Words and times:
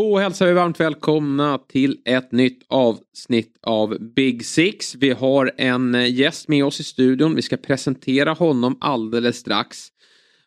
Då 0.00 0.18
hälsar 0.18 0.46
vi 0.46 0.52
varmt 0.52 0.80
välkomna 0.80 1.58
till 1.58 1.98
ett 2.04 2.32
nytt 2.32 2.62
avsnitt 2.68 3.58
av 3.62 3.96
Big 4.00 4.46
Six. 4.46 4.94
Vi 4.94 5.10
har 5.10 5.52
en 5.56 5.94
eh, 5.94 6.14
gäst 6.14 6.48
med 6.48 6.64
oss 6.64 6.80
i 6.80 6.84
studion. 6.84 7.34
Vi 7.34 7.42
ska 7.42 7.56
presentera 7.56 8.32
honom 8.32 8.78
alldeles 8.80 9.36
strax. 9.36 9.88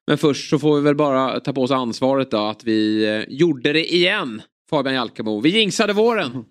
Men 0.07 0.17
först 0.17 0.49
så 0.49 0.59
får 0.59 0.75
vi 0.75 0.81
väl 0.81 0.95
bara 0.95 1.39
ta 1.39 1.53
på 1.53 1.61
oss 1.61 1.71
ansvaret 1.71 2.31
då 2.31 2.37
att 2.37 2.63
vi 2.63 3.05
eh, 3.05 3.23
gjorde 3.27 3.73
det 3.73 3.93
igen. 3.93 4.41
Fabian 4.69 4.95
Jalkemo. 4.95 5.39
Vi 5.39 5.49
jinxade 5.49 5.93
våren. 5.93 6.45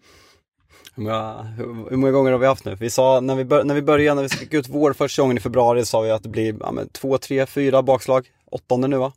Hur 0.94 1.02
många, 1.02 1.42
hur 1.90 1.96
många 1.96 2.12
gånger 2.12 2.32
har 2.32 2.38
vi 2.38 2.46
haft 2.46 2.64
nu? 2.64 2.74
Vi 2.74 2.90
sa 2.90 3.20
när 3.20 3.36
vi, 3.36 3.44
bör, 3.44 3.64
när 3.64 3.74
vi 3.74 3.82
började, 3.82 4.14
när 4.14 4.22
vi 4.22 4.28
fick 4.28 4.54
ut 4.54 4.68
vår 4.68 4.92
första 4.92 5.22
gången 5.22 5.36
i 5.36 5.40
februari, 5.40 5.84
sa 5.84 6.00
vi 6.00 6.10
att 6.10 6.22
det 6.22 6.28
blir 6.28 6.56
ja, 6.60 6.72
men, 6.72 6.88
två, 6.88 7.18
tre, 7.18 7.46
fyra 7.46 7.82
bakslag. 7.82 8.26
Åttonde 8.50 8.88
nu 8.88 8.96
va? 8.96 9.12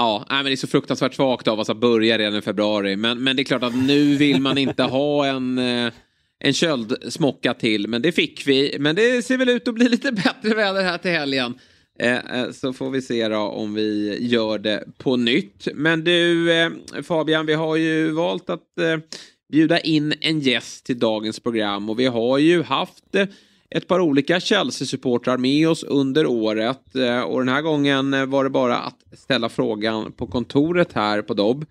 Ja, 0.00 0.26
nej, 0.30 0.36
men 0.36 0.44
det 0.44 0.52
är 0.52 0.56
så 0.56 0.66
fruktansvärt 0.66 1.14
svagt 1.14 1.48
av 1.48 1.60
oss 1.60 1.70
att 1.70 1.76
börja 1.76 2.18
redan 2.18 2.36
i 2.36 2.42
februari. 2.42 2.96
Men, 2.96 3.22
men 3.22 3.36
det 3.36 3.42
är 3.42 3.44
klart 3.44 3.62
att 3.62 3.76
nu 3.76 4.16
vill 4.16 4.40
man 4.40 4.58
inte 4.58 4.82
ha 4.82 5.26
en, 5.26 5.58
eh, 5.58 5.92
en 6.38 6.52
köldsmocka 6.52 7.54
till. 7.54 7.88
Men 7.88 8.02
det 8.02 8.12
fick 8.12 8.46
vi. 8.46 8.76
Men 8.80 8.96
det 8.96 9.24
ser 9.24 9.38
väl 9.38 9.48
ut 9.48 9.68
att 9.68 9.74
bli 9.74 9.88
lite 9.88 10.12
bättre 10.12 10.54
väder 10.54 10.82
här 10.82 10.98
till 10.98 11.10
helgen. 11.10 11.54
Eh, 11.98 12.16
eh, 12.16 12.50
så 12.50 12.72
får 12.72 12.90
vi 12.90 13.02
se 13.02 13.28
då 13.28 13.36
om 13.36 13.74
vi 13.74 14.18
gör 14.20 14.58
det 14.58 14.84
på 14.98 15.16
nytt. 15.16 15.68
Men 15.74 16.04
du 16.04 16.48
Fabian, 17.02 17.46
vi 17.46 17.54
har 17.54 17.76
ju 17.76 18.10
valt 18.10 18.50
att 18.50 18.68
bjuda 19.52 19.80
in 19.80 20.14
en 20.20 20.40
gäst 20.40 20.86
till 20.86 20.98
dagens 20.98 21.40
program 21.40 21.90
och 21.90 22.00
vi 22.00 22.06
har 22.06 22.38
ju 22.38 22.62
haft 22.62 23.04
ett 23.70 23.88
par 23.88 24.00
olika 24.00 24.40
Chelsea-supportrar 24.40 25.38
med 25.38 25.68
oss 25.68 25.84
under 25.84 26.26
året. 26.26 26.96
Eh, 26.96 27.20
och 27.20 27.38
den 27.38 27.48
här 27.48 27.62
gången 27.62 28.14
eh, 28.14 28.26
var 28.26 28.44
det 28.44 28.50
bara 28.50 28.78
att 28.78 28.98
ställa 29.12 29.48
frågan 29.48 30.12
på 30.12 30.26
kontoret 30.26 30.92
här 30.92 31.22
på 31.22 31.34
Dobb. 31.34 31.64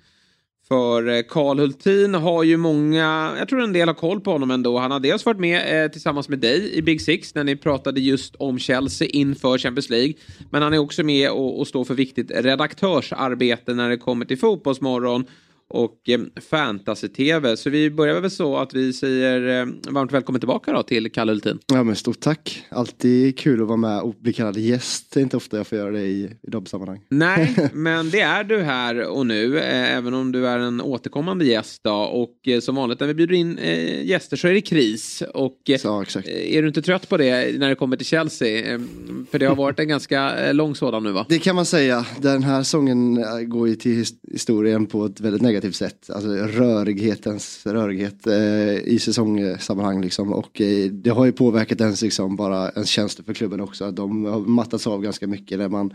För 0.68 1.08
eh, 1.08 1.22
Karl 1.30 1.60
Hultin 1.60 2.14
har 2.14 2.44
ju 2.44 2.58
många, 2.58 3.36
jag 3.40 3.50
tror 3.50 3.62
en 3.62 3.74
del 3.74 3.88
har 3.88 3.96
koll 3.96 4.22
på 4.22 4.32
honom 4.32 4.52
ändå. 4.52 4.80
Han 4.80 4.92
har 4.92 5.00
dels 5.00 5.26
varit 5.26 5.40
med 5.40 5.84
eh, 5.84 5.92
tillsammans 5.92 6.30
med 6.30 6.40
dig 6.40 6.74
i 6.74 6.82
Big 6.82 7.02
Six 7.02 7.36
när 7.36 7.44
ni 7.44 7.56
pratade 7.56 8.00
just 8.00 8.36
om 8.36 8.60
Chelsea 8.60 9.08
inför 9.08 9.58
Champions 9.58 9.90
League. 9.90 10.14
Men 10.50 10.62
han 10.62 10.74
är 10.74 10.78
också 10.78 11.04
med 11.04 11.32
och, 11.32 11.60
och 11.60 11.68
står 11.68 11.84
för 11.84 11.94
viktigt 11.94 12.32
redaktörsarbete 12.32 13.74
när 13.74 13.90
det 13.90 13.98
kommer 13.98 14.26
till 14.26 14.38
Fotbollsmorgon 14.38 15.26
och 15.70 16.10
eh, 16.10 16.20
fantasy-tv. 16.50 17.58
Så 17.58 17.70
vi 17.70 17.92
börjar 17.92 18.22
väl 18.22 18.32
så 18.32 18.58
att 18.58 18.74
vi 18.74 18.94
säger 18.94 19.62
eh, 19.62 19.68
varmt 19.90 20.12
välkommen 20.12 20.42
tillbaka 20.42 20.72
då 20.72 20.84
till 20.84 21.12
Kalle 21.12 21.32
Hultin. 21.32 21.60
Ja 21.68 21.84
men 21.84 21.96
stort 21.96 22.20
tack. 22.20 22.64
Alltid 22.70 23.40
kul 23.40 23.62
att 23.62 23.68
vara 23.68 23.78
med 23.78 24.02
och 24.02 24.16
bli 24.20 24.34
kallad 24.34 24.58
gäst. 24.58 25.14
Det 25.14 25.20
är 25.20 25.22
inte 25.22 25.38
ofta 25.38 25.58
jag 25.58 25.68
får 25.68 25.78
göra 25.78 25.92
det 25.92 26.02
i, 26.02 26.24
i 26.24 26.66
sammanhang. 26.66 27.02
Nej, 27.10 27.70
men 27.74 28.10
det 28.10 28.22
är 28.22 28.44
du 28.44 28.62
här 28.62 29.02
och 29.02 29.28
nu. 29.28 29.60
Eh, 29.60 29.98
även 29.98 30.14
om 30.14 30.32
du 30.32 30.48
är 30.48 30.60
en 30.60 30.82
återkommande 30.82 31.46
gäst 31.46 31.84
då. 31.84 31.94
Och 31.94 32.48
eh, 32.48 32.60
som 32.60 32.76
vanligt 32.76 33.00
när 33.00 33.08
vi 33.08 33.14
bjuder 33.14 33.36
in 33.36 33.58
eh, 33.58 34.06
gäster 34.06 34.38
så 34.38 34.48
är 34.48 34.54
det 34.54 34.62
kris. 34.62 35.24
Och 35.34 35.70
exakt. 35.70 36.28
är 36.28 36.62
du 36.62 36.68
inte 36.68 36.82
trött 36.82 37.10
på 37.10 37.18
det 37.18 37.60
när 37.60 37.70
det 37.70 37.76
kommer 37.76 37.98
till 37.98 38.06
Chelsea? 38.06 38.80
för 39.32 39.40
det 39.40 39.46
har 39.46 39.56
varit 39.56 39.80
en 39.80 39.88
ganska 39.88 40.52
lång 40.52 40.76
sådan 40.76 41.04
nu 41.04 41.12
va? 41.12 41.26
Det 41.30 41.40
kan 41.40 41.56
man 41.56 41.66
säga. 41.66 42.06
Den 42.22 42.44
här 42.44 42.64
sången 42.64 43.26
går 43.50 43.68
ju 43.68 43.76
till 43.76 44.06
historien 44.32 44.86
på 44.86 45.06
ett 45.06 45.20
väldigt 45.20 45.42
negativt 45.42 45.59
negativt 45.60 45.76
sätt. 45.76 46.10
Alltså 46.10 46.30
rörighetens 46.30 47.66
rörighet 47.66 48.28
eh, 48.28 48.94
i 48.94 49.00
säsongssammanhang 49.00 50.02
liksom. 50.02 50.34
Och 50.34 50.62
eh, 50.62 50.92
det 50.92 51.10
har 51.10 51.26
ju 51.26 51.32
påverkat 51.32 51.82
ens, 51.82 52.02
liksom, 52.02 52.36
bara 52.36 52.70
ens 52.70 52.90
tjänster 52.90 53.24
för 53.24 53.34
klubben 53.34 53.62
också. 53.62 53.92
De 53.92 54.26
har 54.26 54.40
mattats 54.40 54.88
av 54.88 55.02
ganska 55.02 55.28
mycket 55.28 55.60
när 55.60 55.70
man 55.70 55.94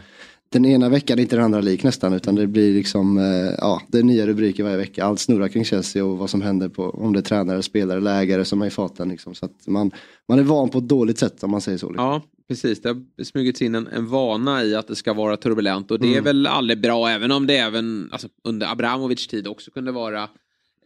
den 0.48 0.64
ena 0.64 0.88
veckan 0.88 1.18
är 1.18 1.22
inte 1.22 1.36
den 1.36 1.44
andra 1.44 1.60
lik 1.60 1.82
nästan 1.82 2.12
utan 2.12 2.34
det 2.34 2.46
blir 2.46 2.74
liksom, 2.74 3.18
eh, 3.18 3.54
ja, 3.58 3.82
det 3.88 3.98
är 3.98 4.02
nya 4.02 4.26
rubriker 4.26 4.64
varje 4.64 4.76
vecka. 4.76 5.04
Allt 5.04 5.20
snurrar 5.20 5.48
kring 5.48 5.64
Chelsea 5.64 6.04
och 6.04 6.18
vad 6.18 6.30
som 6.30 6.42
händer 6.42 6.68
på, 6.68 6.90
om 6.90 7.12
det 7.12 7.18
är 7.18 7.22
tränare, 7.22 7.62
spelare, 7.62 8.00
lägare 8.00 8.44
som 8.44 8.62
är 8.62 8.66
i 8.66 8.70
farten. 8.70 9.08
Liksom. 9.08 9.34
Så 9.34 9.44
att 9.44 9.66
man, 9.66 9.90
man 10.28 10.38
är 10.38 10.42
van 10.42 10.68
på 10.68 10.78
ett 10.78 10.88
dåligt 10.88 11.18
sätt 11.18 11.44
om 11.44 11.50
man 11.50 11.60
säger 11.60 11.78
så. 11.78 11.88
Liksom. 11.88 12.04
Ja, 12.04 12.22
precis. 12.48 12.82
Det 12.82 12.88
har 12.88 13.24
smugits 13.24 13.62
in 13.62 13.74
en, 13.74 13.86
en 13.86 14.06
vana 14.06 14.64
i 14.64 14.74
att 14.74 14.88
det 14.88 14.96
ska 14.96 15.12
vara 15.12 15.36
turbulent 15.36 15.90
och 15.90 16.00
det 16.00 16.06
mm. 16.06 16.18
är 16.18 16.22
väl 16.22 16.46
aldrig 16.46 16.80
bra 16.80 17.08
även 17.08 17.32
om 17.32 17.46
det 17.46 17.56
även 17.56 18.08
alltså, 18.12 18.28
under 18.44 18.72
Abramovic 18.72 19.26
tid 19.26 19.46
också 19.46 19.70
kunde 19.70 19.92
vara 19.92 20.28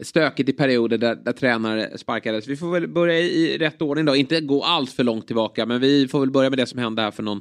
stökigt 0.01 0.49
i 0.49 0.53
perioder 0.53 0.99
där, 0.99 1.15
där 1.15 1.33
tränare 1.33 1.99
sparkades. 1.99 2.49
Vi 2.49 2.57
får 2.57 2.71
väl 2.71 2.89
börja 2.89 3.19
i, 3.19 3.55
i 3.55 3.59
rätt 3.59 3.83
ordning 3.83 4.05
då, 4.05 4.17
inte 4.17 4.41
gå 4.41 4.63
allt 4.63 4.93
för 4.93 5.05
långt 5.05 5.27
tillbaka 5.27 5.67
men 5.67 5.81
vi 5.81 6.09
får 6.09 6.21
väl 6.21 6.31
börja 6.31 6.51
med 6.51 6.59
det 6.59 6.67
som 6.67 6.79
hände 6.79 7.03
här 7.03 7.11
för 7.11 7.23
någon 7.23 7.41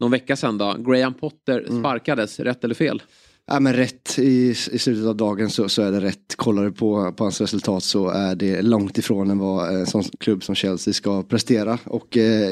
någon 0.00 0.10
vecka 0.10 0.36
sedan 0.36 0.58
då. 0.58 0.76
Graham 0.78 1.14
Potter 1.14 1.64
mm. 1.68 1.80
sparkades, 1.80 2.38
mm. 2.38 2.48
rätt 2.48 2.64
eller 2.64 2.74
fel? 2.74 3.02
Ja 3.46 3.60
men 3.60 3.72
rätt 3.72 4.18
i, 4.18 4.48
i 4.50 4.78
slutet 4.78 5.06
av 5.06 5.16
dagen 5.16 5.50
så, 5.50 5.68
så 5.68 5.82
är 5.82 5.92
det 5.92 6.00
rätt. 6.00 6.36
Kollar 6.36 6.64
du 6.64 6.72
på, 6.72 7.12
på 7.12 7.24
hans 7.24 7.40
resultat 7.40 7.82
så 7.82 8.08
är 8.08 8.34
det 8.34 8.62
långt 8.62 8.98
ifrån 8.98 9.30
än 9.30 9.38
vad 9.38 9.74
en 9.74 9.86
sån 9.86 10.02
klubb 10.20 10.44
som 10.44 10.54
Chelsea 10.54 10.94
ska 10.94 11.22
prestera. 11.22 11.78
Och 11.84 12.16
eh, 12.16 12.50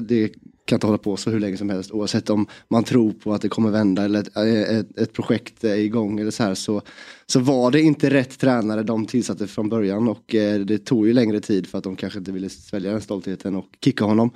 det 0.00 0.32
kan 0.70 0.76
inte 0.76 0.86
hålla 0.86 0.98
på 0.98 1.16
så 1.16 1.30
hur 1.30 1.40
länge 1.40 1.56
som 1.56 1.70
helst 1.70 1.90
oavsett 1.90 2.30
om 2.30 2.46
man 2.68 2.84
tror 2.84 3.12
på 3.12 3.34
att 3.34 3.42
det 3.42 3.48
kommer 3.48 3.70
vända 3.70 4.04
eller 4.04 4.20
ett, 4.20 4.36
eh, 4.36 4.76
ett, 4.78 4.98
ett 4.98 5.12
projekt 5.12 5.64
är 5.64 5.76
igång 5.76 6.20
eller 6.20 6.30
så 6.30 6.42
här 6.42 6.54
så, 6.54 6.82
så 7.26 7.40
var 7.40 7.70
det 7.70 7.80
inte 7.80 8.10
rätt 8.10 8.38
tränare 8.38 8.82
de 8.82 9.06
tillsatte 9.06 9.46
från 9.46 9.68
början 9.68 10.08
och 10.08 10.34
eh, 10.34 10.60
det 10.60 10.78
tog 10.78 11.06
ju 11.06 11.12
längre 11.12 11.40
tid 11.40 11.66
för 11.66 11.78
att 11.78 11.84
de 11.84 11.96
kanske 11.96 12.18
inte 12.18 12.32
ville 12.32 12.48
svälja 12.48 12.92
den 12.92 13.00
stoltheten 13.00 13.56
och 13.56 13.68
kicka 13.84 14.04
honom. 14.04 14.30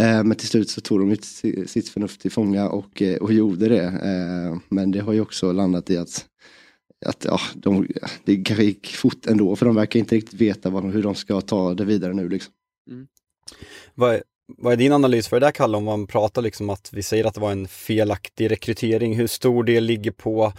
Eh, 0.00 0.24
men 0.24 0.34
till 0.34 0.48
slut 0.48 0.70
så 0.70 0.80
tog 0.80 1.00
de 1.00 1.16
sitt 1.66 1.88
förnuft 1.88 2.20
till 2.20 2.30
fånga 2.30 2.68
och, 2.68 3.02
eh, 3.02 3.16
och 3.16 3.32
gjorde 3.32 3.68
det. 3.68 3.84
Eh, 3.84 4.58
men 4.68 4.90
det 4.90 5.00
har 5.00 5.12
ju 5.12 5.20
också 5.20 5.52
landat 5.52 5.90
i 5.90 5.96
att 5.96 6.26
att 7.06 7.24
ja, 7.24 7.40
de, 7.54 7.86
det 8.24 8.36
kanske 8.36 8.64
gick 8.64 8.86
fort 8.86 9.26
ändå 9.26 9.56
för 9.56 9.66
de 9.66 9.74
verkar 9.74 10.00
inte 10.00 10.16
riktigt 10.16 10.40
veta 10.40 10.70
vad, 10.70 10.84
hur 10.84 11.02
de 11.02 11.14
ska 11.14 11.40
ta 11.40 11.74
det 11.74 11.84
vidare 11.84 12.14
nu. 12.14 12.28
Liksom. 12.28 12.52
Mm. 12.90 13.06
Vad, 13.94 14.20
vad 14.58 14.72
är 14.72 14.76
din 14.76 14.92
analys 14.92 15.28
för 15.28 15.40
det 15.40 15.46
där 15.46 15.52
Kalle, 15.52 15.76
om 15.76 15.84
man 15.84 16.06
pratar 16.06 16.42
liksom 16.42 16.70
att 16.70 16.90
vi 16.92 17.02
säger 17.02 17.24
att 17.24 17.34
det 17.34 17.40
var 17.40 17.52
en 17.52 17.68
felaktig 17.68 18.50
rekrytering. 18.50 19.16
Hur 19.16 19.26
stor 19.26 19.64
del 19.64 19.84
ligger 19.84 20.10
på 20.10 20.52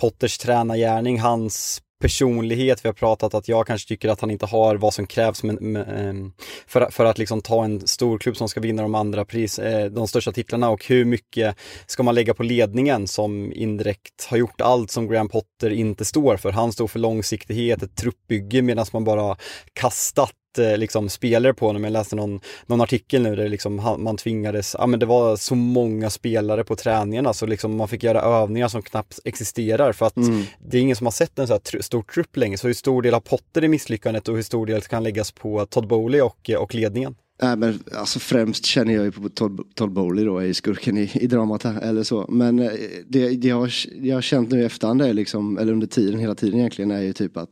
Potters 0.00 0.38
tränargärning, 0.38 1.20
hans 1.20 1.82
personlighet. 2.00 2.84
Vi 2.84 2.88
har 2.88 2.94
pratat 2.94 3.34
att 3.34 3.48
jag 3.48 3.66
kanske 3.66 3.88
tycker 3.88 4.08
att 4.08 4.20
han 4.20 4.30
inte 4.30 4.46
har 4.46 4.76
vad 4.76 4.94
som 4.94 5.06
krävs 5.06 5.42
men, 5.42 5.76
ehm, 5.76 6.32
för, 6.66 6.90
för 6.90 7.04
att 7.04 7.18
liksom 7.18 7.42
ta 7.42 7.64
en 7.64 7.86
stor 7.86 8.18
klubb 8.18 8.36
som 8.36 8.48
ska 8.48 8.60
vinna 8.60 8.82
de 8.82 8.94
andra 8.94 9.24
pris, 9.24 9.58
eh, 9.58 9.90
de 9.90 10.08
största 10.08 10.32
titlarna 10.32 10.70
och 10.70 10.84
hur 10.84 11.04
mycket 11.04 11.56
ska 11.86 12.02
man 12.02 12.14
lägga 12.14 12.34
på 12.34 12.42
ledningen 12.42 13.06
som 13.06 13.52
indirekt 13.52 14.24
har 14.30 14.36
gjort 14.36 14.60
allt 14.60 14.90
som 14.90 15.08
Graham 15.08 15.28
Potter 15.28 15.70
inte 15.70 16.04
står 16.04 16.36
för. 16.36 16.52
Han 16.52 16.72
står 16.72 16.88
för 16.88 16.98
långsiktighet, 16.98 17.82
ett 17.82 17.96
truppbygge 17.96 18.62
medan 18.62 18.86
man 18.92 19.04
bara 19.04 19.36
kastat 19.72 20.32
liksom, 20.56 21.08
spelare 21.08 21.54
på 21.54 21.66
honom. 21.66 21.84
Jag 21.84 21.92
läste 21.92 22.16
någon, 22.16 22.40
någon 22.66 22.80
artikel 22.80 23.22
nu 23.22 23.36
där 23.36 23.48
liksom, 23.48 23.96
man 23.98 24.16
tvingades, 24.16 24.76
ja 24.78 24.86
men 24.86 25.00
det 25.00 25.06
var 25.06 25.36
så 25.36 25.54
många 25.54 26.10
spelare 26.10 26.64
på 26.64 26.76
träningarna 26.76 27.32
så 27.32 27.46
liksom 27.46 27.76
man 27.76 27.88
fick 27.88 28.02
göra 28.02 28.22
övningar 28.22 28.68
som 28.68 28.82
knappt 28.82 29.18
existerar 29.24 29.92
för 29.92 30.06
att 30.06 30.16
mm. 30.16 30.42
det 30.70 30.76
är 30.76 30.80
ingen 30.80 30.96
som 30.96 31.06
har 31.06 31.12
sett 31.12 31.38
en 31.38 31.46
så 31.46 31.52
här 31.52 31.60
tr 31.60 31.80
stor 31.80 32.02
trupp 32.02 32.36
länge. 32.36 32.58
Så 32.58 32.66
hur 32.66 32.74
stor 32.74 33.02
del 33.02 33.14
av 33.14 33.20
Potter 33.20 33.64
i 33.64 33.68
misslyckandet 33.68 34.28
och 34.28 34.36
hur 34.36 34.42
stor 34.42 34.66
del 34.66 34.80
kan 34.80 35.02
läggas 35.02 35.32
på 35.32 35.66
Todd 35.66 35.88
Bowley 35.88 36.20
och, 36.20 36.50
och 36.58 36.74
ledningen? 36.74 37.14
Nej 37.42 37.56
men 37.56 37.82
alltså 37.94 38.18
främst 38.18 38.64
känner 38.64 38.94
jag 38.94 39.04
ju 39.04 39.12
på 39.12 39.28
Todd, 39.28 39.60
Todd 39.74 39.92
Bowley 39.92 40.24
då 40.24 40.42
i 40.42 40.54
skurken 40.54 40.98
i, 40.98 41.10
i 41.14 41.26
dramat 41.26 41.62
här, 41.62 41.80
eller 41.80 42.02
så. 42.02 42.26
Men 42.28 42.58
eh, 42.58 42.70
det, 43.06 43.28
det 43.28 43.48
jag, 43.48 43.70
jag 44.00 44.16
har 44.16 44.22
känt 44.22 44.50
nu 44.50 44.60
i 44.60 44.64
efterhand 44.64 45.02
är 45.02 45.12
liksom, 45.12 45.58
eller 45.58 45.72
under 45.72 45.86
tiden, 45.86 46.20
hela 46.20 46.34
tiden 46.34 46.58
egentligen, 46.58 46.90
är 46.90 47.00
ju 47.00 47.12
typ 47.12 47.36
att 47.36 47.50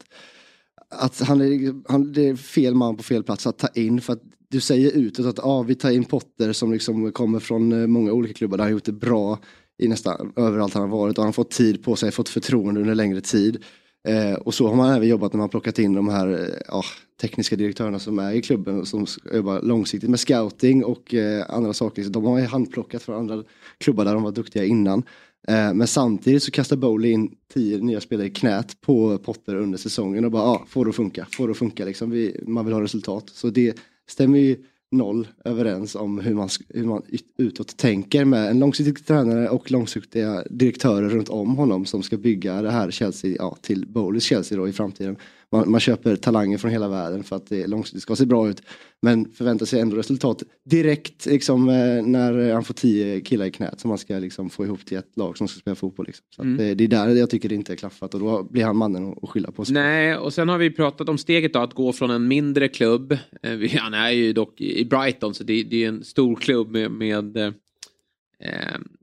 att 0.91 1.21
han 1.21 1.41
är, 1.41 1.75
han, 1.93 2.13
det 2.13 2.29
är 2.29 2.37
fel 2.37 2.75
man 2.75 2.97
på 2.97 3.03
fel 3.03 3.23
plats 3.23 3.47
att 3.47 3.59
ta 3.59 3.69
in 3.69 4.01
för 4.01 4.13
att 4.13 4.23
du 4.49 4.61
säger 4.61 4.93
utåt 4.93 5.27
att 5.27 5.45
ah, 5.45 5.63
vi 5.63 5.75
tar 5.75 5.91
in 5.91 6.05
Potter 6.05 6.53
som 6.53 6.73
liksom 6.73 7.13
kommer 7.13 7.39
från 7.39 7.73
eh, 7.73 7.87
många 7.87 8.13
olika 8.13 8.35
klubbar 8.35 8.57
där 8.57 8.65
han 8.65 8.73
gjort 8.73 8.85
det 8.85 8.93
bra 8.93 9.39
i 9.79 9.89
nästan 9.89 10.33
överallt 10.37 10.75
han 10.75 10.83
har 10.83 10.99
varit 10.99 11.19
och 11.19 11.23
han 11.23 11.29
har 11.29 11.33
fått 11.33 11.51
tid 11.51 11.85
på 11.85 11.97
sig, 11.97 12.11
fått 12.11 12.29
förtroende 12.29 12.81
under 12.81 12.95
längre 12.95 13.21
tid. 13.21 13.65
Eh, 14.09 14.35
och 14.35 14.55
så 14.55 14.69
har 14.69 14.75
man 14.75 14.95
även 14.95 15.09
jobbat 15.09 15.33
när 15.33 15.39
man 15.39 15.49
plockat 15.49 15.79
in 15.79 15.95
de 15.95 16.09
här 16.09 16.29
eh, 16.29 16.75
ah, 16.75 16.85
tekniska 17.21 17.57
direktörerna 17.57 17.99
som 17.99 18.19
är 18.19 18.33
i 18.33 18.43
klubben 18.43 18.87
som 18.87 19.07
jobbar 19.35 19.63
långsiktigt 19.63 20.11
med 20.11 20.21
scouting 20.21 20.85
och 20.85 21.15
eh, 21.15 21.45
andra 21.49 21.73
saker. 21.73 22.03
Så 22.03 22.11
de 22.11 22.25
har 22.25 22.39
ju 22.39 22.45
handplockat 22.45 23.03
från 23.03 23.17
andra 23.17 23.45
klubbar 23.79 24.05
där 24.05 24.15
de 24.15 24.23
var 24.23 24.33
duktiga 24.33 24.65
innan. 24.65 25.03
Eh, 25.49 25.75
men 25.75 25.87
samtidigt 25.87 26.43
så 26.43 26.51
kastar 26.51 26.77
Bowley 26.77 27.11
in 27.11 27.37
tio 27.55 27.79
nya 27.79 28.01
spelare 28.01 28.27
i 28.27 28.31
knät 28.31 28.81
på 28.81 29.19
Potter 29.19 29.55
under 29.55 29.79
säsongen 29.79 30.25
och 30.25 30.31
bara 30.31 30.43
ah, 30.43 30.65
får 30.69 30.85
det 30.85 30.89
att 30.89 30.97
funka, 30.97 31.27
får 31.33 31.47
det 31.47 31.51
att 31.51 31.59
funka 31.59 31.85
liksom. 31.85 32.11
Vi, 32.11 32.41
man 32.47 32.65
vill 32.65 32.75
ha 32.75 32.83
resultat. 32.83 33.31
Så 33.31 33.51
det 33.51 33.79
stämmer 34.09 34.39
ju 34.39 34.57
noll 34.91 35.29
överens 35.45 35.95
om 35.95 36.19
hur 36.19 36.35
man, 36.35 36.49
hur 36.69 36.85
man 36.85 37.03
utåt 37.39 37.77
tänker 37.77 38.25
med 38.25 38.51
en 38.51 38.59
långsiktig 38.59 39.07
tränare 39.07 39.49
och 39.49 39.71
långsiktiga 39.71 40.45
direktörer 40.51 41.09
runt 41.09 41.29
om 41.29 41.57
honom 41.57 41.87
som 41.87 42.03
ska 42.03 42.17
bygga 42.17 42.63
det 42.63 42.71
här 42.71 42.91
Chelsea 42.91 43.37
ja, 43.39 43.57
till 43.61 43.87
Bowleys 43.87 44.25
Chelsea 44.25 44.59
då 44.59 44.69
i 44.69 44.73
framtiden 44.73 45.17
man, 45.57 45.71
man, 45.71 45.81
köper 45.81 46.17
talanger 46.17 46.59
från 46.59 46.71
hela 46.71 46.89
världen 46.89 47.25
för 47.25 47.37
att 47.37 47.47
det, 47.47 47.67
långsiktigt 47.67 48.03
ska 48.03 48.17
se 48.17 48.27
bra 48.27 48.49
ut. 48.49 48.63
Men 49.03 49.33
förväntar 49.33 49.67
sig 49.67 49.81
ändå 49.81 49.97
resultat 49.97 50.43
direkt 50.65 51.27
liksom, 51.27 51.69
eh, 51.69 52.03
när 52.07 52.53
han 52.53 52.65
får 52.65 52.75
tio 52.75 53.21
killar 53.21 53.47
i 53.47 53.51
knät 53.51 53.81
som 53.81 53.89
man 53.89 53.99
ska 53.99 54.19
liksom, 54.19 54.51
få 54.51 54.65
ihop 54.65 54.87
till 54.87 54.99
ett 54.99 55.17
lag 55.17 55.39
som 55.39 55.49
ska 55.49 55.61
spela 55.61 55.75
fotboll. 55.75 56.07
Liksom. 56.07 56.25
Så 56.37 56.43
mm. 56.43 56.57
det, 56.57 56.75
det, 56.75 56.85
är 56.85 56.89
där 56.89 57.15
jag 57.15 57.31
tycker 57.31 57.49
det 57.49 57.55
inte 57.55 57.73
är 57.73 57.77
klaffat 57.77 58.15
och 58.15 58.21
då 58.21 58.43
blir 58.43 58.65
han 58.65 58.77
mannen 58.77 59.15
att 59.23 59.31
skylla 59.31 59.51
på. 59.51 59.65
Sig. 59.65 59.75
Nej, 59.75 60.17
och 60.17 60.35
sen 60.35 60.49
har 60.49 60.59
vi 60.59 60.71
pratat 60.71 61.09
om 61.09 61.19
steget 61.19 61.53
då, 61.53 61.59
att 61.59 61.75
gå 61.75 61.93
från 61.93 62.11
en 62.11 62.29
mindre 62.29 62.69
klubb. 62.69 63.13
Eh, 63.43 63.79
han 63.79 63.95
är 63.95 64.11
ju 64.11 64.33
dock 64.33 64.61
i 64.61 64.85
Brighton 64.85 65.35
så 65.35 65.45
det, 65.45 65.63
det 65.63 65.85
är 65.85 65.89
en 65.89 66.05
stor 66.05 66.37
klubb 66.37 66.71
med, 66.71 66.91
med 66.91 67.37
eh, 67.37 67.53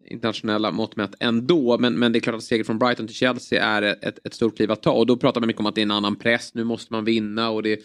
internationella 0.05 0.71
mått 0.71 0.95
mätt 0.95 1.15
ändå. 1.19 1.77
Men, 1.77 1.99
men 1.99 2.11
det 2.11 2.19
är 2.19 2.21
klart 2.21 2.35
att 2.35 2.43
steget 2.43 2.67
från 2.67 2.79
Brighton 2.79 3.07
till 3.07 3.15
Chelsea 3.15 3.65
är 3.65 3.81
ett, 3.81 4.19
ett 4.23 4.33
stort 4.33 4.55
kliv 4.55 4.71
att 4.71 4.83
ta. 4.83 4.91
Och 4.91 5.05
då 5.05 5.17
pratar 5.17 5.41
man 5.41 5.47
mycket 5.47 5.59
om 5.59 5.65
att 5.65 5.75
det 5.75 5.81
är 5.81 5.83
en 5.83 5.91
annan 5.91 6.15
press. 6.15 6.53
Nu 6.53 6.63
måste 6.63 6.93
man 6.93 7.05
vinna 7.05 7.49
och 7.49 7.63
det, 7.63 7.79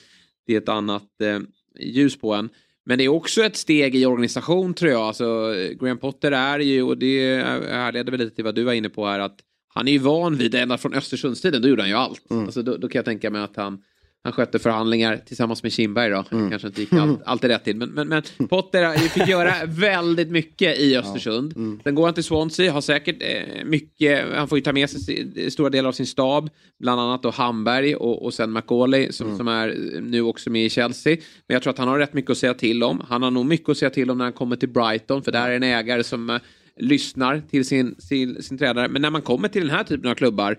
det 0.46 0.54
är 0.54 0.58
ett 0.58 0.68
annat 0.68 1.20
eh, 1.22 1.40
ljus 1.80 2.16
på 2.16 2.34
en. 2.34 2.48
Men 2.86 2.98
det 2.98 3.04
är 3.04 3.08
också 3.08 3.42
ett 3.42 3.56
steg 3.56 3.96
i 3.96 4.06
organisation 4.06 4.74
tror 4.74 4.92
jag. 4.92 5.00
Alltså, 5.00 5.54
Graham 5.80 5.98
Potter 5.98 6.32
är 6.32 6.58
ju, 6.58 6.82
och 6.82 6.98
det 6.98 7.42
härleder 7.70 8.10
väl 8.10 8.20
lite 8.20 8.34
till 8.34 8.44
vad 8.44 8.54
du 8.54 8.64
var 8.64 8.72
inne 8.72 8.88
på 8.88 9.06
här, 9.06 9.20
att 9.20 9.40
han 9.68 9.88
är 9.88 9.92
ju 9.92 9.98
van 9.98 10.36
vid 10.36 10.52
det 10.52 10.60
ända 10.60 10.78
från 10.78 10.94
Östersundstiden, 10.94 11.62
då 11.62 11.68
gjorde 11.68 11.82
han 11.82 11.88
ju 11.88 11.94
allt. 11.94 12.30
Mm. 12.30 12.44
Alltså, 12.44 12.62
då, 12.62 12.76
då, 12.76 12.88
kan 12.88 12.98
jag 12.98 13.04
tänka 13.04 13.30
mig 13.30 13.42
att 13.42 13.56
han 13.56 13.82
han 14.24 14.32
skötte 14.32 14.58
förhandlingar 14.58 15.16
tillsammans 15.26 15.62
med 15.62 15.72
Kindberg 15.72 16.10
då. 16.10 16.24
Mm. 16.30 16.50
Kanske 16.50 16.68
inte 16.68 16.80
gick 16.80 16.92
all, 16.92 17.18
alltid 17.26 17.50
rätt 17.50 17.64
till. 17.64 17.76
Men, 17.76 17.90
men, 17.90 18.08
men 18.08 18.48
Potter 18.48 18.96
fick 18.98 19.28
göra 19.28 19.54
väldigt 19.66 20.28
mycket 20.28 20.78
i 20.78 20.96
Östersund. 20.96 21.52
Ja. 21.56 21.60
Mm. 21.60 21.80
Sen 21.84 21.94
går 21.94 22.04
han 22.04 22.14
till 22.14 22.24
Swansea, 22.24 22.72
har 22.72 22.80
säkert 22.80 23.16
eh, 23.20 23.64
mycket, 23.64 24.34
han 24.34 24.48
får 24.48 24.58
ju 24.58 24.62
ta 24.62 24.72
med 24.72 24.90
sig 24.90 25.50
stora 25.50 25.70
delar 25.70 25.88
av 25.88 25.92
sin 25.92 26.06
stab. 26.06 26.50
Bland 26.78 27.00
annat 27.00 27.22
då 27.22 27.30
Hamberg 27.30 27.96
och, 27.96 28.24
och 28.24 28.34
sen 28.34 28.52
McAuley 28.52 29.12
som, 29.12 29.26
mm. 29.26 29.38
som 29.38 29.48
är 29.48 30.00
nu 30.00 30.22
också 30.22 30.50
med 30.50 30.64
i 30.64 30.70
Chelsea. 30.70 31.16
Men 31.46 31.54
jag 31.54 31.62
tror 31.62 31.70
att 31.70 31.78
han 31.78 31.88
har 31.88 31.98
rätt 31.98 32.14
mycket 32.14 32.30
att 32.30 32.38
säga 32.38 32.54
till 32.54 32.82
om. 32.82 33.02
Han 33.08 33.22
har 33.22 33.30
nog 33.30 33.46
mycket 33.46 33.68
att 33.68 33.78
säga 33.78 33.90
till 33.90 34.10
om 34.10 34.18
när 34.18 34.24
han 34.24 34.32
kommer 34.32 34.56
till 34.56 34.68
Brighton. 34.68 35.22
För 35.22 35.32
där 35.32 35.50
är 35.50 35.56
en 35.56 35.62
ägare 35.62 36.04
som 36.04 36.30
eh, 36.30 36.38
lyssnar 36.76 37.42
till 37.50 37.64
sin, 37.64 37.94
sin, 37.98 38.42
sin 38.42 38.58
tränare. 38.58 38.88
Men 38.88 39.02
när 39.02 39.10
man 39.10 39.22
kommer 39.22 39.48
till 39.48 39.62
den 39.62 39.76
här 39.76 39.84
typen 39.84 40.10
av 40.10 40.14
klubbar, 40.14 40.58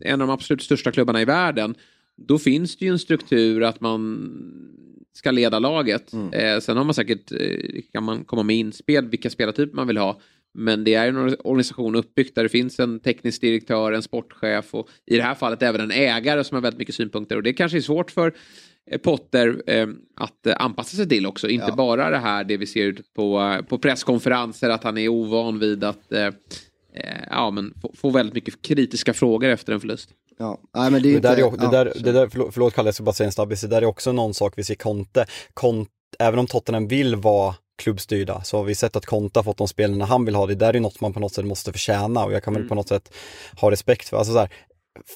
en 0.00 0.20
av 0.20 0.26
de 0.26 0.32
absolut 0.34 0.62
största 0.62 0.92
klubbarna 0.92 1.22
i 1.22 1.24
världen, 1.24 1.74
då 2.26 2.38
finns 2.38 2.76
det 2.76 2.84
ju 2.84 2.90
en 2.90 2.98
struktur 2.98 3.62
att 3.62 3.80
man 3.80 4.30
ska 5.12 5.30
leda 5.30 5.58
laget. 5.58 6.12
Mm. 6.12 6.32
Eh, 6.32 6.60
sen 6.60 6.76
har 6.76 6.84
man 6.84 6.94
säkert, 6.94 7.32
eh, 7.32 7.82
kan 7.92 8.04
man 8.04 8.24
komma 8.24 8.42
med 8.42 8.56
inspel 8.56 9.08
vilka 9.08 9.30
spelartyper 9.30 9.76
man 9.76 9.86
vill 9.86 9.96
ha. 9.96 10.20
Men 10.54 10.84
det 10.84 10.94
är 10.94 11.08
en 11.08 11.36
organisation 11.44 11.94
uppbyggd 11.94 12.34
där 12.34 12.42
det 12.42 12.48
finns 12.48 12.80
en 12.80 13.00
teknisk 13.00 13.40
direktör, 13.40 13.92
en 13.92 14.02
sportchef 14.02 14.74
och 14.74 14.88
i 15.06 15.16
det 15.16 15.22
här 15.22 15.34
fallet 15.34 15.62
även 15.62 15.80
en 15.80 15.90
ägare 15.90 16.44
som 16.44 16.54
har 16.54 16.62
väldigt 16.62 16.78
mycket 16.78 16.94
synpunkter. 16.94 17.36
Och 17.36 17.42
det 17.42 17.52
kanske 17.52 17.78
är 17.78 17.82
svårt 17.82 18.10
för 18.10 18.34
eh, 18.90 18.98
Potter 18.98 19.62
eh, 19.66 19.88
att 20.16 20.46
eh, 20.46 20.54
anpassa 20.58 20.96
sig 20.96 21.08
till 21.08 21.26
också. 21.26 21.48
Inte 21.48 21.66
ja. 21.68 21.74
bara 21.74 22.10
det 22.10 22.18
här 22.18 22.44
det 22.44 22.56
vi 22.56 22.66
ser 22.66 22.96
på, 23.14 23.58
på 23.68 23.78
presskonferenser 23.78 24.70
att 24.70 24.84
han 24.84 24.98
är 24.98 25.08
ovan 25.08 25.58
vid 25.58 25.84
att 25.84 26.12
eh, 26.12 26.30
ja, 27.30 27.50
men 27.50 27.74
få, 27.82 27.94
få 27.96 28.10
väldigt 28.10 28.34
mycket 28.34 28.62
kritiska 28.62 29.14
frågor 29.14 29.48
efter 29.48 29.72
en 29.72 29.80
förlust. 29.80 30.10
Ja, 30.40 30.58
nej 30.74 30.90
men 30.90 31.02
det 31.02 31.08
är 31.08 31.16
inte... 31.16 31.28
Det 31.28 31.36
där, 31.36 31.46
är, 31.46 31.56
det 31.56 31.70
där, 31.70 31.92
det 32.04 32.12
där, 32.12 32.28
förlåt, 32.28 32.54
förlåt 32.54 32.74
Kalle, 32.74 32.88
jag 32.88 32.94
ska 32.94 33.04
bara 33.04 33.12
säga 33.12 33.26
en 33.26 33.32
snabbis, 33.32 33.60
det 33.60 33.66
där 33.66 33.82
är 33.82 33.86
också 33.86 34.12
någon 34.12 34.34
sak 34.34 34.52
vi 34.56 34.64
ser 34.64 34.74
Conte. 34.74 35.26
Conte 35.54 35.90
även 36.18 36.38
om 36.38 36.46
Tottenham 36.46 36.88
vill 36.88 37.16
vara 37.16 37.54
klubbstyrda 37.82 38.42
så 38.44 38.56
har 38.56 38.64
vi 38.64 38.74
sett 38.74 38.96
att 38.96 39.06
Conte 39.06 39.38
har 39.38 39.44
fått 39.44 39.58
de 39.58 39.68
spelarna 39.68 40.04
han 40.04 40.24
vill 40.24 40.34
ha. 40.34 40.46
Det 40.46 40.54
där 40.54 40.76
är 40.76 40.80
något 40.80 41.00
man 41.00 41.12
på 41.12 41.20
något 41.20 41.34
sätt 41.34 41.44
måste 41.44 41.72
förtjäna 41.72 42.24
och 42.24 42.32
jag 42.32 42.44
kan 42.44 42.52
väl 42.52 42.60
mm. 42.60 42.68
på 42.68 42.74
något 42.74 42.88
sätt 42.88 43.12
ha 43.60 43.70
respekt 43.70 44.08
för. 44.08 44.16
Alltså 44.16 44.32
så 44.32 44.38
här, 44.38 44.50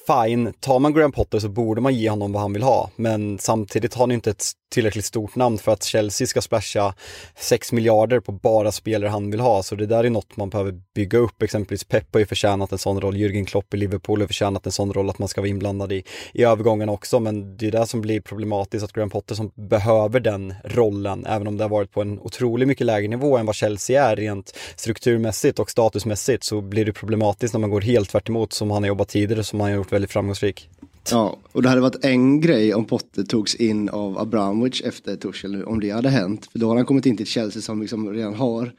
fine, 0.07 0.53
tar 0.59 0.79
man 0.79 0.93
Graham 0.93 1.11
Potter 1.11 1.39
så 1.39 1.49
borde 1.49 1.81
man 1.81 1.95
ge 1.95 2.09
honom 2.09 2.31
vad 2.31 2.41
han 2.41 2.53
vill 2.53 2.63
ha. 2.63 2.89
Men 2.95 3.37
samtidigt 3.39 3.93
har 3.93 4.07
ni 4.07 4.13
inte 4.13 4.29
ett 4.29 4.45
tillräckligt 4.69 5.05
stort 5.05 5.35
namn 5.35 5.57
för 5.57 5.71
att 5.71 5.83
Chelsea 5.83 6.27
ska 6.27 6.41
splasha 6.41 6.93
6 7.35 7.71
miljarder 7.71 8.19
på 8.19 8.31
bara 8.31 8.71
spelare 8.71 9.09
han 9.09 9.31
vill 9.31 9.39
ha. 9.39 9.63
Så 9.63 9.75
det 9.75 9.85
där 9.85 10.03
är 10.03 10.09
något 10.09 10.37
man 10.37 10.49
behöver 10.49 10.73
bygga 10.95 11.19
upp. 11.19 11.41
Exempelvis 11.41 11.83
Pep 11.83 12.13
har 12.13 12.19
ju 12.19 12.25
förtjänat 12.25 12.71
en 12.71 12.77
sån 12.77 13.01
roll, 13.01 13.15
Jürgen 13.15 13.45
Klopp 13.45 13.73
i 13.73 13.77
Liverpool 13.77 14.21
har 14.21 14.27
förtjänat 14.27 14.65
en 14.65 14.71
sån 14.71 14.93
roll 14.93 15.09
att 15.09 15.19
man 15.19 15.27
ska 15.27 15.41
vara 15.41 15.49
inblandad 15.49 15.91
i, 15.91 16.03
i 16.33 16.43
övergången 16.43 16.89
också. 16.89 17.19
Men 17.19 17.57
det 17.57 17.67
är 17.67 17.71
det 17.71 17.87
som 17.87 18.01
blir 18.01 18.21
problematiskt, 18.21 18.85
att 18.85 18.93
Graham 18.93 19.09
Potter 19.09 19.35
som 19.35 19.51
behöver 19.55 20.19
den 20.19 20.53
rollen, 20.63 21.25
även 21.25 21.47
om 21.47 21.57
det 21.57 21.63
har 21.63 21.69
varit 21.69 21.91
på 21.91 22.01
en 22.01 22.19
otroligt 22.19 22.67
mycket 22.67 22.85
lägre 22.85 23.07
nivå 23.07 23.37
än 23.37 23.45
vad 23.45 23.55
Chelsea 23.55 24.05
är 24.05 24.15
rent 24.15 24.57
strukturmässigt 24.75 25.59
och 25.59 25.71
statusmässigt, 25.71 26.43
så 26.43 26.61
blir 26.61 26.85
det 26.85 26.93
problematiskt 26.93 27.53
när 27.53 27.59
man 27.59 27.69
går 27.69 27.81
helt 27.81 28.09
tvärt 28.09 28.29
emot 28.29 28.53
som 28.53 28.71
han 28.71 28.83
har 28.83 28.87
jobbat 28.87 29.09
tidigare, 29.09 29.43
som 29.43 29.59
han 29.59 29.69
har 29.69 29.77
gjort 29.77 29.91
väldigt 29.91 30.11
framgångsrik. 30.11 30.69
Ja, 31.11 31.39
och 31.51 31.61
det 31.61 31.69
hade 31.69 31.81
varit 31.81 32.05
en 32.05 32.41
grej 32.41 32.73
om 32.73 32.85
Potter 32.85 33.23
togs 33.23 33.55
in 33.55 33.89
av 33.89 34.19
Abramovic 34.19 34.81
efter 34.81 35.15
Tuchel 35.15 35.51
nu, 35.51 35.63
om 35.63 35.79
det 35.79 35.89
hade 35.89 36.09
hänt. 36.09 36.45
För 36.45 36.59
då 36.59 36.67
har 36.67 36.75
han 36.75 36.85
kommit 36.85 37.05
in 37.05 37.17
till 37.17 37.25
Chelsea 37.25 37.61
som 37.61 37.81
liksom 37.81 38.13
redan 38.13 38.33
har 38.33 38.71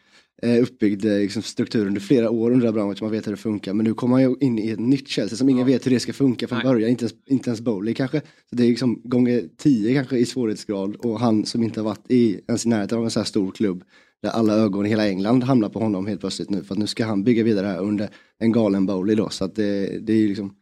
eh, 0.43 0.62
uppbyggd 0.62 1.05
eh, 1.05 1.19
liksom, 1.19 1.43
struktur 1.43 1.87
under 1.87 2.00
flera 2.00 2.31
år 2.31 2.50
under 2.50 2.69
Abramovic, 2.69 3.00
man 3.00 3.11
vet 3.11 3.26
hur 3.26 3.31
det 3.31 3.37
funkar. 3.37 3.73
Men 3.73 3.84
nu 3.84 3.94
kommer 3.94 4.14
han 4.14 4.23
ju 4.23 4.37
in 4.40 4.58
i 4.58 4.70
ett 4.70 4.81
nytt 4.81 5.08
Chelsea 5.08 5.37
som 5.37 5.49
ingen 5.49 5.69
ja. 5.69 5.73
vet 5.75 5.87
hur 5.87 5.90
det 5.90 6.00
ska 6.00 6.12
funka 6.12 6.49
från 6.49 6.58
Nej. 6.58 6.67
början, 6.67 6.90
inte 6.90 7.05
ens, 7.05 7.14
inte 7.26 7.50
ens 7.50 7.61
Bowley 7.61 7.94
kanske. 7.94 8.20
Så 8.20 8.56
det 8.56 8.62
är 8.62 8.69
liksom 8.69 9.00
gånger 9.05 9.44
tio 9.56 9.94
kanske 9.94 10.19
i 10.19 10.26
svårighetsgrad 10.26 10.96
och 10.96 11.20
han 11.20 11.46
som 11.46 11.62
inte 11.62 11.81
har 11.81 11.84
varit 11.84 12.11
i 12.11 12.40
ens 12.49 12.67
i 12.67 12.69
närheten 12.69 12.99
av 12.99 13.05
en 13.05 13.11
så 13.11 13.20
här 13.20 13.25
stor 13.25 13.50
klubb 13.50 13.84
där 14.23 14.31
alla 14.31 14.55
ögon 14.55 14.87
i 14.87 14.88
hela 14.88 15.08
England 15.08 15.44
hamnar 15.44 15.69
på 15.69 15.78
honom 15.78 16.06
helt 16.06 16.20
plötsligt 16.20 16.50
nu 16.50 16.64
för 16.64 16.75
att 16.75 16.78
nu 16.78 16.87
ska 16.87 17.05
han 17.05 17.25
bygga 17.25 17.44
vidare 17.44 17.67
här 17.67 17.81
under 17.81 18.08
en 18.38 18.52
galen 18.52 18.87
Bowley 18.87 19.17
då 19.17 19.28
så 19.28 19.44
att 19.44 19.55
det, 19.55 19.99
det 20.06 20.12
är 20.12 20.28
liksom 20.28 20.55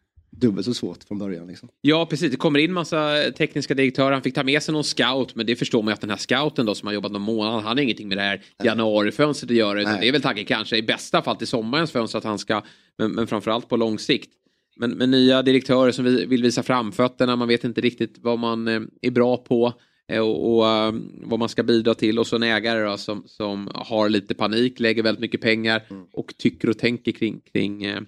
dubbelt 0.44 0.66
så 0.66 0.74
svårt 0.74 1.04
från 1.04 1.18
början. 1.18 1.46
Liksom. 1.46 1.68
Ja, 1.80 2.06
precis. 2.06 2.30
Det 2.30 2.36
kommer 2.36 2.58
in 2.58 2.72
massa 2.72 3.14
tekniska 3.38 3.74
direktörer. 3.74 4.12
Han 4.12 4.22
fick 4.22 4.34
ta 4.34 4.44
med 4.44 4.62
sig 4.62 4.72
någon 4.72 4.84
scout, 4.84 5.34
men 5.34 5.46
det 5.46 5.56
förstår 5.56 5.82
man 5.82 5.90
ju 5.90 5.94
att 5.94 6.00
den 6.00 6.10
här 6.10 6.16
scouten 6.16 6.66
då 6.66 6.74
som 6.74 6.86
har 6.86 6.94
jobbat 6.94 7.12
någon 7.12 7.22
månad, 7.22 7.52
han 7.52 7.64
har 7.64 7.80
ingenting 7.80 8.08
med 8.08 8.18
det 8.18 8.22
här 8.22 8.42
januarifönstret 8.64 9.50
att 9.50 9.56
göra. 9.56 9.80
Utan 9.80 10.00
det 10.00 10.08
är 10.08 10.12
väl 10.12 10.22
tanken 10.22 10.44
kanske 10.44 10.76
i 10.76 10.82
bästa 10.82 11.22
fall 11.22 11.36
till 11.36 11.46
sommarens 11.46 11.92
fönster 11.92 12.18
att 12.18 12.24
han 12.24 12.38
ska, 12.38 12.62
men, 12.98 13.12
men 13.12 13.26
framförallt 13.26 13.68
på 13.68 13.76
lång 13.76 13.98
sikt. 13.98 14.30
Men, 14.76 14.90
men 14.90 15.10
nya 15.10 15.42
direktörer 15.42 15.92
som 15.92 16.04
vill 16.04 16.42
visa 16.42 16.62
framfötterna, 16.62 17.36
man 17.36 17.48
vet 17.48 17.64
inte 17.64 17.80
riktigt 17.80 18.18
vad 18.18 18.38
man 18.38 18.68
eh, 18.68 18.80
är 19.02 19.10
bra 19.10 19.36
på 19.36 19.72
eh, 20.08 20.20
och, 20.20 20.56
och 20.56 20.64
uh, 20.64 21.00
vad 21.22 21.38
man 21.38 21.48
ska 21.48 21.62
bidra 21.62 21.94
till 21.94 22.18
och 22.18 22.26
så 22.26 22.36
en 22.36 22.42
ägare 22.42 22.90
då, 22.90 22.96
som, 22.96 23.22
som 23.26 23.70
har 23.74 24.08
lite 24.08 24.34
panik, 24.34 24.80
lägger 24.80 25.02
väldigt 25.02 25.20
mycket 25.20 25.40
pengar 25.40 25.82
mm. 25.90 26.06
och 26.12 26.36
tycker 26.36 26.70
och 26.70 26.78
tänker 26.78 27.12
kring, 27.12 27.40
kring 27.52 27.86
uh, 27.88 28.00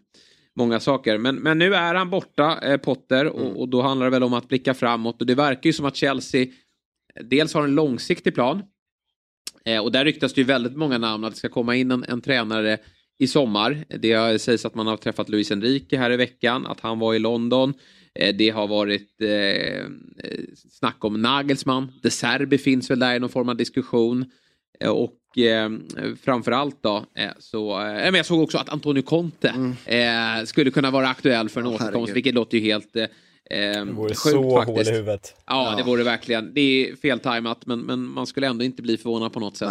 många 0.57 0.81
saker. 0.81 1.19
Men, 1.19 1.37
men 1.37 1.59
nu 1.59 1.75
är 1.75 1.95
han 1.95 2.11
borta, 2.11 2.59
eh, 2.63 2.77
Potter, 2.77 3.25
mm. 3.25 3.35
och, 3.35 3.61
och, 3.61 3.69
då 3.69 3.83
handlar 3.83 4.07
det 4.07 4.11
väl 4.11 4.23
om 4.23 4.35
att 4.35 4.49
blicka 4.49 4.75
framåt. 4.75 5.21
Och 5.21 5.27
det 5.27 5.35
verkar 5.35 5.69
ju 5.69 5.73
som 5.73 5.87
att 5.87 5.97
Chelsea 5.97 6.47
dels 7.25 7.55
har 7.55 7.65
en 7.65 7.75
långsiktig 7.75 8.35
plan. 8.35 8.63
Eh, 9.65 9.83
och 9.83 9.93
där 9.93 10.05
ryktas 10.05 10.35
det 10.35 10.41
ju 10.41 10.45
väldigt 10.47 10.77
många 10.77 10.99
namn 10.99 11.25
att 11.25 11.33
det 11.33 11.39
ska 11.39 11.49
komma 11.49 11.77
in 11.77 11.91
en, 11.91 12.05
en 12.09 12.21
tränare 12.21 12.79
i 13.19 13.27
sommar. 13.27 13.85
Det 13.89 14.43
sägs 14.43 14.65
att 14.65 14.75
man 14.75 14.87
har 14.87 14.97
träffat 14.97 15.29
Luis 15.29 15.51
Enrique 15.51 15.99
här 15.99 16.11
i 16.11 16.17
veckan, 16.17 16.67
att 16.67 16.81
han 16.81 16.99
var 16.99 17.15
i 17.15 17.19
London. 17.19 17.75
Eh, 18.15 18.37
det 18.37 18.51
har 18.51 18.67
varit 18.67 19.21
eh, 19.21 19.85
snack 20.71 21.05
om 21.05 21.23
Nagelsmann. 21.23 21.93
De 22.03 22.11
Serbi 22.11 22.59
finns 22.59 22.91
väl 22.91 22.99
där 22.99 23.15
i 23.15 23.19
någon 23.19 23.31
form 23.31 23.49
av 23.49 23.57
diskussion. 23.57 24.25
Eh, 24.81 24.91
och 25.37 25.43
eh, 25.43 25.71
framförallt 26.23 26.83
då 26.83 27.05
eh, 27.15 27.31
så, 27.39 27.81
eh, 27.81 27.87
men 27.87 28.15
jag 28.15 28.27
såg 28.27 28.43
också 28.43 28.59
att 28.59 28.69
Antonio 28.69 29.03
Conte 29.03 29.49
mm. 29.49 30.39
eh, 30.39 30.45
skulle 30.45 30.71
kunna 30.71 30.91
vara 30.91 31.09
aktuell 31.09 31.49
för 31.49 31.61
en 31.61 31.67
oh, 31.67 31.75
återkomst, 31.75 32.13
vilket 32.13 32.35
låter 32.35 32.59
ju 32.59 32.65
helt 32.65 32.97
eh, 32.97 33.07
det 33.51 33.85
vore 33.85 34.09
sjukt, 34.09 34.19
så 34.19 34.57
faktiskt. 34.57 34.77
hål 34.77 34.95
i 34.95 34.99
huvudet. 34.99 35.35
Ja, 35.47 35.71
ja, 35.71 35.77
det 35.77 35.83
vore 35.83 36.05
verkligen. 36.05 36.55
Det 36.55 36.61
är 36.61 36.97
feltajmat, 36.97 37.67
men, 37.67 37.81
men 37.81 38.05
man 38.05 38.27
skulle 38.27 38.47
ändå 38.47 38.65
inte 38.65 38.83
bli 38.83 38.97
förvånad 38.97 39.33
på 39.33 39.41
något 39.41 39.57
sätt. 39.57 39.69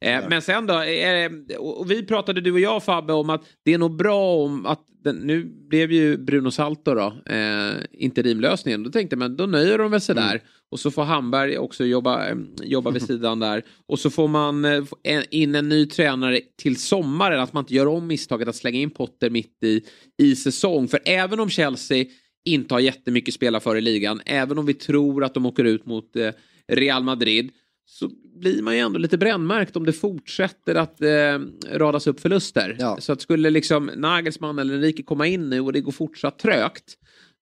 Eh, 0.00 0.20
men 0.28 0.42
sen 0.42 0.66
då, 0.66 0.82
eh, 0.82 1.30
och 1.58 1.90
vi 1.90 2.06
pratade 2.06 2.40
du 2.40 2.52
och 2.52 2.60
jag 2.60 2.82
Fabbe 2.82 3.12
om 3.12 3.30
att 3.30 3.42
det 3.62 3.74
är 3.74 3.78
nog 3.78 3.96
bra 3.96 4.34
om 4.34 4.66
att 4.66 4.80
den, 5.04 5.16
nu 5.16 5.44
blev 5.44 5.92
ju 5.92 6.16
Bruno 6.16 6.50
Salto 6.50 6.94
då 6.94 7.32
eh, 7.34 7.74
interimlösningen. 7.92 8.82
Då 8.82 8.90
tänkte 8.90 9.16
man, 9.16 9.36
då 9.36 9.46
nöjer 9.46 9.78
de 9.78 9.90
väl 9.90 10.00
sig 10.00 10.12
mm. 10.18 10.38
Och 10.70 10.80
så 10.80 10.90
får 10.90 11.02
Hamberg 11.02 11.58
också 11.58 11.84
jobba, 11.84 12.28
eh, 12.28 12.36
jobba 12.62 12.90
vid 12.90 13.02
sidan 13.02 13.38
där. 13.38 13.64
Och 13.86 13.98
så 13.98 14.10
får 14.10 14.28
man 14.28 14.64
eh, 14.64 14.84
in 15.30 15.54
en 15.54 15.68
ny 15.68 15.86
tränare 15.86 16.40
till 16.56 16.76
sommaren. 16.76 17.40
Att 17.40 17.52
man 17.52 17.62
inte 17.62 17.74
gör 17.74 17.86
om 17.86 18.06
misstaget 18.06 18.48
att 18.48 18.56
slänga 18.56 18.78
in 18.78 18.90
Potter 18.90 19.30
mitt 19.30 19.62
i, 19.62 19.82
i 20.18 20.36
säsong. 20.36 20.88
För 20.88 21.00
även 21.04 21.40
om 21.40 21.50
Chelsea 21.50 22.04
inte 22.44 22.74
har 22.74 22.80
jättemycket 22.80 23.34
spela 23.34 23.60
för 23.60 23.76
i 23.76 23.80
ligan, 23.80 24.20
även 24.26 24.58
om 24.58 24.66
vi 24.66 24.74
tror 24.74 25.24
att 25.24 25.34
de 25.34 25.46
åker 25.46 25.64
ut 25.64 25.86
mot 25.86 26.16
eh, 26.16 26.30
Real 26.68 27.02
Madrid, 27.02 27.50
så 27.86 28.10
blir 28.40 28.62
man 28.62 28.74
ju 28.74 28.80
ändå 28.80 28.98
lite 28.98 29.18
brännmärkt 29.18 29.76
om 29.76 29.86
det 29.86 29.92
fortsätter 29.92 30.74
att 30.74 31.00
eh, 31.02 31.38
radas 31.72 32.06
upp 32.06 32.20
förluster. 32.20 32.76
Ja. 32.78 32.96
Så 33.00 33.12
att 33.12 33.20
skulle 33.20 33.50
liksom 33.50 33.90
Nagelsmann 33.96 34.58
eller 34.58 34.74
Enrique 34.74 35.02
komma 35.02 35.26
in 35.26 35.50
nu 35.50 35.60
och 35.60 35.72
det 35.72 35.80
går 35.80 35.92
fortsatt 35.92 36.38
trögt, 36.38 36.94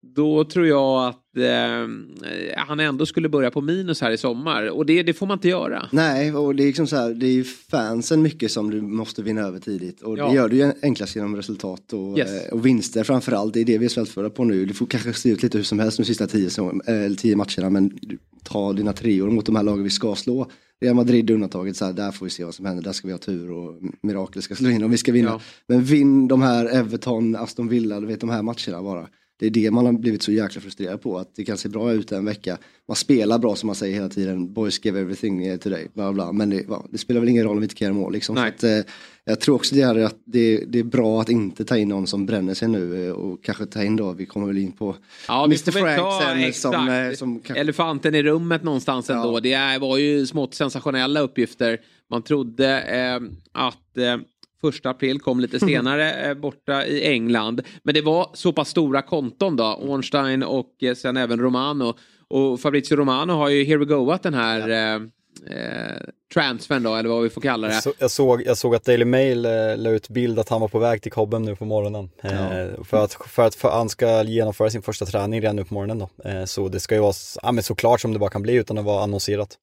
då 0.03 0.45
tror 0.45 0.67
jag 0.67 1.09
att 1.09 1.37
eh, 1.37 2.57
han 2.57 2.81
ändå 2.81 3.07
skulle 3.07 3.29
börja 3.29 3.51
på 3.51 3.61
minus 3.61 4.01
här 4.01 4.11
i 4.11 4.17
sommar. 4.17 4.71
Och 4.71 4.87
det, 4.87 5.03
det 5.03 5.13
får 5.13 5.27
man 5.27 5.39
inte 5.39 5.49
göra. 5.49 5.89
Nej, 5.93 6.35
och 6.35 6.55
det 6.55 6.63
är 6.63 6.67
liksom 6.67 6.87
så 6.87 6.97
här, 6.97 7.15
det 7.15 7.27
är 7.27 7.45
fansen 7.45 8.23
mycket 8.23 8.51
som 8.51 8.71
du 8.71 8.81
måste 8.81 9.23
vinna 9.23 9.41
över 9.41 9.59
tidigt. 9.59 10.03
Och 10.03 10.19
ja. 10.19 10.29
det 10.29 10.35
gör 10.35 10.49
du 10.49 10.57
ju 10.57 10.73
enklast 10.83 11.17
genom 11.17 11.37
resultat 11.37 11.93
och, 11.93 12.19
yes. 12.19 12.47
eh, 12.47 12.53
och 12.53 12.67
vinster 12.67 13.05
framförallt. 13.05 13.55
Det 13.55 13.61
är 13.61 13.65
det 13.65 13.79
vi 13.79 13.85
är 13.85 13.89
svältfödda 13.89 14.31
på 14.31 14.45
nu. 14.45 14.67
Du 14.67 14.75
får 14.75 14.87
kanske 14.87 15.13
se 15.13 15.29
ut 15.29 15.43
lite 15.43 15.59
hur 15.59 15.65
som 15.65 15.79
helst 15.79 15.97
de 15.97 16.05
sista 16.05 16.27
tio, 16.27 16.51
äh, 16.87 17.15
tio 17.15 17.37
matcherna 17.37 17.71
men 17.71 17.99
ta 18.43 18.73
dina 18.73 18.93
treor 18.93 19.31
mot 19.31 19.47
de 19.47 19.57
här 19.57 19.63
lagen 19.63 19.85
vi 19.85 19.91
ska 19.91 20.15
slå. 20.15 20.51
Real 20.81 20.95
Madrid 20.95 21.31
undantaget, 21.31 21.77
så 21.77 21.85
här, 21.85 21.93
där 21.93 22.11
får 22.11 22.27
vi 22.27 22.31
se 22.31 22.45
vad 22.45 22.55
som 22.55 22.67
händer, 22.67 22.83
där 22.83 22.93
ska 22.93 23.09
vi 23.09 23.13
ha 23.13 23.19
tur 23.19 23.51
och 23.51 23.75
mirakler 24.03 24.43
ska 24.43 24.55
slå 24.55 24.71
in 24.71 24.85
om 24.85 24.91
vi 24.91 24.99
ska 24.99 25.13
vinna. 25.13 25.31
Ja. 25.31 25.41
Men 25.67 25.85
vinn 25.85 26.29
de 26.29 26.43
här 26.43 26.65
Everton, 26.67 27.37
Aston 27.37 27.69
Villa, 27.69 28.01
du 28.01 28.07
vet 28.07 28.21
de 28.21 28.31
här 28.31 28.43
matcherna 28.43 28.83
bara. 28.83 29.09
Det 29.43 29.49
är 29.49 29.51
det 29.51 29.71
man 29.71 29.87
har 29.87 29.93
blivit 29.93 30.23
så 30.23 30.33
jäkla 30.33 30.61
frustrerad 30.61 31.03
på, 31.03 31.19
att 31.19 31.37
det 31.37 31.45
kan 31.45 31.59
se 31.59 31.69
bra 31.69 31.93
ut 31.93 32.13
en 32.13 32.25
vecka. 32.25 32.59
Man 32.89 32.97
spelar 32.97 33.39
bra 33.39 33.57
som 33.57 33.67
man 33.67 33.77
säger 33.77 33.95
hela 33.95 34.09
tiden, 34.09 34.53
boys 34.53 34.85
give 34.85 35.01
everything 35.01 35.59
today, 35.59 35.89
bla 35.95 36.13
bla. 36.13 36.33
Men 36.33 36.51
det, 36.51 36.67
det 36.91 36.99
spelar 36.99 37.21
väl 37.21 37.29
ingen 37.29 37.45
roll 37.45 37.53
om 37.53 37.61
vi 37.61 37.65
inte 37.65 37.75
kan 37.75 37.87
göra 37.87 37.95
mål. 37.95 38.13
Liksom. 38.13 38.37
Att, 38.37 38.65
eh, 38.65 38.79
jag 39.25 39.41
tror 39.41 39.55
också 39.55 39.75
det 39.75 39.81
är, 39.81 39.99
att 39.99 40.17
det, 40.25 40.65
det, 40.69 40.79
är 40.79 40.85
bra 40.85 41.21
att 41.21 41.29
inte 41.29 41.65
ta 41.65 41.77
in 41.77 41.89
någon 41.89 42.07
som 42.07 42.27
bränner 42.27 42.55
sig 42.55 42.69
nu 42.69 43.07
eh, 43.07 43.13
och 43.13 43.45
kanske 43.45 43.67
ta 43.67 43.83
in 43.83 43.97
då, 43.97 44.13
vi 44.13 44.27
kommer 44.27 44.47
väl 44.47 44.59
in 44.59 44.73
på 44.73 44.97
ja, 45.29 45.45
Mr 45.45 45.71
Frank 45.71 45.99
ta, 45.99 46.21
sen. 46.21 46.53
Som, 46.53 46.89
eh, 46.89 47.13
som 47.13 47.41
kanske... 47.41 47.61
Elefanten 47.61 48.15
i 48.15 48.23
rummet 48.23 48.63
någonstans 48.63 49.11
ändå. 49.11 49.37
Ja. 49.37 49.41
Det 49.41 49.79
var 49.79 49.99
ju 49.99 50.27
smått 50.27 50.55
sensationella 50.55 51.21
uppgifter. 51.21 51.79
Man 52.11 52.23
trodde 52.23 52.81
eh, 52.81 53.21
att 53.53 53.97
eh, 53.99 54.17
Första 54.63 54.91
april 54.91 55.21
kom 55.21 55.41
lite 55.41 55.61
senare 55.67 56.13
eh, 56.13 56.35
borta 56.35 56.87
i 56.87 57.07
England. 57.07 57.63
Men 57.83 57.95
det 57.95 58.03
var 58.03 58.31
så 58.35 58.53
pass 58.53 58.69
stora 58.69 59.03
konton 59.03 59.57
då. 59.57 59.79
Ornstein 59.83 60.43
och 60.43 60.83
eh, 60.83 60.95
sen 60.95 61.17
även 61.17 61.41
Romano. 61.41 61.95
Och 62.29 62.61
Fabrizio 62.61 62.97
Romano 62.97 63.33
har 63.33 63.49
ju 63.49 63.65
here 63.65 63.79
we 63.79 63.85
go-at 63.85 64.23
den 64.23 64.35
här 64.35 64.69
ja. 64.69 64.95
eh, 64.95 65.97
transfern 66.35 66.83
då, 66.83 66.95
eller 66.95 67.09
vad 67.09 67.23
vi 67.23 67.31
får 67.31 67.41
kalla 67.41 67.69
det. 67.69 67.75
Så, 67.75 67.93
jag, 67.99 68.11
såg, 68.11 68.43
jag 68.47 68.59
såg 68.59 68.75
att 68.75 68.85
Daily 68.85 69.05
Mail 69.05 69.45
eh, 69.45 69.77
la 69.77 69.91
ut 69.91 70.09
bild 70.09 70.39
att 70.39 70.49
han 70.49 70.61
var 70.61 70.69
på 70.69 70.79
väg 70.79 71.03
till 71.03 71.13
Cobham 71.13 71.43
nu 71.43 71.57
på 71.57 71.65
morgonen. 71.65 72.11
Ja. 72.21 72.31
Eh, 72.31 72.85
för, 72.85 73.05
att, 73.05 73.15
för 73.15 73.47
att 73.47 73.55
för 73.55 73.71
han 73.71 73.89
ska 73.89 74.23
genomföra 74.23 74.71
sin 74.71 74.83
första 74.83 75.07
träning 75.07 75.41
redan 75.41 75.57
nu 75.57 75.65
på 75.65 75.75
morgonen 75.75 75.99
då. 75.99 76.31
Eh, 76.31 76.45
så 76.45 76.69
det 76.69 76.81
ska 76.81 76.95
ju 76.95 77.01
vara 77.01 77.13
ja, 77.43 77.53
men 77.53 77.65
såklart 77.65 78.01
som 78.01 78.13
det 78.13 78.19
bara 78.19 78.31
kan 78.31 78.43
bli 78.43 78.55
utan 78.55 78.79
att 78.79 78.85
vara 78.85 79.03
annonserat. 79.03 79.59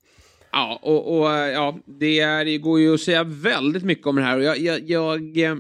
Ja, 0.52 0.80
och, 0.82 1.20
och 1.20 1.32
eh, 1.32 1.52
ja, 1.52 1.80
det, 1.86 2.20
är, 2.20 2.46
det 2.46 2.58
går 2.58 2.80
ju 2.80 2.94
att 2.94 3.02
säga 3.02 3.24
väldigt 3.24 3.84
mycket 3.84 4.08
om 4.08 4.16
det 4.16 4.22
här. 4.22 4.38
Och 4.38 4.44
jag, 4.44 4.60
jag, 4.60 4.90
jag 4.90 5.38
eh, 5.38 5.56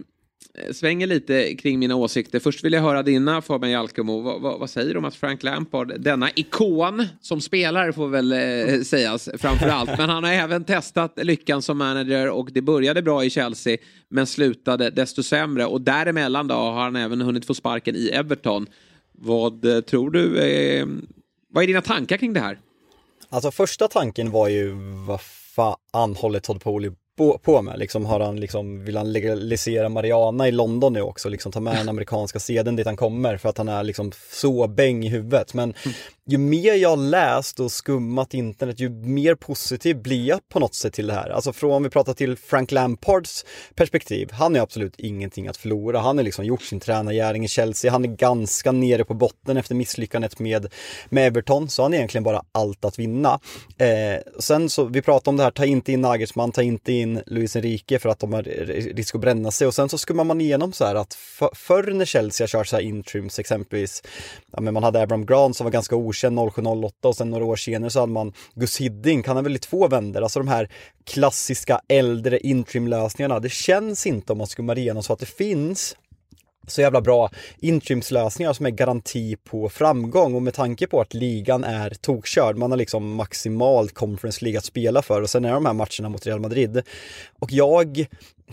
svänger 0.72 1.08
lite 1.08 1.56
kring 1.56 1.80
mina 1.80 1.96
åsikter. 1.96 2.40
Först 2.40 2.64
vill 2.64 2.74
jag 2.74 2.82
höra 2.82 3.04
dina 3.04 3.42
Fabian 3.42 3.72
Jalkemo. 3.72 4.22
Vad, 4.22 4.42
vad, 4.42 4.60
vad, 4.60 4.70
säger 4.70 4.94
du 4.94 4.98
om 4.98 5.06
att 5.06 5.16
Frank 5.16 5.44
Lampard, 5.44 6.02
denna 6.02 6.30
ikon 6.36 7.06
som 7.22 7.42
spelare 7.42 7.94
får 7.94 8.08
väl 8.08 8.32
eh, 8.32 8.82
sägas 8.82 9.30
framför 9.38 9.68
allt. 9.68 9.98
Men 9.98 10.10
han 10.10 10.24
har 10.24 10.32
även 10.32 10.64
testat 10.64 11.14
lyckan 11.22 11.62
som 11.62 11.78
manager 11.78 12.30
och 12.30 12.50
det 12.52 12.62
började 12.62 13.02
bra 13.02 13.26
i 13.26 13.30
Chelsea 13.30 13.78
men 14.10 14.28
slutade 14.28 14.90
desto 14.90 15.24
sämre. 15.24 15.66
Och 15.66 15.82
däremellan 15.82 16.48
då 16.48 16.56
har 16.56 16.82
han 16.84 16.96
även 16.96 17.22
hunnit 17.22 17.46
få 17.46 17.54
sparken 17.54 17.96
i 17.96 18.08
Everton. 18.08 18.68
Vad 19.12 19.66
eh, 19.66 19.80
tror 19.80 20.12
du? 20.12 20.40
Eh, 20.40 20.88
vad 21.54 21.64
är 21.64 21.68
dina 21.68 21.82
tankar 21.82 22.18
kring 22.18 22.34
det 22.34 22.40
här? 22.40 22.60
Alltså 23.30 23.52
första 23.52 23.88
tanken 23.88 24.32
var 24.32 24.48
ju 24.48 24.72
vad 25.08 25.22
fan 25.56 26.16
håller 26.16 26.40
Todd 26.40 26.62
Poli 26.62 26.92
på, 27.44 27.62
med? 27.62 27.80
Liksom, 27.80 28.06
har 28.06 28.20
han, 28.20 28.40
liksom, 28.40 28.86
vill 28.86 28.98
han 28.98 29.12
legalisera 29.12 29.90
Mariana 29.90 30.48
i 30.48 30.52
London 30.52 30.94
nu 30.94 31.02
också? 31.02 31.30
Liksom, 31.30 31.52
ta 31.52 31.60
med 31.60 31.76
den 31.76 31.90
amerikanska 31.90 32.40
seden 32.40 32.76
dit 32.76 32.86
han 32.86 32.98
kommer 32.98 33.38
för 33.38 33.50
att 33.50 33.58
han 33.58 33.70
är 33.70 33.84
liksom 33.84 34.12
så 34.32 34.68
bäng 34.68 35.06
i 35.06 35.10
huvudet. 35.10 35.54
Men 35.54 35.74
mm 35.86 35.96
ju 36.30 36.38
mer 36.38 36.74
jag 36.74 36.90
har 36.90 36.98
läst 36.98 37.60
och 37.60 37.72
skummat 37.72 38.34
internet, 38.34 38.80
ju 38.80 38.90
mer 38.90 39.36
positiv 39.36 40.02
blir 40.02 40.28
jag 40.28 40.50
på 40.50 40.60
något 40.60 40.76
sätt 40.76 40.94
till 40.94 41.08
det 41.08 41.14
här. 41.14 41.30
Alltså 41.30 41.54
från, 41.54 41.72
om 41.72 41.84
vi 41.84 41.90
pratar 41.90 42.14
till 42.14 42.38
Frank 42.38 42.72
Lampards 42.72 43.46
perspektiv, 43.76 44.32
han 44.32 44.56
har 44.56 44.62
absolut 44.62 44.94
ingenting 44.98 45.48
att 45.48 45.58
förlora. 45.58 46.00
Han 46.00 46.18
har 46.18 46.24
liksom 46.24 46.46
gjort 46.46 46.62
sin 46.62 46.80
tränargärning 46.80 47.46
i 47.46 47.48
Chelsea, 47.48 47.92
han 47.92 48.06
är 48.06 48.10
ganska 48.10 48.72
nere 48.72 49.06
på 49.06 49.14
botten 49.14 49.58
efter 49.58 49.76
misslyckandet 49.76 50.40
med, 50.40 50.74
med 51.10 51.28
Everton, 51.28 51.70
så 51.70 51.82
han 51.82 51.92
har 51.92 51.98
egentligen 51.98 52.24
bara 52.24 52.44
allt 52.52 52.86
att 52.86 53.00
vinna. 53.00 53.40
Eh, 53.78 54.20
sen 54.40 54.70
så, 54.70 54.84
vi 54.84 55.02
pratar 55.02 55.32
om 55.32 55.38
det 55.38 55.44
här, 55.44 55.52
ta 55.52 55.66
inte 55.66 55.92
in 55.92 56.02
Nagelsmann, 56.02 56.52
ta 56.52 56.62
inte 56.62 56.94
in 56.94 57.22
Luis 57.26 57.56
Enrique 57.56 58.00
för 58.00 58.10
att 58.10 58.20
de 58.20 58.34
har 58.34 58.44
risk 58.44 59.16
att 59.16 59.22
bränna 59.22 59.52
sig 59.52 59.68
och 59.68 59.76
sen 59.76 59.90
så 59.90 59.98
skummar 59.98 60.24
man 60.24 60.42
igenom 60.42 60.74
så 60.74 60.86
här 60.86 60.96
att 60.96 61.14
för, 61.14 61.50
förr 61.56 61.92
när 61.92 62.06
Chelsea 62.06 62.44
har 62.44 62.50
kört 62.50 62.68
så 62.68 62.76
här 62.76 62.84
intrims 62.84 63.40
exempelvis, 63.40 64.04
ja, 64.52 64.62
men 64.62 64.74
man 64.74 64.84
hade 64.84 65.02
Abraham 65.02 65.26
Grant 65.26 65.58
som 65.58 65.64
var 65.64 65.72
ganska 65.72 65.96
okänd 65.96 66.19
sedan 66.20 66.52
0708 66.52 67.08
och 67.08 67.16
sen 67.16 67.30
några 67.30 67.46
år 67.46 67.56
senare 67.56 67.90
så 67.90 68.00
hade 68.00 68.14
man 68.14 68.34
Gus 68.56 68.82
Hiddink, 68.82 69.28
han 69.28 69.36
har 69.36 69.44
väl 69.44 69.56
i 69.56 69.60
två 69.60 69.88
vänder, 69.88 70.22
alltså 70.22 70.40
de 70.40 70.48
här 70.48 70.70
klassiska 71.04 71.82
äldre 71.88 72.40
intrimlösningarna. 72.40 73.40
Det 73.40 73.52
känns 73.52 74.06
inte 74.06 74.32
om 74.32 74.38
man 74.38 74.48
skummar 74.48 74.78
igenom 74.78 75.04
så 75.04 75.14
att 75.14 75.20
det 75.20 75.26
finns 75.26 75.96
så 76.68 76.82
jävla 76.82 77.02
bra 77.02 77.30
interimslösningar 77.60 78.54
som 78.54 78.66
är 78.66 78.70
garanti 78.70 79.36
på 79.36 79.70
framgång 79.70 80.36
och 80.36 80.42
med 80.42 80.54
tanke 80.54 80.88
på 80.88 81.02
att 81.02 81.14
ligan 81.14 81.64
är 81.64 81.90
tokkörd, 81.90 82.58
man 82.58 82.72
har 82.72 82.78
liksom 82.78 83.16
maximalt 83.16 83.94
conference 83.94 84.46
League 84.46 84.58
att 84.58 84.66
spela 84.66 85.02
för 85.02 85.22
och 85.22 85.30
sen 85.30 85.46
är 85.46 85.54
de 85.54 85.66
här 85.66 85.74
matcherna 85.74 86.10
mot 86.10 86.28
Real 86.28 86.40
Madrid. 86.40 86.82
Och 87.40 87.52
jag, 87.52 88.06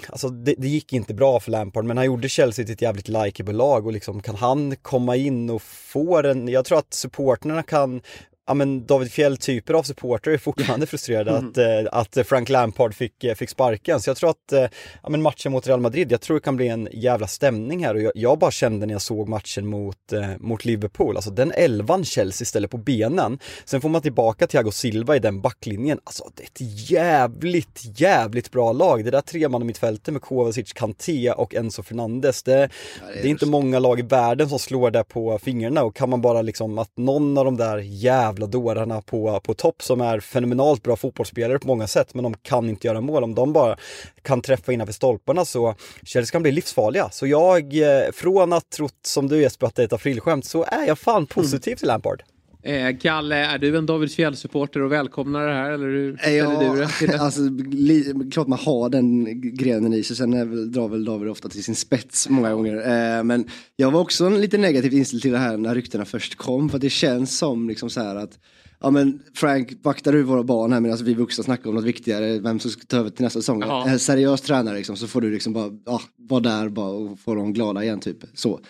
alltså 0.08 0.28
det, 0.28 0.54
det, 0.58 0.68
gick 0.68 0.92
inte 0.92 1.14
bra 1.14 1.40
för 1.40 1.50
Lampard 1.50 1.84
men 1.84 1.96
han 1.96 2.06
gjorde 2.06 2.28
Chelsea 2.28 2.64
till 2.64 2.74
ett 2.74 2.82
jävligt 2.82 3.08
likeable 3.08 3.54
lag 3.54 3.86
och 3.86 3.92
liksom 3.92 4.22
kan 4.22 4.34
han 4.34 4.76
komma 4.76 5.16
in 5.16 5.50
och 5.50 5.62
få 5.62 6.22
den, 6.22 6.48
jag 6.48 6.64
tror 6.64 6.78
att 6.78 6.94
supporterna 6.94 7.62
kan 7.62 8.00
ja, 8.46 8.54
men 8.54 8.86
David 8.86 9.12
Fjell-typer 9.12 9.74
av 9.74 9.82
supporter 9.82 10.30
är 10.30 10.38
fortfarande 10.38 10.86
frustrerade 10.96 11.30
mm. 11.30 11.48
att, 11.48 11.58
eh, 11.58 11.98
att 12.18 12.26
Frank 12.26 12.48
Lampard 12.48 12.94
fick, 12.94 13.24
eh, 13.24 13.34
fick 13.34 13.50
sparken. 13.50 14.00
Så 14.00 14.10
jag 14.10 14.16
tror 14.16 14.30
att 14.30 14.52
eh, 14.52 14.66
ja, 15.02 15.08
men 15.08 15.22
matchen 15.22 15.52
mot 15.52 15.66
Real 15.66 15.80
Madrid, 15.80 16.12
jag 16.12 16.20
tror 16.20 16.36
det 16.36 16.40
kan 16.40 16.56
bli 16.56 16.68
en 16.68 16.88
jävla 16.92 17.26
stämning 17.26 17.84
här 17.84 17.94
och 17.94 18.02
jag, 18.02 18.12
jag 18.14 18.38
bara 18.38 18.50
kände 18.50 18.86
när 18.86 18.94
jag 18.94 19.02
såg 19.02 19.28
matchen 19.28 19.66
mot, 19.66 19.96
mot 20.38 20.64
Liverpool, 20.64 21.16
alltså 21.16 21.30
den 21.30 21.52
elvan 21.52 22.04
Chelsea 22.04 22.46
ställer 22.46 22.68
på 22.68 22.76
benen. 22.76 23.38
Sen 23.64 23.80
får 23.80 23.88
man 23.88 24.02
tillbaka 24.02 24.46
Thiago 24.46 24.70
Silva 24.70 25.16
i 25.16 25.18
den 25.18 25.40
backlinjen, 25.40 26.00
alltså 26.04 26.30
det 26.34 26.42
är 26.42 26.46
ett 26.46 26.90
jävligt, 26.90 28.00
jävligt 28.00 28.50
bra 28.50 28.72
lag. 28.72 29.04
Det 29.04 29.10
där 29.10 29.20
tremannamittfältet 29.20 30.12
med 30.12 30.22
Kovacic, 30.22 30.72
Kanté 30.72 31.32
och 31.32 31.54
Enzo 31.54 31.82
Fernandes, 31.82 32.42
det, 32.42 32.52
ja, 32.52 32.66
det, 33.06 33.18
är, 33.18 33.22
det 33.22 33.28
är 33.28 33.30
inte 33.30 33.46
många 33.46 33.78
lag 33.78 33.98
i 33.98 34.02
världen 34.02 34.48
som 34.48 34.58
slår 34.58 34.90
det 34.90 35.04
på 35.04 35.38
fingrarna 35.38 35.82
och 35.82 35.96
kan 35.96 36.10
man 36.10 36.20
bara 36.20 36.42
liksom 36.42 36.78
att 36.78 36.90
någon 36.96 37.38
av 37.38 37.44
de 37.44 37.56
där 37.56 37.78
jävla 37.78 38.35
jävla 38.36 38.46
dårarna 38.46 39.02
på, 39.02 39.40
på 39.40 39.54
topp 39.54 39.82
som 39.82 40.00
är 40.00 40.20
fenomenalt 40.20 40.82
bra 40.82 40.96
fotbollsspelare 40.96 41.58
på 41.58 41.66
många 41.66 41.86
sätt 41.86 42.14
men 42.14 42.22
de 42.22 42.34
kan 42.34 42.68
inte 42.68 42.86
göra 42.86 43.00
mål. 43.00 43.24
Om 43.24 43.34
de 43.34 43.52
bara 43.52 43.76
kan 44.22 44.42
träffa 44.42 44.72
innanför 44.72 44.92
stolparna 44.92 45.44
så 45.44 45.74
Chelsea 46.02 46.32
kan 46.32 46.42
bli 46.42 46.52
livsfarliga. 46.52 47.10
Så 47.10 47.26
jag, 47.26 47.78
eh, 47.78 48.12
från 48.12 48.52
att 48.52 48.70
trott 48.70 49.00
som 49.06 49.28
du 49.28 49.42
Jesper 49.42 49.66
att 49.66 49.74
det 49.74 49.82
är 49.82 49.86
ett 49.86 49.92
aprilskämt 49.92 50.44
så 50.44 50.64
är 50.64 50.86
jag 50.86 50.98
fan 50.98 51.26
positiv 51.26 51.70
mm. 51.70 51.78
till 51.78 51.88
Lampard. 51.88 52.22
Eh, 52.66 52.96
Kalle, 52.98 53.36
är 53.36 53.58
du 53.58 53.76
en 53.76 53.86
David 53.86 54.12
Fjell-supporter 54.12 54.80
och 54.80 54.92
välkomnar 54.92 55.46
det 55.46 55.54
här? 55.54 55.70
Eller 55.70 55.86
hur 55.86 56.20
ja, 56.36 56.74
du 57.00 57.06
det? 57.06 57.18
alltså, 57.20 57.40
li, 57.70 58.14
klart 58.32 58.46
man 58.46 58.58
har 58.58 58.88
den 58.88 59.40
grenen 59.56 59.94
i 59.94 60.02
sig. 60.02 60.16
Sen 60.16 60.34
är 60.34 60.44
väl, 60.44 60.72
drar 60.72 60.88
väl 60.88 61.04
David 61.04 61.28
ofta 61.28 61.48
till 61.48 61.64
sin 61.64 61.74
spets 61.74 62.28
många 62.28 62.54
gånger. 62.54 62.76
Eh, 62.76 63.24
men 63.24 63.48
jag 63.76 63.90
var 63.90 64.00
också 64.00 64.28
lite 64.28 64.58
negativt 64.58 64.92
inställd 64.92 65.22
till 65.22 65.32
det 65.32 65.38
här 65.38 65.56
när 65.56 65.74
ryktena 65.74 66.04
först 66.04 66.34
kom. 66.34 66.68
För 66.68 66.78
det 66.78 66.90
känns 66.90 67.38
som 67.38 67.68
liksom 67.68 67.90
så 67.90 68.00
här 68.00 68.16
att 68.16 68.38
Ja 68.80 68.90
men 68.90 69.22
Frank, 69.34 69.72
vaktar 69.82 70.12
du 70.12 70.22
våra 70.22 70.42
barn 70.42 70.72
här 70.72 70.80
medan 70.80 70.98
vi 71.04 71.14
vuxna 71.14 71.44
snackar 71.44 71.70
om 71.70 71.76
något 71.76 71.84
viktigare, 71.84 72.38
vem 72.38 72.60
som 72.60 72.70
ska 72.70 72.82
ta 72.86 72.96
över 72.96 73.10
till 73.10 73.24
nästa 73.24 73.40
säsong. 73.40 73.62
En 73.86 73.98
seriös 73.98 74.40
tränare 74.40 74.76
liksom, 74.76 74.96
så 74.96 75.06
får 75.06 75.20
du 75.20 75.30
liksom 75.30 75.52
bara, 75.52 75.70
ja, 75.86 76.00
vara 76.16 76.40
där 76.40 76.68
bara 76.68 76.88
och 76.88 77.18
få 77.18 77.34
dem 77.34 77.52
glada 77.52 77.84
igen 77.84 78.00
typ. 78.00 78.18
Så. 78.34 78.60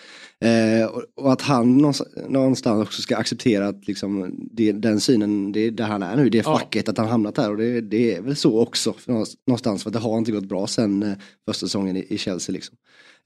Eh, 0.45 0.87
och, 0.87 1.03
och, 1.15 1.33
att 1.33 1.43
han 1.43 1.77
någonstans 2.29 2.87
också 2.87 3.03
ska 3.03 3.17
acceptera 3.17 3.69
att 3.69 3.87
liksom, 3.87 4.35
det, 4.53 4.73
den 4.73 5.01
synen, 5.01 5.53
det 5.53 5.61
är 5.61 5.71
där 5.71 5.85
han 5.85 6.03
är 6.03 6.17
nu, 6.17 6.29
det 6.29 6.39
är 6.39 6.43
facket 6.43 6.87
ja. 6.87 6.91
att 6.91 6.99
han 6.99 7.09
hamnat 7.09 7.37
här 7.37 7.51
och 7.51 7.57
det, 7.57 7.81
det, 7.81 8.15
är 8.15 8.21
väl 8.21 8.37
så 8.37 8.61
också 8.61 8.95
någonstans 9.47 9.83
för 9.83 9.91
att 9.91 9.93
det 9.93 9.99
har 9.99 10.19
inte 10.19 10.33
gått 10.33 10.45
bra 10.45 10.67
sen 10.67 11.03
eh, 11.03 11.13
första 11.49 11.67
säsongen 11.67 11.97
i, 11.97 12.07
i 12.09 12.19
Chelsea 12.19 12.53
liksom. 12.53 12.77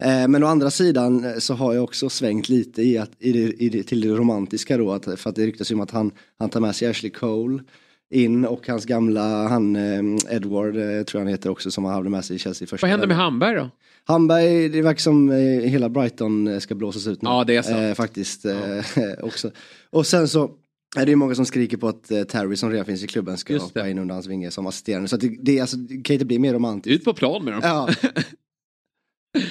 Eh, 0.02 0.29
men 0.29 0.45
å 0.45 0.47
andra 0.47 0.71
sidan 0.71 1.25
eh, 1.25 1.38
så 1.38 1.55
har 1.55 1.75
jag 1.75 1.85
också 1.85 2.09
svängt 2.09 2.49
lite 2.49 2.83
i 2.83 2.99
att, 2.99 3.11
i 3.19 3.33
det, 3.33 3.62
i 3.62 3.69
det, 3.69 3.83
till 3.83 4.00
det 4.00 4.09
romantiska 4.09 4.76
då, 4.76 4.93
att, 4.93 5.21
för 5.21 5.31
att 5.31 5.37
det 5.37 5.47
ryktas 5.47 5.71
ju 5.71 5.75
om 5.75 5.81
att 5.81 5.90
han, 5.90 6.11
han 6.38 6.50
tar 6.50 6.61
med 6.61 6.76
sig 6.76 6.88
Ashley 6.88 7.11
Cole 7.11 7.62
in 8.11 8.45
och 8.45 8.69
hans 8.69 8.85
gamla, 8.85 9.49
han 9.49 9.76
eh, 9.76 10.35
Edward 10.37 10.75
tror 10.75 11.07
jag 11.12 11.21
han 11.21 11.26
heter 11.26 11.50
också 11.50 11.71
som 11.71 11.85
han 11.85 11.95
hade 11.95 12.11
med 12.11 12.25
sig 12.25 12.37
i 12.37 12.38
Chelsea 12.38 12.69
första 12.69 12.85
Vad 12.85 12.90
händer 12.90 13.07
med 13.07 13.17
Hamberg 13.17 13.57
då? 13.57 13.71
Hamberg, 14.04 14.69
det 14.69 14.83
verkar 14.83 15.00
som 15.00 15.30
hela 15.64 15.88
Brighton 15.88 16.61
ska 16.61 16.75
blåsas 16.75 17.07
ut 17.07 17.23
nu. 17.23 17.28
Ja 17.28 17.45
det 17.45 17.57
är 17.57 17.62
så. 17.62 17.76
Eh, 17.76 17.95
faktiskt 17.95 18.45
ja. 18.45 18.83
också. 19.23 19.50
Och 19.90 20.07
sen 20.07 20.28
så 20.28 20.50
är 20.97 21.07
det 21.07 21.12
är 21.12 21.16
många 21.16 21.35
som 21.35 21.47
skriker 21.47 21.76
på 21.76 21.88
att 21.88 22.11
eh, 22.11 22.23
Terry 22.23 22.57
som 22.57 22.71
redan 22.71 22.87
finns 22.87 23.04
i 23.04 23.07
klubben 23.07 23.38
ska 23.38 23.59
hoppa 23.59 23.88
in 23.88 23.99
under 23.99 24.14
hans 24.14 24.26
vinge 24.26 24.50
som 24.50 24.66
assisterande. 24.66 25.09
Så 25.09 25.16
det, 25.16 25.37
det, 25.42 25.61
alltså, 25.61 25.76
det 25.76 26.02
kan 26.02 26.14
inte 26.14 26.26
bli 26.26 26.38
mer 26.38 26.54
romantiskt. 26.54 27.00
Ut 27.00 27.04
på 27.04 27.14
plan 27.14 27.45
med 27.45 27.52
dem. 27.54 27.61
Ja. 27.64 27.88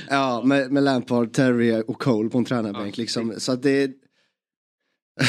Ja, 0.10 0.44
med, 0.46 0.72
med 0.72 0.84
Lampard, 0.84 1.34
Terry 1.34 1.84
och 1.88 2.02
Cole 2.02 2.30
på 2.30 2.38
en 2.38 2.46
tränarbänk. 2.46 2.98
Ja, 2.98 3.02
liksom. 3.02 3.34
Så 3.38 3.56
det, 3.56 3.92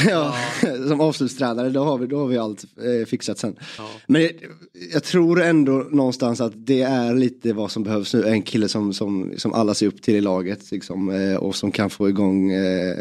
ja, 0.09 0.35
som 0.87 1.01
avslutstränare, 1.01 1.69
då 1.69 1.83
har 1.83 1.97
vi, 1.97 2.07
då 2.07 2.17
har 2.17 2.27
vi 2.27 2.37
allt 2.37 2.65
eh, 2.77 3.05
fixat 3.05 3.37
sen. 3.37 3.55
Ja. 3.77 3.89
Men 4.07 4.21
jag, 4.21 4.31
jag 4.93 5.03
tror 5.03 5.41
ändå 5.41 5.71
någonstans 5.91 6.41
att 6.41 6.53
det 6.55 6.81
är 6.81 7.15
lite 7.15 7.53
vad 7.53 7.71
som 7.71 7.83
behövs 7.83 8.13
nu. 8.13 8.27
En 8.27 8.41
kille 8.41 8.69
som, 8.69 8.93
som, 8.93 9.33
som 9.37 9.53
alla 9.53 9.73
ser 9.73 9.87
upp 9.87 10.01
till 10.01 10.15
i 10.15 10.21
laget 10.21 10.71
liksom, 10.71 11.09
eh, 11.09 11.35
och 11.35 11.55
som 11.55 11.71
kan 11.71 11.89
få 11.89 12.09
igång 12.09 12.51
eh, 12.51 12.97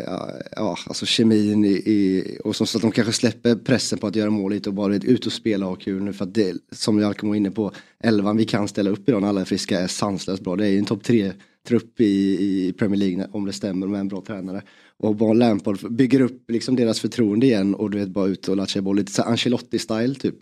ja, 0.56 0.78
alltså 0.86 1.06
kemin 1.06 1.64
i, 1.64 1.68
i, 1.68 2.38
och 2.44 2.56
som, 2.56 2.66
så 2.66 2.78
att 2.78 2.82
de 2.82 2.92
kanske 2.92 3.12
släpper 3.12 3.54
pressen 3.54 3.98
på 3.98 4.06
att 4.06 4.16
göra 4.16 4.30
mål 4.30 4.52
lite 4.52 4.68
och 4.68 4.74
bara 4.74 4.94
ut 4.94 5.26
och 5.26 5.32
spela 5.32 5.66
och 5.66 5.70
ha 5.70 5.76
kul 5.76 6.02
nu. 6.02 6.12
För 6.12 6.24
att 6.24 6.34
det, 6.34 6.56
som 6.72 6.98
jag 6.98 7.14
var 7.22 7.34
inne 7.34 7.50
på, 7.50 7.72
elvan 8.04 8.36
vi 8.36 8.44
kan 8.44 8.68
ställa 8.68 8.90
upp 8.90 9.08
idag 9.08 9.22
när 9.22 9.28
alla 9.28 9.40
är 9.40 9.44
friska 9.44 9.80
är 9.80 9.86
sanslöst 9.86 10.44
bra. 10.44 10.56
Det 10.56 10.66
är 10.66 10.70
ju 10.70 10.78
en 10.78 10.84
topp 10.84 11.02
tre 11.02 11.32
trupp 11.68 12.00
i, 12.00 12.04
i 12.40 12.72
Premier 12.78 12.98
League 12.98 13.26
om 13.32 13.46
det 13.46 13.52
stämmer 13.52 13.86
med 13.86 14.00
en 14.00 14.08
bra 14.08 14.22
tränare. 14.26 14.62
Och 15.00 15.16
bara 15.16 15.32
Lampard 15.32 15.92
bygger 15.92 16.20
upp 16.20 16.50
liksom 16.50 16.76
deras 16.76 17.00
förtroende 17.00 17.46
igen 17.46 17.74
och 17.74 17.90
du 17.90 17.98
vet 17.98 18.08
bara 18.08 18.26
ut 18.26 18.48
och 18.48 18.56
latcha 18.56 18.80
boll 18.82 18.96
lite 18.96 19.12
så 19.12 19.22
Ancelotti-style 19.22 20.14
typ. 20.14 20.34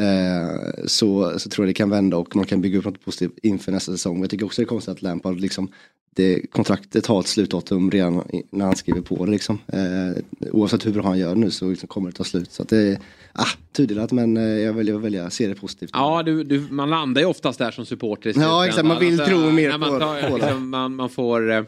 Eh, 0.00 0.84
så, 0.86 1.38
så 1.38 1.48
tror 1.48 1.64
jag 1.66 1.68
det 1.70 1.74
kan 1.74 1.90
vända 1.90 2.16
och 2.16 2.36
man 2.36 2.44
kan 2.44 2.60
bygga 2.60 2.78
upp 2.78 2.84
något 2.84 3.04
positivt 3.04 3.38
inför 3.42 3.72
nästa 3.72 3.92
säsong. 3.92 4.14
Men 4.14 4.22
jag 4.22 4.30
tycker 4.30 4.46
också 4.46 4.62
det 4.62 4.64
är 4.64 4.68
konstigt 4.68 4.92
att 4.92 5.02
Lampard 5.02 5.40
liksom 5.40 5.68
det, 6.16 6.46
kontraktet 6.52 7.06
har 7.06 7.20
ett 7.20 7.26
slutdatum 7.26 7.90
redan 7.90 8.22
när 8.50 8.64
han 8.64 8.76
skriver 8.76 9.00
på 9.00 9.24
det 9.24 9.30
liksom. 9.30 9.58
Eh, 9.68 10.22
oavsett 10.52 10.86
hur 10.86 10.92
bra 10.92 11.02
han 11.02 11.18
gör 11.18 11.34
nu 11.34 11.50
så 11.50 11.70
liksom 11.70 11.88
kommer 11.88 12.10
det 12.10 12.16
ta 12.16 12.24
slut. 12.24 12.52
Så 12.52 12.62
att 12.62 12.68
det 12.68 12.78
är 12.78 12.98
ah, 13.32 13.46
tudelat 13.72 14.12
men 14.12 14.36
eh, 14.36 14.42
jag 14.42 14.72
väljer 14.72 14.94
att 14.94 15.02
välja 15.02 15.30
se 15.30 15.46
det 15.48 15.54
positivt. 15.54 15.90
Ja, 15.92 16.22
du, 16.22 16.44
du, 16.44 16.60
man 16.70 16.90
landar 16.90 17.20
ju 17.20 17.26
oftast 17.26 17.58
där 17.58 17.70
som 17.70 17.86
supporter. 17.86 18.34
Ja, 18.36 18.66
exakt. 18.66 18.86
Man 18.86 19.00
vill 19.00 19.20
Alltså, 19.20 19.36
tro 19.36 19.50
mer 19.50 19.68
när 19.70 19.78
man, 19.78 19.88
på- 19.90 19.98
tar, 19.98 20.30
på 20.30 20.36
liksom, 20.36 20.68
man, 20.70 20.94
man 20.94 21.08
får 21.10 21.50
eh, 21.52 21.62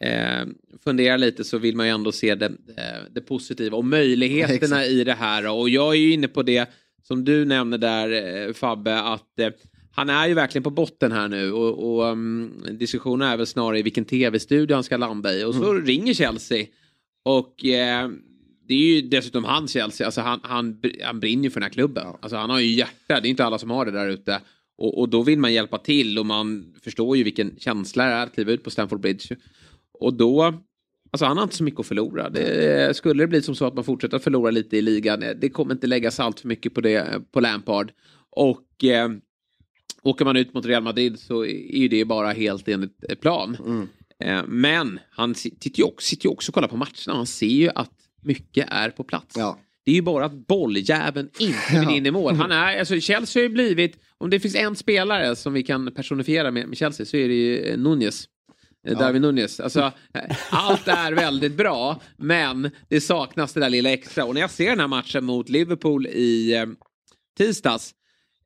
eh, 0.00 0.46
fundera 0.84 1.16
lite 1.16 1.44
så 1.44 1.58
vill 1.58 1.76
man 1.76 1.86
ju 1.86 1.92
ändå 1.92 2.12
se 2.12 2.34
det, 2.34 2.46
eh, 2.46 3.02
det 3.10 3.20
positiva 3.20 3.76
och 3.76 3.84
möjligheterna 3.84 4.54
Exakt. 4.82 4.88
i 4.90 5.04
det 5.04 5.12
här. 5.14 5.50
Och 5.52 5.68
jag 5.68 5.94
är 5.94 5.98
ju 5.98 6.12
inne 6.12 6.28
på 6.28 6.42
det 6.42 6.68
som 7.02 7.24
du 7.24 7.44
nämner 7.44 7.78
där 7.78 8.10
eh, 8.46 8.52
Fabbe, 8.52 9.00
att 9.00 9.38
eh, 9.38 9.48
han 9.92 10.10
är 10.10 10.26
ju 10.28 10.34
verkligen 10.34 10.62
på 10.62 10.70
botten 10.70 11.12
här 11.12 11.28
nu 11.28 11.52
och, 11.52 11.94
och 11.96 12.04
um, 12.12 12.52
diskussionen 12.72 13.28
är 13.28 13.36
väl 13.36 13.46
snarare 13.46 13.78
i 13.78 13.82
vilken 13.82 14.04
tv-studio 14.04 14.74
han 14.74 14.84
ska 14.84 14.96
landa 14.96 15.34
i. 15.34 15.44
Och 15.44 15.54
så 15.54 15.70
Mm. 15.70 15.86
ringer 15.86 16.14
Chelsea 16.14 16.66
och 17.22 17.64
eh, 17.64 18.08
det 18.68 18.74
är 18.74 18.78
ju 18.78 19.00
dessutom 19.02 19.44
hans 19.44 19.72
Chelsea, 19.72 20.06
alltså 20.06 20.20
han, 20.20 20.40
han, 20.42 20.80
han 21.02 21.20
brinner 21.20 21.44
ju 21.44 21.50
för 21.50 21.60
den 21.60 21.66
här 21.66 21.72
klubben. 21.74 22.06
Alltså 22.20 22.36
han 22.36 22.50
har 22.50 22.60
ju 22.60 22.66
hjärta, 22.72 23.20
det 23.20 23.28
är 23.28 23.30
inte 23.30 23.44
alla 23.44 23.58
som 23.58 23.70
har 23.70 23.84
det 23.84 23.90
där 23.90 24.08
ute. 24.08 24.40
Och, 24.78 25.00
och 25.00 25.08
då 25.08 25.22
vill 25.22 25.38
man 25.38 25.52
hjälpa 25.52 25.78
till 25.78 26.18
och 26.18 26.26
man 26.26 26.74
förstår 26.82 27.16
ju 27.16 27.22
vilken 27.22 27.54
känsla 27.58 28.04
det 28.04 28.10
är 28.12 28.22
att 28.22 28.34
kliva 28.34 28.52
ut 28.52 28.62
på 28.64 28.70
Stamford 28.70 29.00
Bridge. 29.00 29.36
Och 29.98 30.14
då, 30.14 30.42
alltså 31.10 31.26
han 31.26 31.36
har 31.36 31.44
inte 31.44 31.56
så 31.56 31.64
mycket 31.64 31.80
att 31.80 31.86
förlora. 31.86 32.30
Det, 32.30 32.96
skulle 32.96 33.22
det 33.22 33.26
bli 33.26 33.42
som 33.42 33.54
så 33.54 33.66
att 33.66 33.74
man 33.74 33.84
fortsätter 33.84 34.16
att 34.16 34.24
förlora 34.24 34.50
lite 34.50 34.76
i 34.76 34.82
ligan, 34.82 35.22
eh, 35.22 35.30
det 35.40 35.48
kommer 35.48 35.74
inte 35.74 35.86
läggas 35.86 36.20
allt 36.20 36.40
för 36.40 36.48
mycket 36.48 36.74
på 36.74 36.80
det, 36.80 37.22
på 37.32 37.40
Lampard. 37.40 37.92
Och 38.30 38.84
eh, 38.84 39.08
åker 40.02 40.24
man 40.24 40.36
ut 40.36 40.54
mot 40.54 40.66
Real 40.66 40.82
Madrid 40.82 41.18
så 41.18 41.44
är 41.44 41.76
ju 41.76 41.88
det 41.88 42.04
bara 42.04 42.32
helt 42.32 42.68
enligt 42.68 43.04
eh, 43.08 43.14
plan. 43.14 43.56
Eh, 44.24 44.42
men 44.46 45.00
han 45.10 45.34
sitter 45.34 45.78
ju, 45.78 45.84
också, 45.84 46.06
sitter 46.06 46.26
ju 46.26 46.32
också 46.32 46.50
och 46.50 46.54
kollar 46.54 46.68
på 46.68 46.76
matcherna. 46.76 47.16
Han 47.16 47.26
ser 47.26 47.46
ju 47.46 47.70
att 47.74 47.92
mycket 48.22 48.66
är 48.70 48.90
på 48.90 49.04
plats. 49.04 49.36
Ja. 49.38 49.58
Det 49.84 49.90
är 49.90 49.94
ju 49.94 50.02
bara 50.02 50.24
att 50.24 50.46
bolljäveln 50.46 51.30
inte 51.38 51.58
vill 51.80 51.96
in 51.96 52.06
i 52.06 52.10
mål. 52.10 52.34
Han 52.34 52.52
är, 52.52 52.78
alltså 52.78 53.00
Chelsea 53.00 53.42
har 53.42 53.48
ju 53.48 53.54
blivit, 53.54 53.98
om 54.18 54.30
det 54.30 54.40
finns 54.40 54.54
en 54.54 54.76
spelare 54.76 55.36
som 55.36 55.52
vi 55.52 55.62
kan 55.62 55.94
personifiera 55.94 56.50
med, 56.50 56.68
med 56.68 56.78
Chelsea 56.78 57.06
så 57.06 57.16
är 57.16 57.28
det 57.28 57.34
ju 57.34 57.58
eh, 57.58 57.78
Nunez. 57.78 58.28
Darwin 58.92 59.22
Nunez. 59.22 59.60
Alltså, 59.60 59.92
allt 60.50 60.88
är 60.88 61.12
väldigt 61.12 61.56
bra, 61.56 62.00
men 62.16 62.70
det 62.88 63.00
saknas 63.00 63.52
det 63.52 63.60
där 63.60 63.70
lilla 63.70 63.90
extra. 63.90 64.24
Och 64.24 64.34
när 64.34 64.40
jag 64.40 64.50
ser 64.50 64.70
den 64.70 64.80
här 64.80 64.88
matchen 64.88 65.24
mot 65.24 65.48
Liverpool 65.48 66.06
i 66.06 66.54
eh, 66.54 66.66
tisdags 67.38 67.94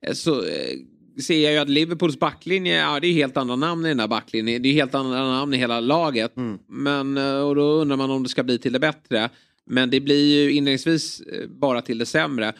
eh, 0.06 0.12
så 0.12 0.42
eh, 0.42 0.76
ser 1.22 1.44
jag 1.44 1.52
ju 1.52 1.58
att 1.58 1.68
Liverpools 1.68 2.18
backlinje, 2.18 2.76
ja 2.76 3.00
det 3.00 3.06
är 3.06 3.12
helt 3.12 3.36
andra 3.36 3.56
namn 3.56 3.86
i 3.86 3.88
den 3.88 4.00
här 4.00 4.08
backlinjen. 4.08 4.62
Det 4.62 4.68
är 4.68 4.72
helt 4.72 4.94
andra 4.94 5.18
namn 5.18 5.54
i 5.54 5.56
hela 5.56 5.80
laget. 5.80 6.32
Men, 6.68 7.16
eh, 7.16 7.40
och 7.40 7.54
då 7.54 7.62
undrar 7.62 7.96
man 7.96 8.10
om 8.10 8.22
det 8.22 8.28
ska 8.28 8.42
bli 8.42 8.58
till 8.58 8.72
det 8.72 8.80
bättre. 8.80 9.28
Men 9.66 9.90
det 9.90 10.00
blir 10.00 10.42
ju 10.42 10.52
inledningsvis 10.52 11.22
bara 11.48 11.82
till 11.82 11.98
det 11.98 12.06
sämre. 12.06 12.52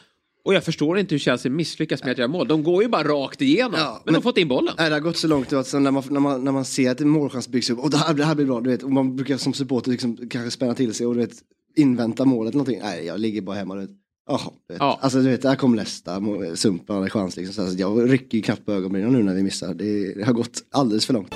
Och 0.49 0.55
jag 0.55 0.63
förstår 0.63 0.99
inte 0.99 1.15
hur 1.15 1.19
Chelsea 1.19 1.51
misslyckas 1.51 2.03
med 2.03 2.11
att 2.11 2.17
göra 2.17 2.27
mål. 2.27 2.47
De 2.47 2.63
går 2.63 2.83
ju 2.83 2.89
bara 2.89 3.03
rakt 3.03 3.41
igenom. 3.41 3.73
Ja, 3.77 3.91
men, 3.93 3.93
de 3.95 4.01
men- 4.05 4.15
har 4.15 4.21
fått 4.21 4.37
in 4.37 4.47
bollen. 4.47 4.73
Nej, 4.77 4.89
det 4.89 4.95
har 4.95 4.99
gått 4.99 5.17
så 5.17 5.27
långt 5.27 5.53
att 5.53 5.73
när, 5.73 5.91
man, 5.91 6.03
när, 6.09 6.19
man, 6.19 6.43
när 6.43 6.51
man 6.51 6.65
ser 6.65 6.91
att 6.91 7.01
en 7.01 7.09
målchans 7.09 7.47
byggs 7.47 7.69
upp 7.69 7.79
och 7.79 7.89
det 7.89 7.97
här, 7.97 8.13
det 8.13 8.25
här 8.25 8.35
blir 8.35 8.45
bra, 8.45 8.61
du 8.61 8.69
vet, 8.69 8.83
och 8.83 8.91
man 8.91 9.15
brukar 9.15 9.37
som 9.37 9.53
supporter 9.53 9.91
liksom, 9.91 10.17
kanske 10.29 10.51
spänna 10.51 10.73
till 10.75 10.93
sig 10.93 11.05
och 11.05 11.13
du 11.13 11.19
vet, 11.19 11.33
invänta 11.75 12.25
målet 12.25 12.49
eller 12.53 12.57
någonting. 12.57 12.79
Nej, 12.83 13.05
jag 13.05 13.19
ligger 13.19 13.41
bara 13.41 13.55
hemma. 13.55 13.75
Du 13.75 13.81
vet. 13.81 13.89
Jaha, 14.27 14.51
du 14.67 14.73
vet. 14.73 14.79
Ja. 14.81 14.99
Alltså 15.01 15.21
du 15.21 15.29
vet, 15.29 15.41
där 15.41 15.55
kom 15.55 15.75
Leicester, 15.75 16.19
må- 16.19 16.55
Sumpan 16.55 16.95
hade 16.95 17.09
chans 17.09 17.37
liksom. 17.37 17.53
Så, 17.53 17.61
alltså, 17.61 17.77
jag 17.77 18.11
rycker 18.11 18.37
ju 18.37 18.41
knappt 18.41 18.65
på 18.65 18.71
ögonbrynen 18.71 19.13
nu 19.13 19.23
när 19.23 19.33
vi 19.35 19.43
missar. 19.43 19.73
Det, 19.73 20.13
det 20.13 20.23
har 20.25 20.33
gått 20.33 20.63
alldeles 20.71 21.05
för 21.05 21.13
långt. 21.13 21.35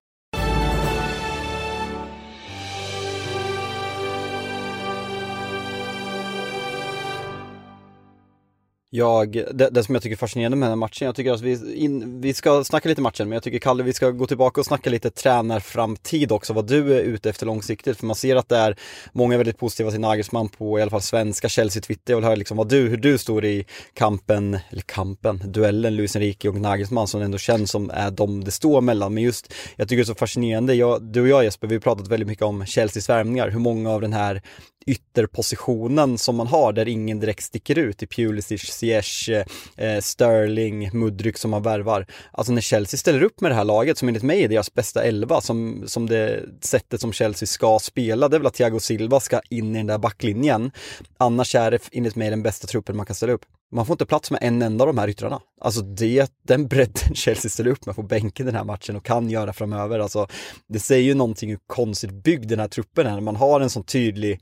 Jag, 8.93 9.31
det, 9.53 9.69
det 9.69 9.83
som 9.83 9.95
jag 9.95 10.03
tycker 10.03 10.15
är 10.15 10.17
fascinerande 10.17 10.57
med 10.57 10.65
den 10.65 10.71
här 10.71 10.75
matchen, 10.75 11.05
jag 11.05 11.15
tycker 11.15 11.31
att 11.31 11.41
vi, 11.41 11.75
in, 11.75 12.21
vi 12.21 12.33
ska 12.33 12.63
snacka 12.63 12.89
lite 12.89 13.01
matchen, 13.01 13.29
men 13.29 13.35
jag 13.35 13.43
tycker 13.43 13.59
Kalle, 13.59 13.83
vi 13.83 13.93
ska 13.93 14.11
gå 14.11 14.27
tillbaka 14.27 14.61
och 14.61 14.65
snacka 14.65 14.89
lite 14.89 15.09
tränarframtid 15.09 16.31
också, 16.31 16.53
vad 16.53 16.67
du 16.67 16.93
är 16.93 16.99
ute 17.01 17.29
efter 17.29 17.45
långsiktigt, 17.45 17.97
för 17.97 18.05
man 18.05 18.15
ser 18.15 18.35
att 18.35 18.49
det 18.49 18.57
är 18.57 18.77
många 19.13 19.37
väldigt 19.37 19.57
positiva 19.57 19.91
till 19.91 19.99
Nagelsmann 19.99 20.49
på 20.49 20.79
i 20.79 20.81
alla 20.81 20.91
fall 20.91 21.01
svenska 21.01 21.49
Chelsea-Twitter, 21.49 22.13
jag 22.13 22.17
vill 22.17 22.25
höra 22.25 22.35
liksom 22.35 22.57
vad 22.57 22.69
du, 22.69 22.89
hur 22.89 22.97
du 22.97 23.17
står 23.17 23.45
i 23.45 23.65
kampen, 23.93 24.59
eller 24.69 24.81
kampen, 24.81 25.41
duellen 25.45 25.95
Luis 25.95 26.15
Enrique 26.15 26.49
och 26.49 26.55
Nagelsmann 26.55 27.07
som 27.07 27.21
ändå 27.21 27.37
känns 27.37 27.71
som 27.71 27.89
är 27.89 28.11
de 28.11 28.43
det 28.43 28.51
står 28.51 28.81
mellan, 28.81 29.13
men 29.13 29.23
just, 29.23 29.53
jag 29.75 29.87
tycker 29.87 29.97
det 29.97 30.03
är 30.03 30.13
så 30.13 30.15
fascinerande, 30.15 30.73
jag, 30.73 31.03
du 31.03 31.21
och 31.21 31.27
jag 31.27 31.43
Jesper, 31.43 31.67
vi 31.67 31.75
har 31.75 31.81
pratat 31.81 32.07
väldigt 32.07 32.27
mycket 32.27 32.45
om 32.45 32.65
Chelseas 32.65 33.09
värvningar, 33.09 33.49
hur 33.49 33.59
många 33.59 33.91
av 33.91 34.01
den 34.01 34.13
här 34.13 34.41
ytterpositionen 34.85 36.17
som 36.17 36.35
man 36.35 36.47
har 36.47 36.73
där 36.73 36.87
ingen 36.87 37.19
direkt 37.19 37.43
sticker 37.43 37.79
ut 37.79 38.03
i 38.03 38.07
Pulisic, 38.07 38.61
Ziyech, 38.61 39.29
eh, 39.77 39.99
Sterling, 39.99 40.89
Mudryk 40.93 41.37
som 41.37 41.51
man 41.51 41.63
värvar. 41.63 42.05
Alltså 42.31 42.53
när 42.53 42.61
Chelsea 42.61 42.97
ställer 42.97 43.23
upp 43.23 43.41
med 43.41 43.51
det 43.51 43.55
här 43.55 43.65
laget 43.65 43.97
som 43.97 44.07
enligt 44.07 44.23
mig 44.23 44.43
är 44.43 44.47
deras 44.47 44.73
bästa 44.73 45.03
elva 45.03 45.41
som, 45.41 45.83
som 45.87 46.09
det 46.09 46.43
sättet 46.61 47.01
som 47.01 47.13
Chelsea 47.13 47.47
ska 47.47 47.79
spela, 47.79 48.27
det 48.27 48.37
är 48.37 48.39
väl 48.39 48.47
att 48.47 48.53
Thiago 48.53 48.79
Silva 48.79 49.19
ska 49.19 49.41
in 49.49 49.75
i 49.75 49.79
den 49.79 49.87
där 49.87 49.97
backlinjen. 49.97 50.71
Annars 51.17 51.55
är 51.55 51.71
det 51.71 51.79
enligt 51.91 52.15
mig 52.15 52.29
den 52.29 52.43
bästa 52.43 52.67
truppen 52.67 52.97
man 52.97 53.05
kan 53.05 53.15
ställa 53.15 53.33
upp. 53.33 53.45
Man 53.71 53.85
får 53.85 53.93
inte 53.93 54.05
plats 54.05 54.31
med 54.31 54.39
en 54.43 54.61
enda 54.61 54.83
av 54.83 54.87
de 54.87 54.97
här 54.97 55.07
yttrarna. 55.07 55.41
Alltså 55.61 55.81
det, 55.81 56.31
den 56.47 56.67
bredden 56.67 57.13
Chelsea 57.15 57.49
ställer 57.49 57.71
upp 57.71 57.85
med 57.85 57.95
på 57.95 58.03
bänken 58.03 58.45
den 58.45 58.55
här 58.55 58.63
matchen 58.63 58.95
och 58.95 59.05
kan 59.05 59.29
göra 59.29 59.53
framöver. 59.53 59.99
Alltså 59.99 60.27
det 60.67 60.79
säger 60.79 61.03
ju 61.03 61.13
någonting 61.13 61.49
hur 61.49 61.59
konstigt 61.67 62.11
byggd 62.11 62.49
den 62.49 62.59
här 62.59 62.67
truppen 62.67 63.07
är 63.07 63.11
när 63.11 63.21
man 63.21 63.35
har 63.35 63.61
en 63.61 63.69
sån 63.69 63.83
tydlig 63.83 64.41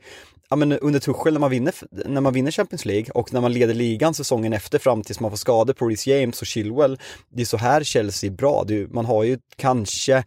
Ja 0.52 0.56
men 0.56 0.72
under 0.72 1.00
Tuchel 1.00 1.34
när 1.34 1.40
man, 1.40 1.50
vinner, 1.50 1.74
när 2.08 2.22
man 2.22 2.34
vinner 2.34 2.52
Champions 2.52 2.86
League 2.86 3.12
och 3.14 3.34
när 3.34 3.42
man 3.42 3.54
leder 3.54 3.74
ligan 3.74 4.14
säsongen 4.14 4.54
efter 4.54 4.80
fram 4.80 5.04
tills 5.04 5.20
man 5.20 5.32
får 5.32 5.38
skador 5.38 5.74
på 5.74 5.88
Reece 5.88 6.08
James 6.08 6.42
och 6.42 6.48
Chilwell. 6.48 7.00
Det 7.30 7.42
är 7.42 7.46
så 7.46 7.58
här 7.58 7.84
Chelsea 7.84 8.30
är 8.30 8.36
bra. 8.36 8.66
Är, 8.70 8.88
man 8.88 9.06
har 9.06 9.24
ju 9.24 9.38
kanske 9.56 10.24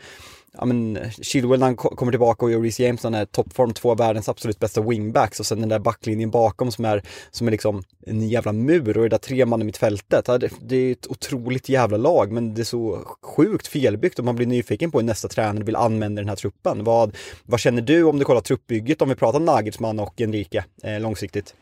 ja 0.58 0.64
men 0.64 0.96
eh, 0.96 1.10
Chilwell 1.10 1.60
när 1.60 1.66
han 1.66 1.76
kommer 1.76 2.12
tillbaka 2.12 2.44
och 2.44 2.52
gör 2.52 2.60
Reece 2.60 2.80
James 2.80 3.02
han 3.02 3.14
är 3.14 3.24
toppform, 3.24 3.72
två 3.72 3.90
av 3.90 3.98
världens 3.98 4.28
absolut 4.28 4.58
bästa 4.58 4.80
wingbacks 4.80 5.40
och 5.40 5.46
sen 5.46 5.60
den 5.60 5.68
där 5.68 5.78
backlinjen 5.78 6.30
bakom 6.30 6.70
som 6.70 6.84
är, 6.84 7.02
som 7.30 7.46
är 7.46 7.50
liksom 7.50 7.82
en 8.06 8.28
jävla 8.28 8.52
mur 8.52 8.96
och 8.96 9.02
det 9.02 9.08
där 9.08 9.18
tre 9.18 9.46
man 9.46 9.62
i 9.62 9.64
mittfältet. 9.64 10.28
Ja, 10.28 10.38
det, 10.38 10.50
det 10.62 10.76
är 10.76 10.92
ett 10.92 11.06
otroligt 11.06 11.68
jävla 11.68 11.96
lag 11.96 12.32
men 12.32 12.54
det 12.54 12.62
är 12.62 12.64
så 12.64 12.98
sjukt 13.22 13.66
felbyggt 13.66 14.18
och 14.18 14.24
man 14.24 14.36
blir 14.36 14.46
nyfiken 14.46 14.90
på 14.90 14.98
hur 14.98 15.06
nästa 15.06 15.28
tränare 15.28 15.64
vill 15.64 15.76
använda 15.76 16.22
den 16.22 16.28
här 16.28 16.36
truppen. 16.36 16.84
Vad, 16.84 17.16
vad 17.44 17.60
känner 17.60 17.82
du 17.82 18.02
om 18.02 18.18
du 18.18 18.24
kollar 18.24 18.40
truppbygget 18.40 19.02
om 19.02 19.08
vi 19.08 19.14
pratar 19.14 19.40
Nagelsmann 19.40 20.00
och 20.00 20.20
Enrique 20.20 20.64
eh, 20.82 21.00
långsiktigt? 21.00 21.54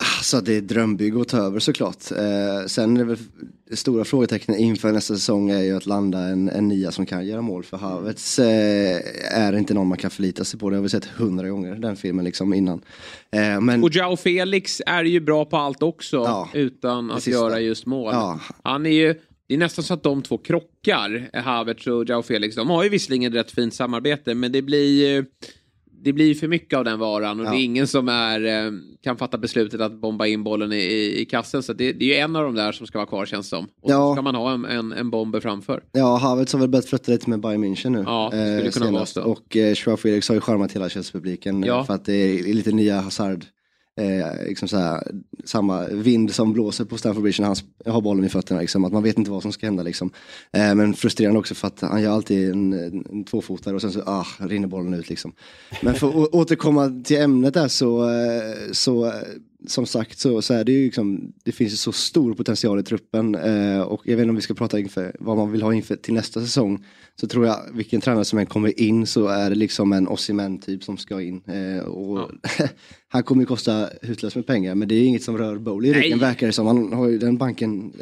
Alltså 0.00 0.40
det 0.40 0.56
är 0.56 0.60
drömbygge 0.60 1.20
att 1.20 1.28
ta 1.28 1.38
över 1.38 1.60
såklart. 1.60 2.10
Eh, 2.10 2.66
sen 2.66 2.96
är 2.96 2.98
det 2.98 3.04
väl 3.04 3.18
det 3.70 3.76
stora 3.76 4.04
frågetecknet 4.04 4.58
inför 4.58 4.92
nästa 4.92 5.14
säsong 5.14 5.50
är 5.50 5.62
ju 5.62 5.76
att 5.76 5.86
landa 5.86 6.18
en, 6.18 6.48
en 6.48 6.68
nia 6.68 6.90
som 6.90 7.06
kan 7.06 7.26
göra 7.26 7.42
mål 7.42 7.64
för 7.64 7.76
Havertz 7.76 8.38
eh, 8.38 9.00
är 9.32 9.52
inte 9.56 9.74
någon 9.74 9.86
man 9.86 9.98
kan 9.98 10.10
förlita 10.10 10.44
sig 10.44 10.60
på. 10.60 10.70
Det 10.70 10.76
har 10.76 10.82
vi 10.82 10.88
sett 10.88 11.04
hundra 11.04 11.48
gånger 11.48 11.74
den 11.74 11.96
filmen 11.96 12.24
liksom 12.24 12.54
innan. 12.54 12.80
Eh, 13.32 13.60
men 13.60 13.84
Och 13.84 13.90
Jao 13.94 14.16
Felix 14.16 14.82
är 14.86 15.04
ju 15.04 15.20
bra 15.20 15.44
på 15.44 15.56
allt 15.56 15.82
också 15.82 16.16
Ja, 16.16 16.48
utan 16.54 17.10
att 17.10 17.26
göra 17.26 17.60
just 17.60 17.86
mål. 17.86 18.14
Ja. 18.14 18.40
Han 18.62 18.86
är 18.86 18.90
ju, 18.90 19.14
det 19.48 19.54
är 19.54 19.58
nästan 19.58 19.84
så 19.84 19.94
att 19.94 20.02
de 20.02 20.22
två 20.22 20.38
krockar, 20.38 21.30
Havertz 21.32 21.86
och 21.86 22.08
Jao 22.08 22.22
Felix. 22.22 22.56
De 22.56 22.70
har 22.70 22.82
ju 22.82 22.88
visserligen 22.88 23.32
ett 23.32 23.38
rätt 23.38 23.50
fint 23.50 23.74
samarbete 23.74 24.34
men 24.34 24.52
det 24.52 24.62
blir 24.62 25.08
ju 25.08 25.24
det 26.04 26.12
blir 26.12 26.34
för 26.34 26.48
mycket 26.48 26.78
av 26.78 26.84
den 26.84 26.98
varan 26.98 27.40
och 27.40 27.46
Ja. 27.46 27.50
det 27.50 27.56
är 27.56 27.64
ingen 27.64 27.86
som 27.86 28.08
är, 28.08 28.44
eh, 28.66 28.72
kan 29.02 29.16
fatta 29.16 29.38
beslutet 29.38 29.80
att 29.80 30.00
bomba 30.00 30.26
in 30.26 30.44
bollen 30.44 30.72
i, 30.72 31.14
i, 31.20 31.24
kassen. 31.30 31.62
Så 31.62 31.72
det, 31.72 31.92
det 31.92 32.04
är 32.04 32.08
ju 32.08 32.14
en 32.14 32.36
av 32.36 32.44
de 32.44 32.54
där 32.54 32.72
som 32.72 32.86
ska 32.86 32.98
vara 32.98 33.06
kvar 33.06 33.26
känns 33.26 33.46
det 33.50 33.56
som. 33.56 33.64
Och 33.64 33.90
Ja. 33.90 33.94
så 33.96 34.14
ska 34.14 34.22
man 34.22 34.34
ha 34.34 34.52
en, 34.54 34.64
en, 34.64 34.92
en 34.92 35.10
bomber 35.10 35.40
framför. 35.40 35.82
Ja, 35.92 36.16
Havertz 36.16 36.52
har 36.52 36.60
väl 36.60 36.68
börjat 36.68 36.86
flirta 36.86 37.12
lite 37.12 37.30
med 37.30 37.40
Bayern 37.40 37.64
München 37.64 37.90
nu. 37.90 38.02
Ja, 38.06 38.28
det 38.32 38.56
skulle 38.72 38.86
kunna 38.86 38.98
vara 38.98 39.06
så. 39.06 39.22
Och 39.22 39.56
eh, 39.56 39.74
Joao 39.86 39.96
Felix 39.96 40.28
har 40.28 40.34
ju 40.34 40.40
charmat 40.40 40.72
hela 40.72 40.88
Chelsea-publiken. 40.88 41.62
eh, 41.62 41.68
Ja. 41.68 41.84
För 41.84 41.94
att 41.94 42.04
det 42.04 42.12
är 42.14 42.54
lite 42.54 42.70
nya 42.70 43.00
Hazard. 43.00 43.44
Eh, 43.98 44.46
liksom 44.46 44.68
så 44.68 44.76
här, 44.76 45.02
samma 45.44 45.86
vind 45.86 46.34
som 46.34 46.52
blåser 46.52 46.84
på 46.84 46.98
Stamford 46.98 47.22
Bridge 47.22 47.42
när 47.42 47.48
han 47.48 47.56
har 47.94 48.00
bollen 48.00 48.24
i 48.24 48.28
fötterna. 48.28 48.60
Liksom, 48.60 48.84
att 48.84 48.92
man 48.92 49.02
vet 49.02 49.18
inte 49.18 49.30
vad 49.30 49.42
som 49.42 49.52
ska 49.52 49.66
hända. 49.66 49.82
Liksom. 49.82 50.10
Eh, 50.52 50.74
men 50.74 50.94
frustrerande 50.94 51.38
också 51.38 51.54
för 51.54 51.66
att 51.66 51.80
han 51.80 52.02
gör 52.02 52.12
alltid 52.12 52.50
en, 52.50 52.72
en, 52.72 53.24
tvåfotare 53.24 53.74
och 53.74 53.80
sen 53.80 53.92
så 53.92 54.02
ah, 54.06 54.26
rinner 54.38 54.68
bollen 54.68 54.94
ut. 54.94 55.08
Liksom. 55.08 55.32
Men 55.82 55.94
för 55.94 56.08
att 56.08 56.34
återkomma 56.34 57.02
till 57.04 57.20
ämnet 57.20 57.54
där 57.54 57.68
så, 57.68 58.10
eh, 58.10 58.72
så 58.72 59.12
som 59.66 59.86
sagt 59.86 60.18
så, 60.18 60.42
så 60.42 60.54
är 60.54 60.64
det 60.64 60.72
ju 60.72 60.84
liksom, 60.84 61.32
det 61.44 61.52
finns 61.52 61.72
ju 61.72 61.76
så 61.76 61.92
stor 61.92 62.34
potential 62.34 62.80
i 62.80 62.82
truppen 62.82 63.34
eh, 63.34 63.80
och 63.80 64.00
jag 64.04 64.16
vet 64.16 64.22
inte 64.22 64.30
om 64.30 64.36
vi 64.36 64.42
ska 64.42 64.54
prata 64.54 64.78
inför 64.78 65.16
vad 65.20 65.36
man 65.36 65.52
vill 65.52 65.62
ha 65.62 65.74
inför 65.74 65.96
till 65.96 66.14
nästa 66.14 66.40
säsong. 66.40 66.84
Så 67.20 67.26
tror 67.26 67.46
jag 67.46 67.60
vilken 67.72 68.00
tränare 68.00 68.24
som 68.24 68.38
än 68.38 68.46
kommer 68.46 68.80
in 68.80 69.06
så 69.06 69.26
är 69.26 69.50
det 69.50 69.56
liksom 69.56 69.92
en 69.92 70.08
Osimhen 70.08 70.58
typ 70.58 70.84
som 70.84 70.98
ska 70.98 71.22
in. 71.22 71.42
Eh, 71.46 71.84
och 71.84 72.30
han 73.08 73.22
kommer 73.22 73.42
ju 73.42 73.46
kosta 73.46 73.88
hutlöst 74.02 74.36
med 74.36 74.46
pengar 74.46 74.74
men 74.74 74.88
det 74.88 74.94
är 74.94 75.04
inget 75.04 75.22
som 75.22 75.38
rör 75.38 75.58
Bowley 75.58 75.90
i 75.90 75.94
ryggen 75.94 76.18
verkar 76.18 76.46
det 76.46 76.52
som. 76.52 76.66
Han 76.66 76.92
har 76.92 77.08
ju, 77.08 77.18
den 77.18 77.36
banken 77.36 77.92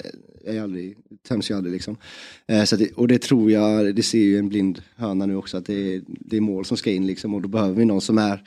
eh, 0.44 0.56
är 0.56 0.62
aldrig, 0.62 0.96
töms 1.28 1.50
ju 1.50 1.54
aldrig 1.54 1.72
liksom. 1.72 1.96
Eh, 2.46 2.64
så 2.64 2.76
det, 2.76 2.92
och 2.92 3.08
det 3.08 3.18
tror 3.18 3.50
jag, 3.50 3.94
det 3.94 4.02
ser 4.02 4.18
ju 4.18 4.38
en 4.38 4.48
blind 4.48 4.82
höna 4.96 5.26
nu 5.26 5.36
också 5.36 5.56
att 5.56 5.66
det 5.66 5.94
är, 5.94 6.02
det 6.06 6.36
är 6.36 6.40
mål 6.40 6.64
som 6.64 6.76
ska 6.76 6.90
in 6.90 7.06
liksom 7.06 7.34
och 7.34 7.42
då 7.42 7.48
behöver 7.48 7.74
vi 7.74 7.84
någon 7.84 8.00
som 8.00 8.18
är 8.18 8.42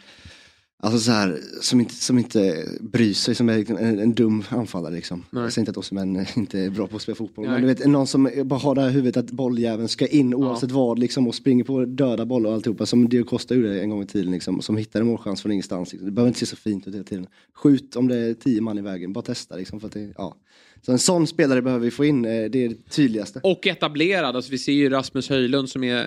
Alltså 0.82 1.00
så 1.00 1.12
här, 1.12 1.40
som 1.62 1.80
inte, 1.80 1.94
som 1.94 2.18
inte 2.18 2.66
bryr 2.80 3.14
sig, 3.14 3.36
som 3.36 3.50
är 3.50 3.72
en, 3.72 4.00
en 4.00 4.14
dum 4.14 4.44
anfallare 4.50 4.94
liksom. 4.94 5.26
Jag 5.32 5.54
säger 5.54 5.62
inte 5.62 5.72
att 5.72 5.78
Osimhen 5.78 6.26
inte 6.36 6.60
är 6.60 6.70
bra 6.70 6.88
på 6.88 6.96
att 6.96 7.02
spela 7.02 7.16
fotboll. 7.16 7.46
Nej. 7.46 7.54
Men 7.54 7.62
du 7.62 7.68
vet, 7.68 7.88
någon 7.88 8.08
som 8.08 8.30
bara 8.44 8.60
har 8.60 8.76
det 8.76 8.82
här 8.82 8.90
huvudet 8.90 9.18
att 9.18 9.32
bolljäveln 9.32 9.88
ska 9.88 10.08
in 10.08 10.34
oavsett 10.34 10.72
vad 10.72 11.00
liksom 11.00 11.28
och 11.28 11.36
springer 11.36 11.64
på 11.64 11.86
döda 11.86 12.26
bollar 12.26 12.50
och 12.50 12.56
alltihopa. 12.56 12.86
Som 12.86 13.10
Dio 13.10 13.24
Costa 13.24 13.56
gjorde 13.56 13.82
en 13.82 13.90
gång 13.90 14.04
i 14.04 14.08
tiden 14.08 14.32
liksom. 14.32 14.62
Som 14.62 14.78
hittar 14.78 15.02
en 15.02 15.08
målchans 15.08 15.42
från 15.42 15.52
ingenstans. 15.52 15.92
Liksom. 15.92 16.06
Det 16.06 16.12
behöver 16.12 16.28
inte 16.28 16.40
se 16.40 16.46
så 16.46 16.56
fint 16.56 16.88
ut 16.88 16.94
hela 16.94 17.04
tiden. 17.04 17.28
Skjut 17.54 17.96
om 17.96 18.08
det 18.08 18.16
är 18.16 18.34
tio 18.34 18.62
man 18.62 18.78
i 18.78 18.82
vägen, 18.82 19.14
bara 19.14 19.22
testa 19.22 19.56
liksom. 19.56 19.80
För 19.80 19.88
att 19.88 19.94
det, 19.94 20.14
ja. 20.18 20.36
Så 20.82 20.92
en 20.92 21.00
sån 21.00 21.28
spelare 21.28 21.62
behöver 21.62 21.86
vi 21.86 21.92
få 21.92 22.06
in, 22.06 22.26
eh, 22.26 22.32
det 22.32 22.66
är 22.66 22.70
det 22.70 22.90
tydligaste. 22.92 23.40
Och 23.44 23.68
etablerad, 23.68 24.36
alltså 24.36 24.52
vi 24.52 24.58
ser 24.58 24.72
ju 24.72 24.90
Rasmus 24.90 25.30
Höjlund 25.30 25.70
som 25.70 25.84
är 25.84 25.98
eh, 25.98 26.04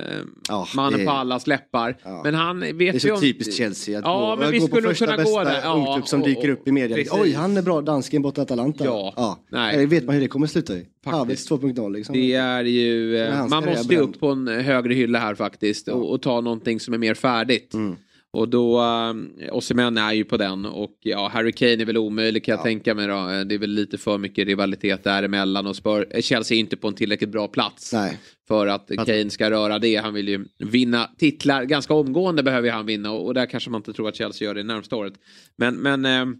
Ja, 0.49 0.69
mannen 0.77 0.99
det- 0.99 1.05
på 1.07 1.11
allas 1.11 1.47
läppar. 1.47 1.97
Ja. 2.03 2.21
Men 2.25 2.35
han 2.35 2.61
vet 2.61 2.79
Det 2.79 2.85
är 2.89 2.93
ju 2.93 3.01
så 3.01 3.15
om... 3.15 3.21
typiskt 3.21 3.55
Chelsea 3.55 3.99
att 3.99 4.05
Ja, 4.05 4.31
gå, 4.37 4.43
men 4.43 4.51
vi 4.53 4.59
gå 4.59 4.67
skulle 4.67 4.83
på 4.83 4.89
första 4.89 5.05
kunna 5.07 5.17
gå 5.17 5.23
bästa 5.23 5.45
där. 5.45 5.61
Ja, 5.65 5.75
ungklubb 5.77 6.09
som 6.09 6.21
och- 6.23 6.29
dyker 6.29 6.49
upp 6.49 6.69
i 6.69 6.73
media. 6.73 6.97
precis. 6.97 7.13
Oj, 7.13 7.33
han 7.33 7.57
är 7.57 7.63
bra, 7.63 7.81
dansken 7.81 8.23
borta 8.23 8.41
i 8.41 8.43
Atalanta. 8.43 8.85
Ja. 8.85 9.39
Nej. 9.49 9.83
Eh, 9.83 9.89
vet 9.89 10.05
man 10.05 10.15
hur 10.15 10.23
det 10.23 10.29
kommer 10.29 10.47
sluta 10.47 10.75
i? 10.77 10.87
Havertz 11.05 11.51
2.0 11.51 11.93
liksom. 11.93 12.13
Det 12.15 12.35
är 12.35 12.65
ju, 12.65 13.27
man 13.51 13.65
måste 13.65 13.95
ju 13.95 14.01
upp 14.01 14.21
på 14.21 14.29
en 14.29 14.49
högre 14.49 14.95
hylla 14.95 15.19
här 15.19 15.35
faktiskt 15.35 15.89
och, 15.89 16.11
och 16.13 16.23
ta 16.23 16.41
någonting 16.41 16.81
som 16.81 16.95
är 16.95 16.99
mer 16.99 17.15
färdigt. 17.15 17.75
Mm. 17.75 17.97
Och 18.35 18.49
då, 18.49 18.81
äh, 18.81 19.14
Osimhen 19.57 19.99
är 19.99 20.12
ju 20.12 20.25
på 20.25 20.37
den 20.37 20.66
och 20.66 20.99
ja, 21.01 21.29
Harry 21.29 21.53
Kane 21.53 21.73
är 21.73 21.85
väl 21.85 21.97
omöjlig 21.99 22.45
kan 22.45 22.53
jag 22.53 22.62
tänka 22.62 22.95
mig 22.95 23.07
då. 23.07 23.14
Eh, 23.31 23.40
Det 23.40 23.55
är 23.55 23.59
väl 23.59 23.71
lite 23.71 23.99
för 23.99 24.18
mycket 24.18 24.47
rivalitet 24.47 25.05
däremellan 25.05 25.66
och 25.66 25.77
Spur, 25.77 26.07
eh, 26.11 26.21
Chelsea 26.23 26.57
är 26.57 26.61
inte 26.61 26.77
på 26.77 26.88
en 26.88 26.95
tillräckligt 26.95 27.31
bra 27.31 27.49
plats. 27.49 27.92
Nej. 27.92 28.18
För 28.49 28.66
att 28.66 28.90
Kane 29.07 29.31
ska 29.31 29.51
röra 29.51 29.79
det. 29.79 29.97
Han 29.97 30.14
vill 30.14 30.29
ju 30.29 30.45
vinna 30.59 31.11
titlar. 31.18 31.64
Ganska 31.64 31.95
omgående 31.95 32.42
behöver 32.42 32.71
han 32.71 32.87
vinna 32.87 33.12
och, 33.12 33.27
och 33.27 33.35
där 33.35 33.47
kanske 33.47 33.71
man 33.71 33.79
inte 33.79 33.92
tror 33.92 34.09
att 34.09 34.16
Chelsea 34.16 34.47
gör 34.49 34.55
det 34.55 34.62
närmsta 34.62 34.97
året. 34.97 35.14
Men, 35.57 35.75
men 35.75 36.05
eh, 36.05 36.37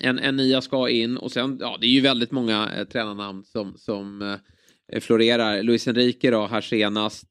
en, 0.00 0.18
en 0.18 0.36
nia 0.36 0.60
ska 0.60 0.88
in 0.88 1.16
och 1.16 1.32
sen, 1.32 1.56
ja 1.60 1.78
det 1.80 1.86
är 1.86 1.90
ju 1.90 2.00
väldigt 2.00 2.30
många 2.30 2.70
eh, 2.76 2.84
tränarnamn 2.84 3.44
som, 3.44 3.74
som 3.76 4.22
eh, 4.92 5.00
florerar. 5.00 5.62
Luis 5.62 5.88
Enrique 5.88 6.30
då 6.30 6.46
här 6.46 6.60
senast. 6.60 7.26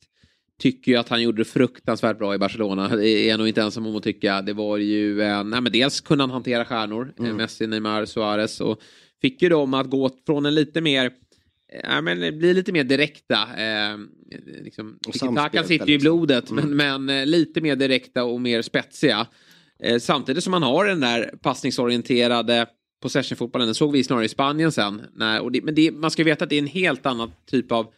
Tycker 0.61 0.91
ju 0.91 0.97
att 0.97 1.09
han 1.09 1.21
gjorde 1.21 1.41
det 1.41 1.45
fruktansvärt 1.45 2.17
bra 2.17 2.35
i 2.35 2.37
Barcelona. 2.37 2.87
Det 2.95 3.09
är 3.09 3.29
jag 3.29 3.37
nog 3.37 3.47
inte 3.47 3.61
ensam 3.61 3.85
om 3.87 3.95
att 3.95 4.03
tycka. 4.03 4.41
Det 4.41 4.53
var 4.53 4.77
ju, 4.77 5.21
eh, 5.21 5.43
nej 5.43 5.61
men 5.61 5.71
dels 5.71 6.01
kunde 6.01 6.23
han 6.23 6.31
hantera 6.31 6.65
stjärnor. 6.65 7.13
eh, 7.19 7.33
Messi, 7.33 7.67
Neymar, 7.67 8.05
Suarez. 8.05 8.61
Och 8.61 8.81
fick 9.21 9.41
ju 9.41 9.49
dem 9.49 9.73
att 9.73 9.89
gå 9.89 10.09
från 10.25 10.45
en 10.45 10.55
lite 10.55 10.81
mer 10.81 11.05
eh, 11.05 11.79
Ja, 11.83 12.01
men 12.01 12.37
bli 12.37 12.53
lite 12.53 12.71
mer 12.71 12.83
direkta. 12.83 13.35
Eh, 13.35 13.97
liksom, 14.63 14.99
Och 15.07 15.13
Tiki-takan 15.13 15.65
sitter 15.65 15.87
ju 15.87 15.93
i 15.93 15.97
liksom. 15.97 16.17
blodet, 16.17 16.51
men, 16.51 16.75
men 16.75 17.09
eh, 17.09 17.25
lite 17.25 17.61
mer 17.61 17.75
direkta 17.75 18.23
och 18.23 18.41
mer 18.41 18.61
spetsiga. 18.61 19.27
Eh, 19.83 19.99
samtidigt 19.99 20.43
som 20.43 20.51
man 20.51 20.63
har 20.63 20.85
den 20.85 20.99
där 20.99 21.33
passningsorienterade 21.41 22.65
possession-fotbollen. 23.01 23.67
Den 23.67 23.75
såg 23.75 23.91
vi 23.91 24.03
snarare 24.03 24.25
i 24.25 24.29
Spanien 24.29 24.71
sen. 24.71 25.01
När, 25.13 25.49
det, 25.49 25.61
men 25.63 25.75
det, 25.75 25.91
man 25.91 26.11
ska 26.11 26.23
veta 26.23 26.43
att 26.43 26.49
det 26.49 26.55
är 26.55 26.61
en 26.61 26.67
helt 26.67 27.05
annan 27.05 27.31
typ 27.51 27.71
av 27.71 27.93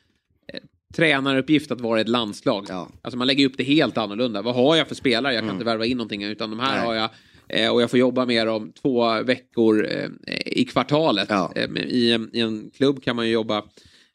tränaruppgift 0.96 1.72
att 1.72 1.82
vara 1.82 2.02
ett 2.02 2.10
landslag. 2.10 2.66
Ja. 2.70 2.90
Alltså 3.02 3.18
man 3.18 3.28
lägger 3.28 3.46
upp 3.46 3.58
det 3.58 3.64
helt 3.64 3.98
annorlunda. 3.98 4.42
Vad 4.42 4.56
har 4.56 4.76
jag 4.76 4.88
för 4.88 4.96
spelare? 4.96 5.34
Jag 5.34 5.44
kan 5.44 5.54
inte 5.54 5.66
värva 5.66 5.86
in 5.86 5.98
någonting 5.98 6.24
utan 6.24 6.50
de 6.50 6.60
här 6.60 6.78
Nej. 6.78 6.86
har 6.86 6.94
jag 6.94 7.10
eh, 7.50 7.70
och 7.70 7.82
jag 7.82 7.90
får 7.90 8.00
jobba 8.00 8.26
med 8.26 8.48
dem 8.48 8.72
två 8.82 9.24
veckor 9.24 9.88
eh, 9.92 10.10
i 10.46 10.66
kvartalet. 10.66 11.28
Ja. 11.30 11.52
Eh, 11.56 11.84
I, 11.84 12.12
en, 12.12 12.30
I 12.34 12.40
en 12.40 12.72
klubb 12.78 13.04
kan 13.04 13.16
man 13.16 13.26
ju 13.26 13.32
jobba 13.32 13.64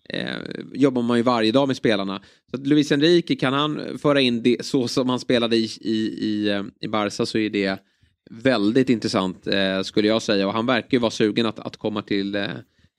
eh, 0.09 0.37
jobbar 0.73 1.03
man 1.03 1.17
ju 1.17 1.23
varje 1.23 1.53
dag 1.53 1.67
med 1.67 1.77
spelarna. 1.77 2.23
Så 2.51 2.57
att 2.57 2.67
Luis 2.67 2.93
Enrique, 2.93 3.37
kan 3.37 3.53
han 3.53 3.99
föra 3.99 4.21
in 4.21 4.43
det 4.43 4.65
så 4.65 4.89
som 4.89 5.09
han 5.09 5.21
spelade 5.21 5.57
i, 5.57 5.69
i, 5.81 5.97
i, 6.27 6.63
i 6.81 6.89
Barca 6.89 7.27
så 7.27 7.39
är 7.39 7.51
det 7.51 7.79
väldigt 8.31 8.91
intressant 8.91 9.47
skulle 9.85 10.09
jag 10.09 10.23
säga. 10.23 10.47
Och 10.47 10.53
han 10.53 10.67
verkar 10.67 10.89
ju 10.91 10.99
vara 10.99 11.11
sugen 11.11 11.47
att, 11.47 11.59
att 11.59 11.77
komma 11.77 12.03
till, 12.03 12.47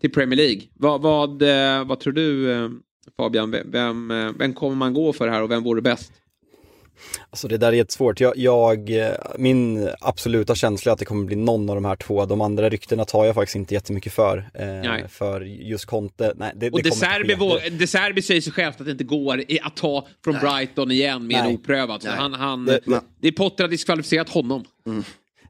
till 0.02 0.12
Premier 0.12 0.38
League. 0.38 0.62
Vad, 0.74 1.02
vad, 1.02 1.44
vad 1.88 2.00
tror 2.00 2.14
du 2.14 2.46
Fabian? 3.18 3.52
Vem, 3.52 3.72
vem, 3.72 4.12
eh, 4.12 4.32
vem 4.38 4.54
kommer 4.54 4.76
man 4.76 4.94
gå 4.94 5.14
för 5.14 5.28
här 5.28 5.42
och 5.44 5.52
vem 5.52 5.64
vore 5.64 5.82
bäst? 5.82 6.12
Alltså 7.30 7.48
det 7.48 7.58
där 7.58 7.68
är 7.68 7.72
jättesvårt. 7.72 8.20
Jag, 8.20 8.38
jag, 8.38 8.90
eh, 8.90 9.12
min 9.38 9.90
absoluta 10.02 10.56
känsla 10.56 10.90
är 10.90 10.94
att 10.94 11.00
det 11.00 11.06
kommer 11.06 11.26
bli 11.26 11.36
någon 11.36 11.70
av 11.70 11.76
de 11.76 11.86
här 11.86 11.96
två. 11.96 12.26
De 12.26 12.42
andra 12.42 12.70
ryktena 12.70 13.06
tar 13.06 13.26
jag 13.26 13.36
faktiskt 13.36 13.56
inte 13.56 13.74
jättemycket 13.74 14.14
för. 14.14 14.50
Nej. 14.54 15.02
Eh, 15.02 15.08
för 15.08 15.42
just 15.42 15.86
Conte, 15.86 16.34
nej 16.38 16.52
det, 16.56 16.70
Och 16.72 16.84
det 16.84 16.90
De 17.80 17.88
Serbi, 17.88 18.22
säger 18.22 18.42
sig 18.42 18.54
självt 18.54 18.80
att 18.80 18.86
det 18.86 18.92
inte 18.92 19.04
går 19.04 19.44
att 19.62 19.76
ta 19.76 20.08
från 20.24 20.36
Brighton 20.40 20.92
igen 20.92 21.28
med 21.28 21.38
en 21.38 21.46
Nej. 21.46 21.54
oprövad. 21.54 22.02
Så 22.02 22.08
Nej. 22.08 22.18
han, 22.18 22.34
han, 22.34 22.66
Det- 22.66 22.80
det, 22.86 23.02
det- 23.20 23.32
Potter 23.32 23.64
har 23.64 23.70
diskvalificerat 23.70 24.30
honom. 24.30 24.64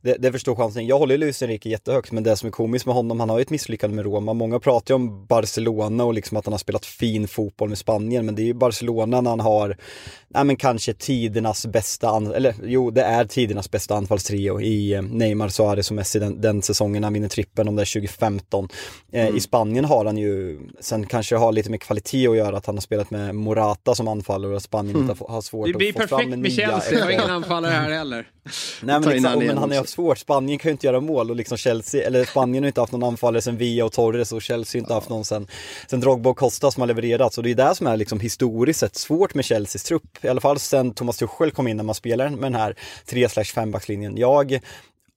Det, 0.02 0.16
det 0.20 0.32
förstår 0.32 0.56
chansen. 0.56 0.88
Jag 0.88 1.00
håller 1.00 1.18
Luis 1.18 1.42
Enrique 1.42 1.70
jättehögt, 1.72 2.12
men 2.12 2.24
det 2.24 2.36
som 2.36 2.48
är 2.48 2.52
komiskt 2.52 2.86
med 2.86 2.96
honom, 2.96 3.20
han 3.20 3.30
har 3.30 3.38
ju 3.38 3.42
ett 3.42 3.50
misslyckande 3.50 3.96
med 3.96 4.06
Roma. 4.06 4.34
Många 4.34 4.60
pratar 4.60 4.94
ju 4.94 4.96
om 4.96 5.26
Barcelona 5.26 6.04
och 6.04 6.14
liksom 6.14 6.38
att 6.38 6.46
han 6.46 6.54
har 6.54 6.58
spelat 6.58 6.86
fin 6.86 7.28
fotboll 7.28 7.70
med 7.70 7.78
Spanien, 7.78 8.26
men 8.26 8.36
det 8.36 8.42
är 8.42 8.46
ju 8.46 8.54
Barcelona 8.54 9.22
när 9.22 9.30
han 9.30 9.40
har, 9.40 9.78
nej 10.28 10.44
men 10.44 10.56
kanske 10.56 10.94
tidernas 10.94 11.66
bästa, 11.66 12.22
eller 12.36 12.56
jo, 12.64 12.92
det 12.92 13.02
är 13.02 13.26
tidernas 13.26 13.72
bästa 13.72 13.96
anfallstrio 13.96 14.62
i 14.62 14.94
eh, 14.94 15.02
Neymar, 15.02 15.50
Suarez 15.50 15.90
och 15.90 15.96
Messi 15.96 16.20
den, 16.20 16.42
den 16.42 16.62
säsongen 16.62 17.04
han 17.04 17.14
vinner 17.14 17.30
trippen, 17.30 17.68
om 17.68 17.76
det 17.76 17.82
är 17.82 17.94
2015. 17.94 18.70
Eh, 19.12 19.36
I 19.36 19.40
Spanien 19.40 19.86
har 19.86 20.06
han 20.06 20.18
ju, 20.18 20.60
sen 20.80 21.06
kanske 21.08 21.36
har 21.36 21.52
lite 21.52 21.70
med 21.72 21.82
kvalitet 21.82 22.28
att 22.28 22.38
göra, 22.38 22.58
att 22.58 22.66
han 22.66 22.76
har 22.76 22.82
spelat 22.82 23.12
med 23.12 23.36
Morata 23.36 23.96
som 23.96 24.08
anfallare 24.08 24.52
och 24.52 24.58
att 24.58 24.64
Spanien 24.64 24.98
inte 24.98 25.16
har, 25.20 25.34
har 25.34 25.42
svårt 25.42 25.68
Det 25.68 25.74
blir 25.74 25.90
att 25.90 25.96
få 26.02 26.08
fram 26.08 26.18
perfekt 26.18 26.34
en 26.34 26.42
med 26.42 26.52
nia 26.52 26.56
Chelsea. 26.82 26.94
Jag 27.00 27.06
har 27.06 27.12
efter- 27.12 27.24
ingen 27.26 27.36
anfallare 27.36 27.72
här 27.72 27.92
heller. 27.92 28.28
Nej 28.84 29.00
men, 29.00 29.10
liksom, 29.10 29.26
han 29.26 29.46
men 29.46 29.58
han 29.58 29.72
haft 29.72 29.89
svårt. 29.90 30.18
Spanien 30.18 30.60
kan 30.60 30.70
ju 30.70 30.72
inte 30.72 30.88
göra 30.88 31.00
mål 31.00 31.30
och 31.30 31.36
liksom 31.36 31.58
Chelsea, 31.58 32.08
eller 32.08 32.26
Spanien 32.26 32.64
har 32.64 32.68
inte 32.68 32.82
haft 32.82 32.94
någon 32.94 33.04
anfallare 33.04 33.42
sen 33.42 33.58
Villa 33.58 33.86
och 33.86 33.92
Torres 33.92 34.32
och 34.32 34.42
Chelsea 34.42 34.80
har 34.80 34.84
inte 34.84 34.94
haft 34.94 35.10
någon 35.10 35.26
sen, 35.26 35.48
sen 35.88 36.00
Drogba 36.00 36.30
och 36.30 36.38
Costa 36.38 36.72
som 36.72 36.82
har 36.82 36.88
levererat. 36.88 37.34
Så 37.34 37.42
det 37.42 37.52
är 37.52 37.56
det 37.56 37.76
som 37.76 37.88
är 37.88 37.98
liksom 37.98 38.20
historiskt 38.20 38.80
sett 38.80 38.96
svårt 38.96 39.34
med 39.34 39.46
Chelseas 39.46 39.84
trupp. 39.84 40.26
I 40.26 40.28
alla 40.28 40.42
fall 40.42 40.60
sen 40.60 40.94
Thomas 40.94 41.18
Tuchel 41.18 41.52
kom 41.52 41.68
in 41.68 41.78
när 41.78 41.84
man 41.84 41.96
spelar 41.96 42.30
med 42.30 42.52
den 42.52 42.62
här 42.62 42.76
3 43.06 43.28
backslinjen. 43.66 44.18
Jag 44.18 44.60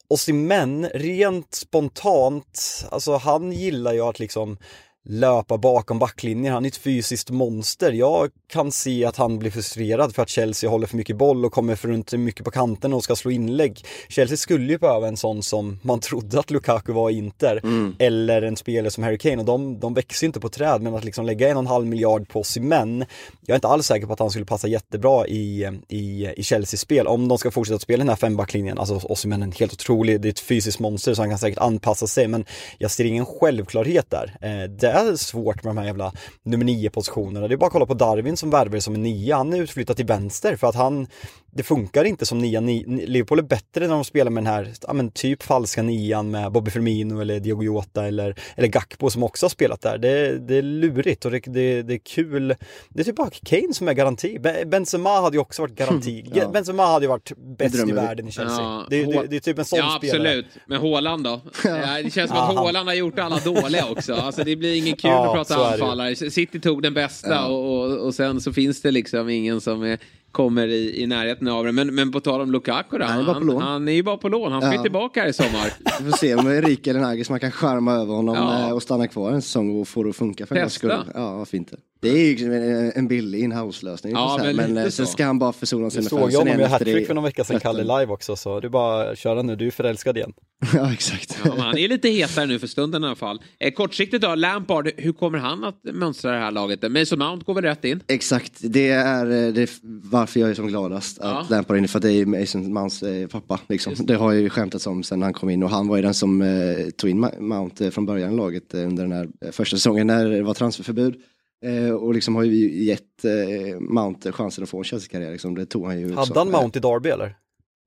Osimhen, 0.08 0.88
rent 0.94 1.54
spontant, 1.54 2.84
alltså 2.90 3.16
han 3.16 3.52
gillar 3.52 3.92
ju 3.92 4.00
att 4.00 4.18
liksom 4.18 4.56
löpa 5.04 5.58
bakom 5.58 5.98
backlinjen. 5.98 6.54
Han 6.54 6.64
är 6.64 6.68
ett 6.68 6.76
fysiskt 6.76 7.30
monster. 7.30 7.92
Jag 7.92 8.30
kan 8.48 8.72
se 8.72 9.04
att 9.04 9.16
han 9.16 9.38
blir 9.38 9.50
frustrerad 9.50 10.14
för 10.14 10.22
att 10.22 10.28
Chelsea 10.28 10.70
håller 10.70 10.86
för 10.86 10.96
mycket 10.96 11.16
boll 11.16 11.44
och 11.44 11.52
kommer 11.52 11.76
för 11.76 11.88
runt 11.88 12.12
mycket 12.12 12.44
på 12.44 12.50
kanten 12.50 12.92
och 12.92 13.04
ska 13.04 13.16
slå 13.16 13.30
inlägg. 13.30 13.84
Chelsea 14.08 14.36
skulle 14.36 14.72
ju 14.72 14.78
behöva 14.78 15.08
en 15.08 15.16
sån 15.16 15.42
som 15.42 15.78
man 15.82 16.00
trodde 16.00 16.38
att 16.38 16.50
Lukaku 16.50 16.92
var 16.92 17.10
i 17.10 17.18
Inter. 17.18 17.60
Mm. 17.62 17.96
Eller 17.98 18.42
en 18.42 18.56
spelare 18.56 18.90
som 18.90 19.04
Harry 19.04 19.18
Kane 19.18 19.38
och 19.38 19.44
de, 19.44 19.80
de 19.80 19.94
växer 19.94 20.26
inte 20.26 20.40
på 20.40 20.48
träd 20.48 20.82
men 20.82 20.94
att 20.94 21.04
liksom 21.04 21.26
lägga 21.26 21.48
en 21.48 21.56
och 21.56 21.62
en 21.62 21.66
halv 21.66 21.86
miljard 21.86 22.28
på 22.28 22.42
men 22.60 23.04
Jag 23.46 23.54
är 23.54 23.54
inte 23.54 23.68
alls 23.68 23.86
säker 23.86 24.06
på 24.06 24.12
att 24.12 24.18
han 24.18 24.30
skulle 24.30 24.44
passa 24.44 24.68
jättebra 24.68 25.26
i, 25.26 25.70
i, 25.88 26.28
i 26.36 26.42
Chelseas 26.42 26.80
spel. 26.80 27.06
Om 27.06 27.28
de 27.28 27.38
ska 27.38 27.50
fortsätta 27.50 27.78
spela 27.78 27.98
den 27.98 28.08
här 28.08 28.16
fembacklinjen, 28.16 28.78
alltså 28.78 29.00
Osimhen 29.04 29.42
är 29.42 29.58
helt 29.58 29.72
otrolig, 29.72 30.20
det 30.20 30.28
är 30.28 30.30
ett 30.30 30.40
fysiskt 30.40 30.78
monster 30.78 31.14
så 31.14 31.22
han 31.22 31.28
kan 31.28 31.38
säkert 31.38 31.58
anpassa 31.58 32.06
sig 32.06 32.28
men 32.28 32.44
jag 32.78 32.90
ser 32.90 33.04
ingen 33.04 33.26
självklarhet 33.26 34.10
där. 34.10 34.36
Eh, 34.40 34.70
är 34.92 35.16
svårt 35.16 35.64
med 35.64 35.70
de 35.70 35.78
här 35.78 35.86
jävla 35.86 36.12
nummer 36.42 36.64
nio 36.64 36.90
positionerna. 36.90 37.48
Det 37.48 37.54
är 37.54 37.56
bara 37.56 37.66
att 37.66 37.72
kolla 37.72 37.86
på 37.86 37.94
Darwin 37.94 38.36
som 38.36 38.50
värvade 38.50 38.80
som 38.80 38.94
en 38.94 39.02
nia. 39.02 39.36
Han 39.36 39.52
är 39.52 39.58
utflyttad 39.58 39.96
till 39.96 40.06
vänster 40.06 40.56
för 40.56 40.66
att 40.66 40.74
han 40.74 41.06
det 41.54 41.62
funkar 41.62 42.04
inte 42.04 42.26
som 42.26 42.38
nia. 42.38 42.60
Liverpool 42.60 43.38
är 43.38 43.42
bättre 43.42 43.86
när 43.86 43.94
de 43.94 44.04
spelar 44.04 44.30
med 44.30 44.44
den 44.44 44.52
här, 44.52 44.72
ja, 44.82 44.92
men 44.92 45.10
typ 45.10 45.42
falska 45.42 45.82
nian 45.82 46.30
med 46.30 46.52
Bobby 46.52 46.70
Firmino 46.70 47.20
eller 47.20 47.40
Diogo 47.40 47.62
Jota 47.62 48.06
eller, 48.06 48.34
eller 48.56 48.68
Gakpo 48.68 49.10
som 49.10 49.22
också 49.22 49.44
har 49.46 49.50
spelat 49.50 49.80
där. 49.80 49.98
Det, 49.98 50.38
det 50.38 50.56
är 50.56 50.62
lurigt 50.62 51.24
och 51.24 51.30
det, 51.30 51.40
det, 51.46 51.82
det, 51.82 51.94
är 51.94 51.98
kul. 51.98 52.54
Det 52.88 53.00
är 53.00 53.04
typ 53.04 53.16
bara 53.16 53.30
Kane 53.44 53.74
som 53.74 53.88
är 53.88 53.92
garanti. 53.92 54.38
Benzema 54.66 55.20
hade 55.20 55.36
ju 55.36 55.40
också 55.40 55.62
varit 55.62 55.74
garanti. 55.74 56.24
ja. 56.34 56.48
Benzema 56.48 56.86
hade 56.86 57.04
ju 57.04 57.08
varit 57.08 57.32
bäst 57.58 57.88
i 57.88 57.92
världen 57.92 58.28
i 58.28 58.32
Chelsea. 58.32 58.60
Ja, 58.60 58.86
det, 58.90 59.04
det, 59.04 59.26
det, 59.26 59.36
är 59.36 59.40
typ 59.40 59.58
en 59.58 59.64
sån 59.64 59.78
ja, 59.78 59.98
spelare. 59.98 60.28
absolut. 60.28 60.46
Men 60.66 60.80
Haaland 60.80 61.24
då? 61.24 61.40
det 62.02 62.14
känns 62.14 62.30
som 62.30 62.38
att 62.38 62.56
Haaland 62.56 62.88
har 62.88 62.94
gjort 62.94 63.18
alla 63.18 63.38
dåliga 63.38 63.86
också. 63.90 64.14
Alltså 64.14 64.44
det 64.44 64.56
blir 64.56 64.74
ingen 64.74 64.96
kul 64.96 65.10
att 65.10 65.32
prata 65.32 65.66
anfallare. 65.66 66.16
City 66.16 66.60
tog 66.60 66.82
den 66.82 66.94
bästa 66.94 67.46
och, 67.46 67.84
och, 67.84 68.06
och 68.06 68.14
sen 68.14 68.40
så 68.40 68.52
finns 68.52 68.82
det 68.82 68.90
liksom 68.90 69.28
ingen 69.28 69.60
som 69.60 69.82
är 69.82 69.98
kommer 70.32 70.68
i, 70.68 71.02
i 71.02 71.06
närheten 71.06 71.48
av 71.48 71.64
det. 71.64 71.72
Men, 71.72 71.94
men 71.94 72.12
på 72.12 72.20
tal 72.20 72.40
om 72.40 72.52
Lukaku 72.52 72.98
då, 72.98 73.04
han, 73.04 73.24
han, 73.24 73.56
han, 73.62 73.88
är 73.88 73.92
ju 73.92 74.02
bara 74.02 74.16
på 74.16 74.28
lån. 74.28 74.52
Han 74.52 74.62
ska 74.62 74.74
ja. 74.74 74.82
tillbaka 74.82 75.20
här 75.20 75.28
i 75.28 75.32
sommar. 75.32 75.72
Vi 76.00 76.10
får 76.10 76.18
se 76.18 76.34
om 76.34 76.46
Erika 76.46 76.90
eller 76.90 77.00
Nagis 77.00 77.30
man 77.30 77.40
kan 77.40 77.50
skärma 77.50 77.92
över 77.92 78.14
honom 78.14 78.36
ja. 78.36 78.68
Eh, 78.68 78.74
och 78.74 78.82
stanna 78.82 79.08
kvar 79.08 79.32
en 79.32 79.42
säsong 79.42 79.80
och 79.80 79.88
få 79.88 80.02
det 80.02 80.10
att 80.10 80.16
funka 80.16 80.46
för 80.46 80.68
skull. 80.68 81.04
Ja, 81.14 81.36
varför 81.36 81.56
inte? 81.56 81.76
Det 82.02 82.08
är 82.08 82.34
ju 82.34 82.92
en 82.94 83.08
billig 83.08 83.40
in-house-lösning. 83.40 84.12
Ja, 84.12 84.40
men, 84.42 84.56
men 84.56 84.76
eh, 84.76 84.88
sen 84.88 85.06
ska 85.06 85.24
han 85.24 85.38
bara 85.38 85.52
försona 85.52 85.90
sig 85.90 86.02
med 86.02 86.10
fansen. 86.10 86.28
Du 86.28 86.32
såg 86.32 86.48
jag 86.48 86.58
med 86.58 86.70
hattrick 86.70 87.06
för 87.06 87.14
någon 87.14 87.24
vecka 87.24 87.44
sedan, 87.44 87.60
Kalle 87.60 87.82
live 87.82 88.12
också, 88.12 88.36
så 88.36 88.60
du 88.60 88.68
bara 88.68 89.16
köra 89.16 89.42
nu, 89.42 89.56
du 89.56 89.66
är 89.66 89.70
förälskad 89.70 90.16
igen. 90.16 90.32
ja, 90.74 90.92
exakt. 90.92 91.38
Ja, 91.44 91.54
han 91.58 91.78
är 91.78 91.88
lite 91.88 92.08
hetare 92.08 92.46
nu 92.46 92.58
för 92.58 92.66
stunden 92.66 93.04
i 93.04 93.06
alla 93.06 93.16
fall. 93.16 93.42
Eh, 93.58 93.72
kortsiktigt 93.72 94.22
då, 94.22 94.34
Lampard, 94.34 94.90
hur 94.96 95.12
kommer 95.12 95.38
han 95.38 95.64
att 95.64 95.80
mönstra 95.82 96.32
det 96.32 96.38
här 96.38 96.50
laget? 96.50 96.92
Mason 96.92 97.18
Mount 97.18 97.44
går 97.44 97.54
väl 97.54 97.64
rätt 97.64 97.84
in? 97.84 98.00
Exakt, 98.06 98.52
det 98.60 98.88
är, 98.88 99.24
eh, 99.24 99.52
det 99.52 99.62
är 99.62 99.70
varför 100.10 100.40
jag 100.40 100.50
är 100.50 100.54
som 100.54 100.68
gladast 100.68 101.18
ja. 101.20 101.40
att 101.40 101.50
Lampard 101.50 101.74
är 101.74 101.78
inne, 101.78 101.88
för 101.88 102.00
det 102.00 102.12
är 102.12 102.26
Mason 102.26 102.72
Mounts 102.72 103.02
eh, 103.02 103.26
pappa. 103.26 103.60
Liksom. 103.68 103.94
Det 103.98 104.14
har 104.14 104.32
ju 104.32 104.50
skämtats 104.50 104.86
om 104.86 105.02
sen 105.02 105.22
han 105.22 105.32
kom 105.32 105.50
in 105.50 105.62
och 105.62 105.70
han 105.70 105.88
var 105.88 105.96
ju 105.96 106.02
den 106.02 106.14
som 106.14 106.42
eh, 106.42 106.90
tog 106.96 107.10
in 107.10 107.26
Mount 107.38 107.90
från 107.90 108.06
början 108.06 108.32
i 108.32 108.36
laget 108.36 108.74
under 108.74 109.02
den 109.02 109.12
här 109.12 109.52
första 109.52 109.76
säsongen 109.76 110.06
när 110.06 110.28
det 110.28 110.42
var 110.42 110.54
transferförbud. 110.54 111.14
Eh, 111.62 111.90
och 111.90 112.14
liksom 112.14 112.34
har 112.34 112.42
ju 112.42 112.84
gett 112.84 113.24
eh, 113.24 113.80
Mount 113.80 114.32
chansen 114.32 114.64
att 114.64 114.70
få 114.70 114.78
en 114.78 114.84
Chelsea-karriär. 114.84 115.32
Liksom. 115.32 115.54
Det 115.54 115.66
tog 115.66 115.86
han 115.86 116.00
ju. 116.00 116.14
Hade 116.14 116.38
han 116.38 116.50
Mount 116.50 116.78
i 116.78 116.82
Derby 116.82 117.10
eller? 117.10 117.36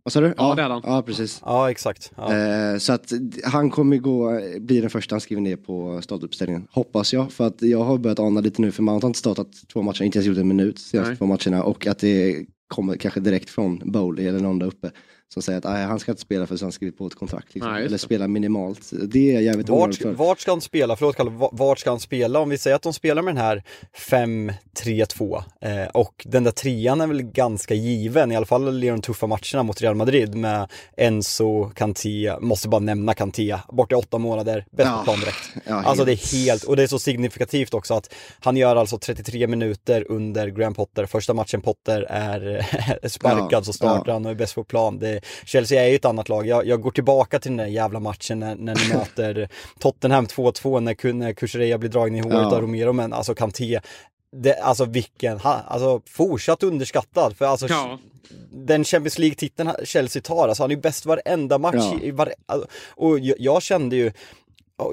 Vad 0.04 0.12
sa 0.12 0.22
du? 0.22 0.34
Ja, 0.38 0.56
det 0.56 0.62
hade 0.62 0.74
han. 0.74 0.84
Ja, 0.86 1.02
precis. 1.02 1.42
Ja, 1.46 1.72
exakt. 1.72 2.12
Ja. 2.18 2.34
Eh, 2.34 2.78
så 2.78 2.94
att 2.94 3.12
han 3.44 3.70
kommer 3.70 3.98
gå, 3.98 4.40
bli 4.60 4.82
den 4.82 4.90
första 4.90 5.16
han 5.16 5.22
skriver 5.22 5.42
ner 5.42 5.56
på 5.56 6.02
startuppställningen. 6.02 6.68
Hoppas 6.72 7.14
jag, 7.14 7.32
för 7.32 7.48
att 7.48 7.62
jag 7.62 7.84
har 7.84 7.98
börjat 7.98 8.20
ana 8.20 8.42
lite 8.42 8.62
nu, 8.62 8.72
för 8.72 8.84
Mount 8.84 9.06
har 9.06 9.10
inte 9.10 9.20
startat 9.20 9.48
två 9.74 9.82
matcher, 9.82 10.04
inte 10.04 10.18
ens 10.18 10.28
gjort 10.28 10.38
en 10.38 10.48
minut 10.48 10.80
senaste 10.80 11.16
två 11.16 11.26
matcherna. 11.26 11.64
Och 11.64 11.88
att 11.88 12.00
det 12.00 12.46
kommer 12.68 12.96
kanske 12.96 13.20
direkt 13.20 13.50
från 13.50 13.92
Bowley 13.92 14.28
eller 14.28 14.40
någon 14.40 14.60
där 14.60 14.68
uppe 14.68 14.92
som 15.34 15.42
säger 15.42 15.58
att 15.58 15.88
han 15.88 16.00
ska 16.00 16.12
inte 16.12 16.22
spela 16.22 16.48
för 16.48 16.62
han 16.62 16.72
skrivit 16.72 16.98
på 16.98 17.08
ett 17.08 17.16
kontrakt. 17.16 17.56
Liksom. 17.56 17.76
Eller 17.76 17.98
spela 17.98 18.28
minimalt. 18.28 18.92
Det 18.92 19.30
är 19.30 19.34
jag 19.34 19.44
jävligt 19.44 19.70
vart, 19.70 19.96
för. 19.96 20.12
Vart 20.12 20.40
ska 20.40 20.52
han 20.52 20.62
spela? 20.62 20.96
Förlåt 20.96 21.16
Kalle, 21.16 21.32
vart 21.52 21.80
ska 21.80 21.90
han 21.90 22.00
spela? 22.00 22.40
Om 22.40 22.50
vi 22.50 22.58
säger 22.58 22.76
att 22.76 22.82
de 22.82 22.94
spelar 22.94 23.22
med 23.22 23.36
den 23.36 23.44
här 23.44 23.64
5-3-2 24.10 25.44
eh, 25.62 25.88
och 25.88 26.26
den 26.26 26.44
där 26.44 26.52
trean 26.52 27.02
är 27.02 27.08
väl 27.08 27.22
ganska 27.22 27.74
given, 27.74 28.32
i 28.32 28.36
alla 28.36 28.46
fall 28.46 28.84
i 28.84 28.88
de 28.88 29.02
tuffa 29.02 29.28
matcherna 29.28 29.64
mot 29.64 29.82
Real 29.82 29.96
Madrid 29.96 30.36
med 30.36 30.72
Enzo, 30.98 31.70
Kanté, 31.70 32.34
måste 32.40 32.70
bara 32.70 32.80
nämna 32.80 33.14
Kanté, 33.14 33.58
borta 33.70 33.96
i 33.96 33.98
åtta 33.98 34.18
månader, 34.18 34.66
bäst 34.72 34.90
ja, 34.90 35.02
plan 35.04 35.20
direkt. 35.20 35.56
Ja, 35.66 35.84
alltså 35.84 36.06
det 36.06 36.12
är 36.12 36.46
helt, 36.46 36.64
och 36.64 36.76
det 36.76 36.84
är 36.84 36.88
så 36.88 37.00
signifikativt 37.00 37.74
också 37.74 37.94
att 37.94 38.14
han 38.40 38.58
gör 38.58 38.76
alltså 38.76 38.98
33 38.98 39.48
minuter 39.48 40.12
under 40.12 40.48
Graham 40.48 40.74
Potter, 40.74 41.06
första 41.06 41.34
matchen 41.34 41.62
Potter 41.62 42.02
är 42.10 42.66
sparkad 43.08 43.48
ja, 43.52 43.64
så 43.64 43.74
startar 43.74 44.14
han 44.14 44.26
och 44.26 44.32
är 44.32 44.36
bäst 44.36 44.56
på 44.56 44.64
plan. 44.64 45.00
Det, 45.00 45.15
Chelsea 45.46 45.84
är 45.84 45.88
ju 45.88 45.96
ett 45.96 46.06
annat 46.06 46.30
lag. 46.30 46.48
Jag, 46.48 46.68
jag 46.68 46.82
går 46.82 46.92
tillbaka 46.92 47.40
till 47.40 47.52
den 47.52 47.58
där 47.58 47.66
jävla 47.66 48.00
matchen 48.00 48.40
när, 48.40 48.56
när 48.56 48.76
ni 48.76 48.94
möter 48.94 49.50
Tottenham 49.80 50.26
2-2 50.26 50.80
när, 50.80 51.14
när 51.14 51.34
Kukureya 51.34 51.78
blir 51.78 51.90
dragen 51.90 52.16
i 52.16 52.20
håret 52.20 52.38
ja. 52.38 52.56
av 52.56 52.62
Romero, 52.62 52.94
men 52.94 53.14
alltså 53.14 53.36
Kanté, 53.36 53.80
det, 54.32 54.54
alltså 54.54 54.86
vilken, 54.86 55.40
alltså 55.44 56.02
fortsatt 56.06 56.64
underskattad. 56.64 57.38
För 57.38 57.46
alltså 57.46 57.68
ja. 57.70 58.00
den 58.52 58.84
Champions 58.84 59.20
League-titeln 59.20 59.72
Chelsea 59.84 60.22
tar, 60.22 60.48
alltså 60.48 60.64
han 60.64 60.72
är 60.72 60.76
ju 60.76 60.82
bäst 60.82 61.06
varenda 61.06 61.58
match. 61.58 61.76
Ja. 61.76 62.00
I, 62.02 62.12
var, 62.12 62.34
och 62.90 63.20
jag, 63.20 63.36
jag, 63.40 63.62
kände 63.62 63.96
ju, 63.96 64.12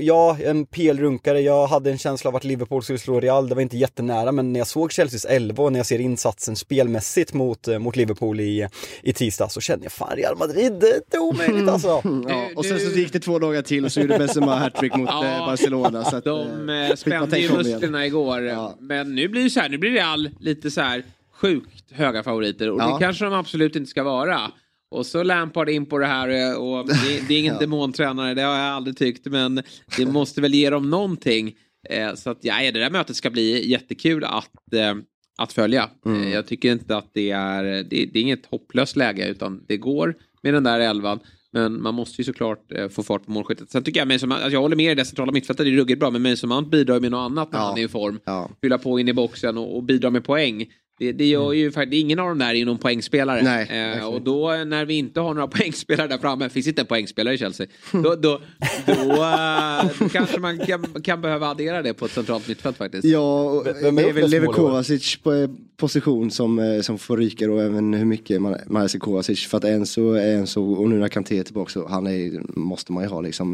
Ja, 0.01 0.37
en 0.40 0.66
PL-runkare. 0.66 1.40
Jag 1.40 1.66
hade 1.66 1.90
en 1.90 1.99
känsla 1.99 2.31
av 2.31 2.37
att 2.37 2.45
Liverpool 2.45 2.83
skulle 2.83 2.99
slå 2.99 3.21
Real. 3.21 3.49
Det 3.49 3.55
var 3.55 3.62
inte 3.62 3.77
jättenära, 3.77 4.33
men 4.33 4.53
när 4.53 4.61
jag 4.61 4.66
såg 4.66 4.92
Chelseas 4.92 5.25
11 5.25 5.62
och 5.62 5.73
när 5.73 5.79
jag 5.79 5.87
ser 5.87 5.99
insatsen 5.99 6.57
spelmässigt 6.57 7.33
mot, 7.33 7.68
eh, 7.68 7.79
mot 7.79 7.97
Liverpool 7.97 8.40
i, 8.40 8.68
i 9.03 9.12
tisdag 9.12 9.49
så 9.49 9.61
kände 9.61 9.85
jag 9.85 9.92
fan 9.92 10.16
Real 10.16 10.38
Madrid, 10.38 10.73
det 11.11 11.16
är 11.16 11.21
omöjligt 11.21 11.68
alltså. 11.68 11.88
ja, 12.29 12.51
och 12.57 12.64
sen 12.64 12.79
så 12.79 12.99
gick 12.99 13.12
det 13.12 13.21
två 13.21 13.38
dagar 13.38 13.62
till 13.62 13.85
och 13.85 13.92
så 13.92 14.01
gjorde 14.01 14.18
Benzema 14.18 14.57
hattrick 14.57 14.97
mot 14.97 15.09
ja, 15.12 15.25
eh, 15.25 15.47
Barcelona. 15.47 16.05
Så 16.05 16.16
att, 16.16 16.25
de 16.25 16.68
eh, 16.68 16.95
spände 16.95 17.38
ju 17.38 17.53
musklerna 17.53 18.07
igår. 18.07 18.42
Ja. 18.42 18.77
Men 18.81 19.14
nu 19.14 19.29
blir 19.29 19.45
det 19.45 19.51
så 19.51 19.61
här, 19.61 19.68
nu 19.68 19.79
blir 19.79 19.90
Real 19.90 20.31
lite 20.40 20.71
så 20.71 20.81
här 20.81 21.05
sjukt 21.33 21.92
höga 21.92 22.23
favoriter 22.23 22.71
och 22.71 22.81
ja. 22.81 22.92
det 22.92 23.05
kanske 23.05 23.25
de 23.25 23.35
absolut 23.35 23.77
inte 23.77 23.90
ska 23.90 24.03
vara. 24.03 24.51
Och 24.92 25.07
så 25.07 25.22
Lampard 25.22 25.68
in 25.68 25.87
på 25.87 25.98
det 25.98 26.07
här 26.07 26.28
eh, 26.28 26.57
och 26.57 26.87
det, 26.87 27.28
det 27.28 27.35
är 27.35 27.38
ingen 27.38 27.55
ja. 27.61 27.61
demontränare, 27.61 28.35
det 28.35 28.42
har 28.42 28.59
jag 28.59 28.66
aldrig 28.66 28.96
tyckt. 28.96 29.26
Men 29.26 29.62
det 29.96 30.07
måste 30.07 30.40
väl 30.40 30.55
ge 30.55 30.70
dem 30.70 30.90
någonting. 30.90 31.55
Eh, 31.88 32.14
så 32.14 32.31
att 32.31 32.38
ja, 32.40 32.55
det 32.72 32.81
där 32.81 32.90
mötet 32.90 33.16
ska 33.16 33.31
bli 33.31 33.70
jättekul 33.70 34.24
att, 34.24 34.74
eh, 34.74 34.94
att 35.38 35.52
följa. 35.52 35.90
Mm. 36.07 36.33
Jag 36.33 36.46
tycker 36.46 36.72
inte 36.72 36.96
att 36.96 37.11
det 37.12 37.31
är, 37.31 37.64
det, 37.64 37.85
det, 37.85 38.18
är 38.18 38.22
inget 38.22 38.46
hopplöst 38.46 38.96
läge 38.96 39.28
utan 39.28 39.64
det 39.68 39.76
går 39.76 40.14
med 40.42 40.55
den 40.55 40.64
där 40.64 40.81
elvan. 40.81 41.20
Men 41.55 41.83
man 41.83 41.94
måste 41.94 42.20
ju 42.22 42.24
såklart 42.24 42.72
få 42.90 43.02
fart 43.02 43.24
på 43.24 43.31
målskyttet. 43.31 43.70
Sen 43.70 43.83
tycker 43.83 44.00
jag, 44.00 44.09
Mason, 44.09 44.33
alltså 44.33 44.50
jag 44.50 44.61
håller 44.61 44.76
med 44.76 44.92
i 44.92 44.94
det 44.94 45.05
centrala 45.05 45.33
mittfältet, 45.33 45.66
det 45.66 45.72
är 45.72 45.76
ruggigt 45.76 46.00
bra. 46.00 46.11
Men 46.11 46.22
Mason 46.22 46.48
Mount 46.48 46.70
bidrar 46.70 47.00
med 47.00 47.11
något 47.11 47.31
annat 47.31 47.52
när 47.52 47.59
ja. 47.59 47.64
han 47.64 47.78
är 47.78 47.85
i 47.85 47.88
form. 47.88 48.20
Ja. 48.24 48.50
Fylla 48.61 48.78
på 48.78 49.00
in 49.00 49.09
i 49.09 49.12
boxen 49.12 49.59
och, 49.59 49.76
och 49.76 49.83
bidra 49.83 50.11
med 50.11 50.24
poäng. 50.24 50.66
Det, 50.98 51.12
det 51.12 51.26
gör 51.26 51.46
mm. 51.46 51.59
ju 51.59 51.72
faktiskt, 51.72 52.00
ingen 52.00 52.18
av 52.18 52.28
de 52.28 52.38
där 52.38 52.55
är 52.55 52.64
någon 52.64 52.78
poängspelare. 52.78 53.42
Nej, 53.42 53.94
eh, 53.98 54.07
och 54.07 54.22
då 54.22 54.50
när 54.50 54.85
vi 54.85 54.94
inte 54.94 55.20
har 55.20 55.35
några 55.35 55.48
poängspelare 55.59 56.09
där 56.09 56.18
framme, 56.18 56.48
finns 56.48 56.66
inte 56.66 56.81
en 56.81 56.87
poängspelare 56.87 57.35
i 57.35 57.38
Chelsea, 57.38 57.66
då, 57.92 58.02
då, 58.02 58.14
då, 58.16 58.40
då, 58.87 59.22
eh, 59.22 59.85
då 59.98 60.09
kanske 60.09 60.40
man 60.40 60.59
kan, 60.59 61.02
kan, 61.02 61.20
behöva 61.20 61.48
addera 61.48 61.83
det 61.83 61.94
på 61.94 62.05
ett 62.05 62.12
centralt 62.12 62.48
mittfält 62.48 62.76
faktiskt. 62.76 63.05
Ja, 63.05 63.62
det 63.64 63.88
är 63.88 64.12
väl 64.12 64.31
Lever 64.31 64.46
Kovacic 64.46 65.16
på 65.16 65.33
eh, 65.33 65.50
position 65.83 66.31
som, 66.31 66.59
eh, 66.59 66.81
som 66.81 66.99
får 66.99 67.16
ryka 67.16 67.51
och 67.51 67.62
även 67.62 67.95
hur 67.95 68.05
mycket 68.05 68.42
man, 68.42 68.57
man 68.66 68.88
ser 68.88 68.99
Kovacic. 68.99 69.47
För 69.47 69.59
att 69.59 69.64
Enzo 69.64 70.16
Enzo 70.16 70.73
och 70.73 70.88
nu 70.88 70.99
när 70.99 71.09
Kanté 71.09 71.38
är 71.38 71.42
tillbaka 71.42 71.71
så 71.71 71.88
han 71.88 72.07
är, 72.07 72.42
måste 72.59 72.92
man 72.92 73.03
ju 73.03 73.09
ha 73.09 73.21
liksom. 73.21 73.53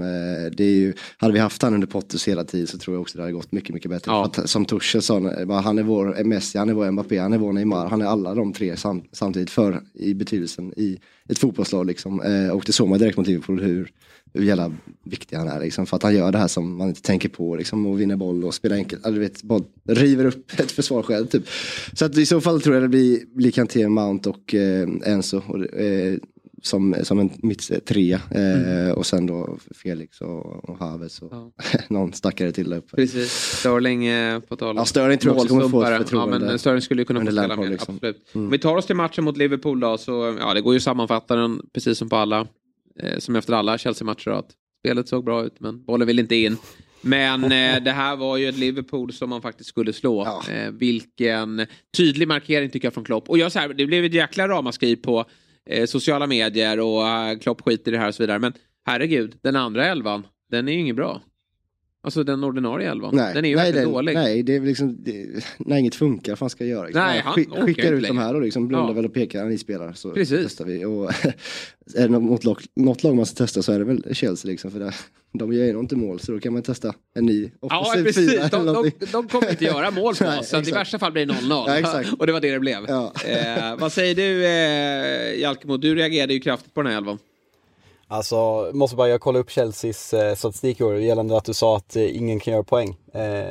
Det 0.56 0.64
är 0.64 0.74
ju, 0.74 0.94
hade 1.16 1.32
vi 1.32 1.38
haft 1.38 1.62
han 1.62 1.74
under 1.74 1.86
Potters 1.86 2.28
hela 2.28 2.44
tiden 2.44 2.66
så 2.66 2.78
tror 2.78 2.96
jag 2.96 3.00
också 3.00 3.18
det 3.18 3.22
hade 3.22 3.32
gått 3.32 3.52
mycket, 3.52 3.74
mycket 3.74 3.90
bättre. 3.90 4.12
Ja. 4.12 4.24
Att, 4.24 4.50
som 4.50 4.64
Tuchel 4.64 5.02
sa, 5.02 5.14
han 5.62 5.78
är 5.78 5.82
vår 5.82 6.24
Messi, 6.24 6.58
han 6.58 6.68
är 6.68 6.74
vår 6.74 6.90
Mbappé, 6.90 7.18
han 7.18 7.32
är 7.32 7.38
vår 7.38 7.52
Neymar. 7.52 7.86
Han 7.86 8.02
är 8.02 8.06
alla 8.06 8.34
de 8.34 8.52
tre 8.52 8.76
sam 8.76 9.02
samtidigt 9.12 9.50
för 9.50 9.80
i 9.94 10.14
betydelsen 10.14 10.72
i 10.76 10.98
ett 11.28 11.38
fotbollslag 11.38 11.86
liksom. 11.86 12.20
Eh, 12.20 12.50
och 12.50 12.62
det 12.66 12.72
såg 12.72 12.88
man 12.88 12.98
direkt 12.98 13.16
mot 13.16 13.26
Liverpool 13.26 13.60
hur, 13.60 13.90
hur 14.34 14.44
jävla 14.44 14.72
viktig 15.04 15.36
han 15.36 15.48
är 15.48 15.60
liksom. 15.60 15.86
För 15.86 15.96
att 15.96 16.02
han 16.02 16.14
gör 16.14 16.32
det 16.32 16.38
här 16.38 16.48
som 16.48 16.76
man 16.76 16.88
inte 16.88 17.02
tänker 17.02 17.28
på 17.28 17.56
liksom. 17.56 17.86
Och 17.86 18.00
vinner 18.00 18.16
boll 18.16 18.44
och 18.44 18.54
spelar 18.54 18.76
enkelt. 18.76 19.04
Alltså, 19.06 19.20
vet, 19.20 19.42
boll, 19.42 19.64
river 19.88 20.24
upp 20.24 20.52
ett 20.60 20.70
försvar 20.70 21.02
själv 21.02 21.26
typ. 21.26 21.48
Så 21.92 22.04
att 22.04 22.16
i 22.16 22.26
så 22.26 22.40
fall 22.40 22.60
tror 22.60 22.74
jag 22.74 22.84
det 22.84 22.88
blir, 22.88 23.20
blir 23.34 23.50
Kanté, 23.50 23.88
Mount 23.88 24.30
och 24.30 24.54
eh, 24.54 24.88
Enzo. 25.04 25.42
Och, 25.46 25.74
eh, 25.74 26.18
som, 26.62 26.96
som 27.02 27.18
en 27.18 27.30
mitt 27.36 27.86
trea. 27.86 28.20
Eh, 28.30 28.70
mm. 28.70 28.96
Och 28.96 29.06
sen 29.06 29.26
då 29.26 29.58
Felix 29.74 30.20
och, 30.20 30.68
och 30.68 30.78
Havertz 30.78 31.22
och 31.22 31.32
ja. 31.32 31.52
någon 31.88 32.12
stackare 32.12 32.52
till 32.52 32.70
där 32.70 32.76
uppe. 32.76 32.96
Precis, 32.96 33.32
Sterling 33.32 34.06
eh, 34.06 34.40
på 34.40 34.56
tal 34.56 34.76
Ja, 34.76 34.84
Sterling 34.84 35.18
tror 35.18 35.34
jag 35.34 35.42
också 35.42 35.48
kommer 35.48 35.68
få 35.68 35.82
ett 35.82 35.98
förtroende. 35.98 36.36
Ja, 36.36 36.46
men 36.46 36.58
Sterling 36.58 36.82
skulle 36.82 37.02
ju 37.02 37.06
kunna 37.06 37.20
få 37.20 37.26
spela 37.26 37.56
mer, 37.56 37.68
liksom. 37.70 37.94
absolut. 37.94 38.34
Mm. 38.34 38.46
Om 38.46 38.50
vi 38.50 38.58
tar 38.58 38.76
oss 38.76 38.86
till 38.86 38.96
matchen 38.96 39.24
mot 39.24 39.36
Liverpool 39.36 39.80
då, 39.80 39.98
så 39.98 40.36
ja, 40.40 40.54
det 40.54 40.60
går 40.60 40.74
ju 40.74 40.76
att 40.76 40.82
sammanfatta 40.82 41.36
den 41.36 41.62
precis 41.72 41.98
som 41.98 42.08
på 42.08 42.16
alla, 42.16 42.46
eh, 42.98 43.18
som 43.18 43.36
efter 43.36 43.52
alla 43.52 43.78
Chelsea-matcher 43.78 44.30
att 44.30 44.50
spelet 44.78 45.08
såg 45.08 45.24
bra 45.24 45.44
ut, 45.44 45.60
men 45.60 45.84
bollen 45.84 46.06
vill 46.06 46.18
inte 46.18 46.36
in. 46.36 46.56
Men 47.00 47.44
eh, 47.44 47.82
det 47.84 47.92
här 47.92 48.16
var 48.16 48.36
ju 48.36 48.48
ett 48.48 48.58
Liverpool 48.58 49.12
som 49.12 49.30
man 49.30 49.42
faktiskt 49.42 49.70
skulle 49.70 49.92
slå. 49.92 50.24
Ja. 50.24 50.52
Eh, 50.52 50.70
vilken 50.70 51.66
tydlig 51.96 52.28
markering 52.28 52.70
tycker 52.70 52.86
jag 52.86 52.94
från 52.94 53.04
Klopp. 53.04 53.28
Och 53.30 53.38
jag, 53.38 53.52
så 53.52 53.58
här, 53.58 53.68
det 53.68 53.86
blev 53.86 54.04
ett 54.04 54.14
jäkla 54.14 54.48
ramaskri 54.48 54.96
på 54.96 55.24
eh, 55.70 55.86
sociala 55.86 56.26
medier 56.26 56.80
och 56.80 57.08
eh, 57.08 57.38
Klopp 57.38 57.60
skiter 57.60 57.92
i 57.92 57.94
det 57.94 58.00
här 58.00 58.08
och 58.08 58.14
så 58.14 58.22
vidare. 58.22 58.38
Men 58.38 58.52
herregud, 58.86 59.38
den 59.42 59.56
andra 59.56 59.86
elvan, 59.86 60.26
den 60.50 60.68
är 60.68 60.72
ju 60.72 60.78
inget 60.78 60.96
bra. 60.96 61.22
Alltså 62.08 62.24
den 62.24 62.44
ordinarie 62.44 62.90
elvan. 62.90 63.14
Nej, 63.16 63.34
den 63.34 63.44
är 63.44 63.48
ju 63.48 63.56
nej, 63.56 63.64
verkligen 63.64 63.88
det, 63.88 63.94
dålig. 63.94 64.14
nej, 64.14 64.42
det 64.42 64.56
är 64.56 64.60
liksom, 64.60 64.96
det, 65.04 65.26
när 65.58 65.76
inget 65.76 65.94
funkar, 65.94 66.32
vad 66.32 66.38
fan 66.38 66.50
ska 66.50 66.64
jag 66.64 66.70
göra? 66.70 66.86
Liksom? 66.86 67.02
Nej, 67.02 67.20
han 67.24 67.34
skick- 67.34 67.50
skickar 67.50 67.82
inte 67.82 67.88
ut 67.96 68.08
de 68.08 68.18
här 68.18 68.34
och 68.34 68.42
liksom 68.42 68.68
blundar 68.68 68.88
Ja. 68.88 68.92
väl 68.92 69.04
och 69.04 69.14
pekar, 69.14 69.44
ni 69.44 69.58
spelar 69.58 69.92
så 69.92 70.10
Precis. 70.10 70.40
testar 70.44 70.64
vi. 70.64 70.84
Och 70.84 71.04
är 71.96 72.02
det 72.02 72.08
något 72.08 72.44
lag, 72.44 72.58
något 72.76 73.02
lag 73.02 73.16
man 73.16 73.26
ska 73.26 73.36
testa 73.44 73.62
så 73.62 73.72
är 73.72 73.78
det 73.78 73.84
väl 73.84 74.14
Chelsea 74.14 74.50
liksom, 74.50 74.70
för 74.70 74.78
det, 74.78 74.92
de 75.38 75.52
gör 75.52 75.64
ju 75.64 75.78
inte 75.78 75.96
mål 75.96 76.20
så 76.20 76.32
då 76.32 76.38
kan 76.40 76.52
man 76.52 76.62
testa 76.62 76.94
en 77.14 77.26
ny 77.26 77.50
Ja, 77.60 77.80
offensiv 77.80 78.04
precis. 78.04 78.30
fyra 78.32 78.48
De, 78.48 78.66
de, 78.66 78.90
de 79.12 79.28
kommer 79.28 79.50
inte 79.50 79.64
göra 79.64 79.90
mål 79.90 80.14
på 80.14 80.24
oss. 80.40 80.48
Så 80.48 80.58
i 80.60 80.70
värsta 80.70 80.98
fall 80.98 81.12
blir 81.12 81.26
det 81.26 81.32
0-0. 81.32 81.80
Ja, 81.82 82.02
och 82.18 82.26
det 82.26 82.32
var 82.32 82.40
det 82.40 82.50
det 82.50 82.60
blev. 82.60 82.84
Ja. 82.88 83.12
Eh, 83.26 83.76
vad 83.78 83.92
säger 83.92 84.14
du, 84.14 84.44
eh, 84.46 85.40
Jalkemo? 85.40 85.76
Du 85.76 85.94
reagerade 85.94 86.34
ju 86.34 86.40
kraftigt 86.40 86.74
på 86.74 86.82
den 86.82 86.92
här 86.92 86.98
elvan. 86.98 87.18
Alltså, 88.08 88.70
måste 88.74 88.96
bara 88.96 89.08
jag 89.08 89.20
kolla 89.20 89.38
upp 89.38 89.50
Chelseas 89.50 90.14
eh, 90.14 90.34
statistik 90.34 90.80
gällande 90.80 91.36
att 91.36 91.44
du 91.44 91.54
sa 91.54 91.76
att 91.76 91.96
eh, 91.96 92.16
ingen 92.16 92.40
kan 92.40 92.52
göra 92.52 92.62
poäng. 92.64 92.96
Eh, 93.14 93.44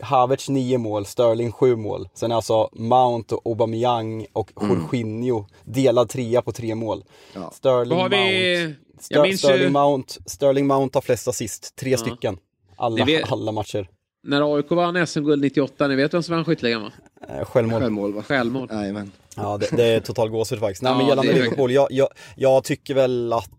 Havertz 0.00 0.48
9 0.48 0.78
mål, 0.78 1.06
Sterling 1.06 1.52
7 1.52 1.76
mål. 1.76 2.08
Sen 2.14 2.30
är 2.32 2.36
alltså 2.36 2.68
Mount, 2.72 3.34
och 3.34 3.46
Aubameyang 3.46 4.26
och 4.32 4.50
Jorginho 4.60 5.44
delad 5.64 6.08
trea 6.08 6.42
på 6.42 6.52
tre 6.52 6.74
mål. 6.74 7.04
Ja. 7.34 7.50
Sterling, 7.54 7.98
vi... 7.98 8.02
Mount, 8.02 8.74
Jag 9.08 9.18
Ster- 9.18 9.22
minns 9.22 9.38
Sterling, 9.40 9.62
ju 9.62 9.70
Mount, 9.70 10.14
Sterling 10.26 10.66
Mount 10.66 10.96
har 10.96 11.02
flest 11.02 11.28
assist, 11.28 11.76
tre 11.76 11.98
stycken. 11.98 12.38
Alla, 12.76 13.04
vet- 13.04 13.32
alla 13.32 13.52
matcher. 13.52 13.88
när 14.26 14.56
AIK 14.56 14.70
vann 14.70 15.06
SM-guld 15.06 15.42
98, 15.42 15.86
ni 15.88 15.96
vet 15.96 16.14
vem 16.14 16.22
som 16.22 16.34
vann 16.34 16.44
skytteligan 16.44 16.82
va? 16.82 16.92
Eh, 17.28 17.44
självmål. 17.44 17.80
Självmål 17.80 18.12
va? 18.12 18.22
Självmål. 18.22 18.68
Jajamän. 18.72 19.12
Ja, 19.36 19.56
det, 19.58 19.76
det 19.76 19.84
är 19.84 20.00
total 20.00 20.28
gåshud 20.30 20.60
faktiskt. 20.60 20.82
Nej, 20.82 20.92
Ja, 20.92 20.98
men 20.98 21.06
gällande 21.06 21.32
Liverpool, 21.32 21.72
jag, 21.72 21.88
jag, 21.90 22.08
jag 22.36 22.64
tycker 22.64 22.94
väl 22.94 23.32
att 23.32 23.50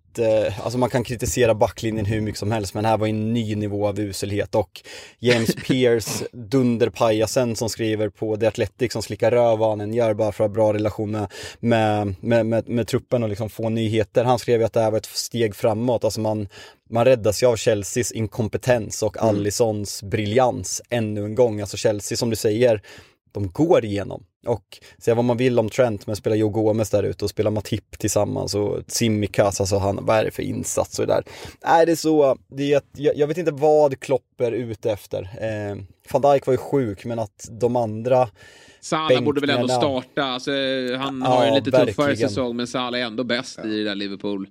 Alltså 0.64 0.80
man 0.80 0.90
kan 0.90 1.04
kritisera 1.04 1.56
backlinjen 1.56 2.06
hur 2.06 2.22
mycket 2.22 2.40
som 2.40 2.52
helst 2.52 2.74
men 2.74 2.86
här 2.86 2.98
var 2.98 3.08
en 3.08 3.34
ny 3.34 3.56
nivå 3.56 3.88
av 3.88 4.00
uselhet 4.00 4.56
och 4.56 4.82
James 5.20 5.56
Pearce, 5.68 6.26
dunderpajasen 6.32 7.56
som 7.56 7.70
skriver 7.70 8.10
på 8.10 8.38
The 8.38 8.46
Athletic 8.46 8.94
som 8.94 9.02
slickar 9.02 9.32
röv 9.32 9.58
vad 9.58 9.80
han 9.80 9.94
gör 9.94 10.14
bara 10.14 10.32
för 10.32 10.44
att 10.44 10.50
ha 10.50 10.54
bra 10.54 10.74
relation 10.74 11.12
med, 11.12 11.28
med, 11.60 12.16
med, 12.20 12.46
med, 12.46 12.70
med 12.70 12.88
truppen 12.88 13.24
och 13.24 13.30
liksom 13.30 13.50
få 13.50 13.70
nyheter. 13.70 14.24
Han 14.24 14.40
skrev 14.40 14.60
ju 14.60 14.66
att 14.66 14.74
det 14.74 14.82
här 14.82 14.92
var 14.92 14.98
ett 14.98 15.06
steg 15.06 15.56
framåt, 15.56 16.04
alltså 16.04 16.22
man, 16.22 16.48
man 16.90 17.06
räddas 17.06 17.44
ju 17.44 17.48
av 17.48 17.56
Chelseas 17.56 18.12
inkompetens 18.12 19.04
och 19.04 19.18
Allisons 19.24 20.04
briljans 20.04 20.82
ännu 20.90 21.26
en 21.26 21.36
gång. 21.36 21.62
Alltså 21.62 21.78
Chelsea 21.78 22.18
som 22.18 22.30
du 22.30 22.36
säger, 22.36 22.82
de 23.32 23.48
går 23.52 23.86
igenom. 23.86 24.24
Och 24.48 24.80
säga 24.98 25.16
vad 25.16 25.26
man 25.26 25.38
vill 25.38 25.60
om 25.60 25.70
Trent, 25.70 26.08
men 26.08 26.16
spelar 26.16 26.36
Joe 26.38 26.50
Gomez 26.50 26.90
där 26.90 27.04
ute 27.04 27.26
och 27.26 27.30
spelar 27.30 27.52
Matip 27.52 28.00
tillsammans 28.00 28.56
och 28.56 28.88
Tsimikas, 28.88 29.60
alltså 29.62 29.78
han, 29.78 30.00
vad 30.06 30.18
är 30.18 30.26
det 30.26 30.32
för 30.32 30.44
insats 30.44 31.00
och 31.00 31.08
det 31.08 31.14
där. 31.14 31.24
Nej, 31.66 31.86
det 31.86 31.92
är 31.92 31.96
så, 31.96 32.38
det 32.48 32.74
är, 32.74 32.78
ett- 32.78 32.86
jag, 32.98 33.18
jag 33.18 33.28
vet 33.28 33.38
inte 33.38 33.52
vad 33.52 34.00
Klopp 34.00 34.42
är 34.42 34.52
ute 34.52 34.92
efter. 34.92 35.22
Eh, 35.22 35.78
Van 36.12 36.22
Dijk 36.34 36.46
var 36.46 36.54
ju 36.54 36.58
sjuk, 36.58 37.06
men 37.06 37.20
att 37.20 37.48
de 37.52 37.76
andra, 37.76 38.30
Salah 38.82 39.22
borde 39.24 39.42
väl 39.42 39.50
ändå 39.50 39.68
starta. 39.68 40.24
Alltså, 40.24 40.52
han 40.98 41.22
Ja, 41.26 41.30
har 41.30 41.44
ju 41.44 41.48
en 41.50 41.56
lite 41.56 41.72
tuffare 41.72 41.86
verkligen. 42.08 42.30
säsong, 42.30 42.56
men 42.56 42.68
Salah 42.68 43.00
är 43.00 43.04
ändå 43.06 43.24
bäst 43.24 43.60
i 43.66 43.78
det 43.78 43.84
där 43.84 43.96
Liverpool. 43.96 44.48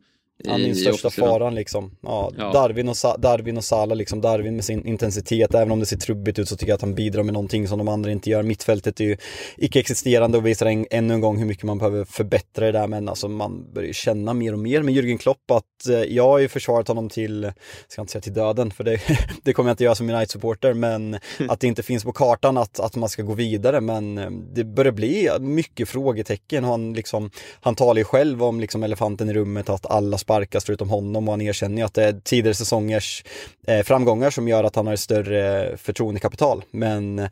Han 0.49 0.61
är 0.61 0.67
den 0.67 0.77
största 0.77 1.11
faran 1.11 1.55
liksom. 1.55 1.91
Ja, 2.03 2.33
Ja. 2.39 2.53
Darwin, 2.53 2.89
och 2.89 2.97
Sa- 2.97 3.17
Darwin 3.17 3.57
och 3.57 3.65
Salah 3.65 3.97
liksom, 3.97 4.21
Darwin 4.21 4.57
med 4.57 4.65
sin 4.65 4.87
intensitet, 4.87 5.55
även 5.55 5.71
om 5.71 5.81
det 5.81 5.87
ser 5.87 5.97
trubbigt 5.97 6.39
ut 6.39 6.49
så 6.49 6.57
tycker 6.57 6.71
jag 6.71 6.75
att 6.75 6.81
han 6.83 6.95
bidrar 6.95 7.23
med 7.23 7.35
någonting 7.35 7.69
som 7.69 7.79
de 7.79 7.89
andra 7.89 8.11
inte 8.13 8.31
gör. 8.31 8.43
Mittfältet 8.43 9.01
är 9.01 9.05
ju 9.05 9.17
icke-existerande 9.57 10.39
och 10.39 10.47
visar 10.47 10.67
en, 10.67 10.87
ännu 10.91 11.15
en 11.15 11.21
gång 11.21 11.39
hur 11.39 11.47
mycket 11.47 11.65
man 11.65 11.79
behöver 11.79 12.05
förbättra 12.05 12.67
det 12.67 12.73
där, 12.73 12.87
men 12.89 13.09
alltså 13.09 13.29
man 13.29 13.73
börjar 13.73 13.93
känna 13.93 14.35
mer 14.35 14.53
och 14.53 14.59
mer 14.59 14.83
med 14.83 14.95
Jürgen 14.95 15.19
Klopp 15.19 15.51
att 15.51 15.89
eh, 15.91 15.95
jag 16.03 16.25
har 16.25 16.39
ju 16.39 16.49
försvarat 16.49 16.89
honom 16.89 17.09
till, 17.09 17.53
ska 17.89 18.01
inte 18.01 18.13
säga 18.13 18.23
till 18.23 18.35
döden, 18.35 18.71
för 18.71 18.85
det, 18.85 19.01
det 19.43 19.53
kommer 19.53 19.71
jag 19.71 19.73
inte 19.73 19.85
göra 19.85 19.95
som 19.95 20.11
United-supporter, 20.11 20.75
men 20.75 21.19
att 21.49 21.61
det 21.61 21.67
inte 21.67 21.83
finns 21.83 22.05
på 22.05 22.13
kartan 22.13 22.57
att, 22.59 22.81
att 22.81 22.97
man 22.97 23.09
ska 23.09 23.23
gå 23.23 23.35
vidare, 23.35 23.81
men 23.81 24.19
eh, 24.19 24.31
det 24.55 24.65
börjar 24.65 24.93
bli 24.93 25.29
mycket 25.41 25.89
frågetecken. 25.89 26.65
Han, 26.65 26.93
liksom, 26.93 27.31
han 27.61 27.75
talar 27.75 27.99
ju 27.99 28.05
själv 28.05 28.43
om 28.45 28.61
liksom 28.61 28.83
elefanten 28.83 29.29
i 29.29 29.33
rummet, 29.35 29.69
att 29.69 29.87
alla 29.87 30.19
sparkas 30.29 30.65
förutom 30.65 30.91
honom 30.91 31.29
och 31.29 31.33
han 31.33 31.41
erkänner 31.41 31.77
ju 31.77 31.83
att 31.83 31.95
det 31.95 32.05
är 32.05 32.13
tidigare 32.25 32.55
säsongers 32.55 33.25
eh, 33.67 33.83
framgångar 33.83 34.31
som 34.31 34.49
gör 34.49 34.65
att 34.65 34.77
han 34.77 34.87
har 34.87 34.95
ett 34.95 35.01
större 35.01 35.77
förtroendekapital. 35.77 36.65
Men 36.71 37.19
eh, 37.19 37.29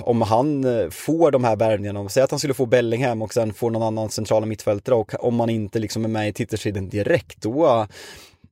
om 0.00 0.22
han 0.22 0.64
eh, 0.64 0.90
får 0.90 1.30
de 1.30 1.44
här 1.44 1.56
värvningarna, 1.56 2.00
om- 2.00 2.08
säg 2.08 2.22
att 2.22 2.30
han 2.30 2.38
skulle 2.38 2.54
få 2.54 2.66
Bellingham 2.66 3.22
och 3.22 3.34
sen 3.34 3.52
får 3.54 3.70
någon 3.70 3.82
annan 3.82 4.10
centrala 4.10 4.46
mittfältare 4.46 4.94
och 4.94 5.24
om 5.24 5.34
man 5.34 5.50
inte 5.50 5.78
liksom 5.78 6.04
är 6.04 6.08
med 6.08 6.28
i 6.28 6.32
titelstriden 6.32 6.88
direkt, 6.88 7.42
då 7.42 7.86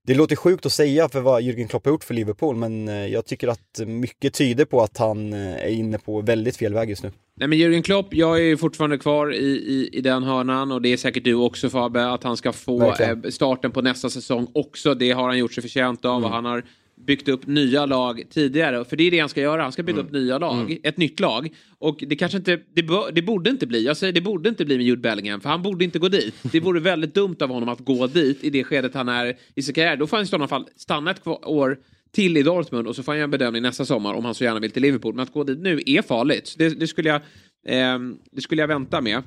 det 0.06 0.14
låter 0.14 0.36
sjukt 0.36 0.66
att 0.66 0.72
säga 0.72 1.08
för 1.08 1.20
vad 1.20 1.42
Jürgen 1.42 1.68
Klopp 1.68 1.84
har 1.84 1.92
gjort 1.92 2.04
för 2.04 2.14
Liverpool, 2.14 2.56
men 2.56 2.88
eh, 2.88 3.06
jag 3.06 3.26
tycker 3.26 3.48
att 3.48 3.80
mycket 3.86 4.34
tyder 4.34 4.64
på 4.64 4.80
att 4.80 4.98
han 4.98 5.32
eh, 5.32 5.54
är 5.54 5.68
inne 5.68 5.98
på 5.98 6.20
väldigt 6.20 6.56
fel 6.56 6.74
väg 6.74 6.90
just 6.90 7.02
nu. 7.02 7.10
Nej 7.34 7.48
men 7.48 7.58
Jürgen 7.58 7.82
Klopp, 7.82 8.14
jag 8.14 8.36
är 8.38 8.42
ju 8.42 8.56
fortfarande 8.56 8.98
kvar 8.98 9.34
i, 9.34 9.46
i, 9.46 9.90
i 9.92 10.00
den 10.00 10.22
hörnan 10.22 10.72
och 10.72 10.82
det 10.82 10.92
är 10.92 10.96
säkert 10.96 11.24
du 11.24 11.34
också 11.34 11.70
Fabbe, 11.70 12.10
att 12.10 12.24
han 12.24 12.36
ska 12.36 12.52
få 12.52 12.78
Verkligen. 12.78 13.24
eh, 13.24 13.30
starten 13.30 13.70
på 13.70 13.82
nästa 13.82 14.10
säsong 14.10 14.46
också. 14.54 14.94
Det 14.94 15.10
har 15.10 15.28
han 15.28 15.38
gjort 15.38 15.52
sig 15.52 15.62
förtjänt 15.62 16.04
av 16.04 16.24
och 16.24 16.30
han 16.30 16.44
har 16.44 16.64
byggt 17.06 17.28
upp 17.28 17.46
nya 17.46 17.86
lag 17.86 18.22
tidigare. 18.30 18.84
För 18.84 18.96
det 18.96 19.04
är 19.04 19.10
det 19.10 19.18
han 19.18 19.28
ska 19.28 19.40
göra, 19.40 19.62
han 19.62 19.72
ska 19.72 19.82
bygga 19.82 20.00
upp 20.00 20.12
nya 20.12 20.38
lag, 20.38 20.78
ett 20.82 20.96
nytt 20.96 21.20
lag. 21.20 21.48
Och 21.78 22.04
det 22.06 22.16
kanske 22.16 22.38
inte, 22.38 22.56
det, 22.74 22.88
det 23.12 23.22
borde 23.22 23.50
inte 23.50 23.66
bli, 23.66 23.84
jag 23.84 23.96
säger 23.96 24.12
det 24.12 24.20
borde 24.20 24.48
inte 24.48 24.64
bli 24.64 24.76
med 24.76 24.86
Jude 24.86 25.00
Bellingham, 25.00 25.40
för 25.40 25.48
han 25.48 25.62
borde 25.62 25.84
inte 25.84 25.98
gå 25.98 26.08
dit. 26.08 26.34
Det 26.42 26.60
vore 26.60 26.80
väldigt 26.80 27.14
dumt 27.14 27.36
av 27.40 27.48
honom 27.48 27.68
att 27.68 27.80
gå 27.80 28.06
dit 28.06 28.44
i 28.44 28.50
det 28.50 28.64
skedet 28.64 28.94
han 28.94 29.08
är 29.08 29.36
i 29.54 29.62
sin 29.62 29.74
karriär. 29.74 29.96
Då 29.96 30.06
får 30.06 30.16
han 30.16 30.24
i 30.24 30.26
sådana 30.26 30.48
fall 30.48 30.66
stanna 30.76 31.10
ett 31.10 31.26
år 31.26 31.78
till 32.12 32.36
i 32.36 32.42
Dortmund 32.42 32.88
och 32.88 32.96
så 32.96 33.02
får 33.02 33.12
han 33.12 33.18
göra 33.18 33.24
en 33.24 33.30
bedömning 33.30 33.62
nästa 33.62 33.84
sommar 33.84 34.14
om 34.14 34.24
han 34.24 34.34
så 34.34 34.44
gärna 34.44 34.60
vill 34.60 34.70
till 34.70 34.82
Liverpool. 34.82 35.14
Men 35.14 35.22
att 35.22 35.32
gå 35.32 35.44
dit 35.44 35.58
nu 35.58 35.80
är 35.86 36.02
farligt. 36.02 36.54
Det, 36.58 36.68
det, 36.68 36.86
skulle, 36.86 37.08
jag, 37.08 37.20
ehm, 37.66 38.16
det 38.32 38.40
skulle 38.40 38.62
jag 38.62 38.68
vänta 38.68 39.00
med. 39.00 39.22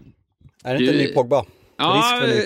Är 0.64 0.74
det 0.74 0.80
inte 0.80 0.94
en 0.94 1.00
Du- 1.00 1.06
ny 1.06 1.14
Pogba? 1.14 1.46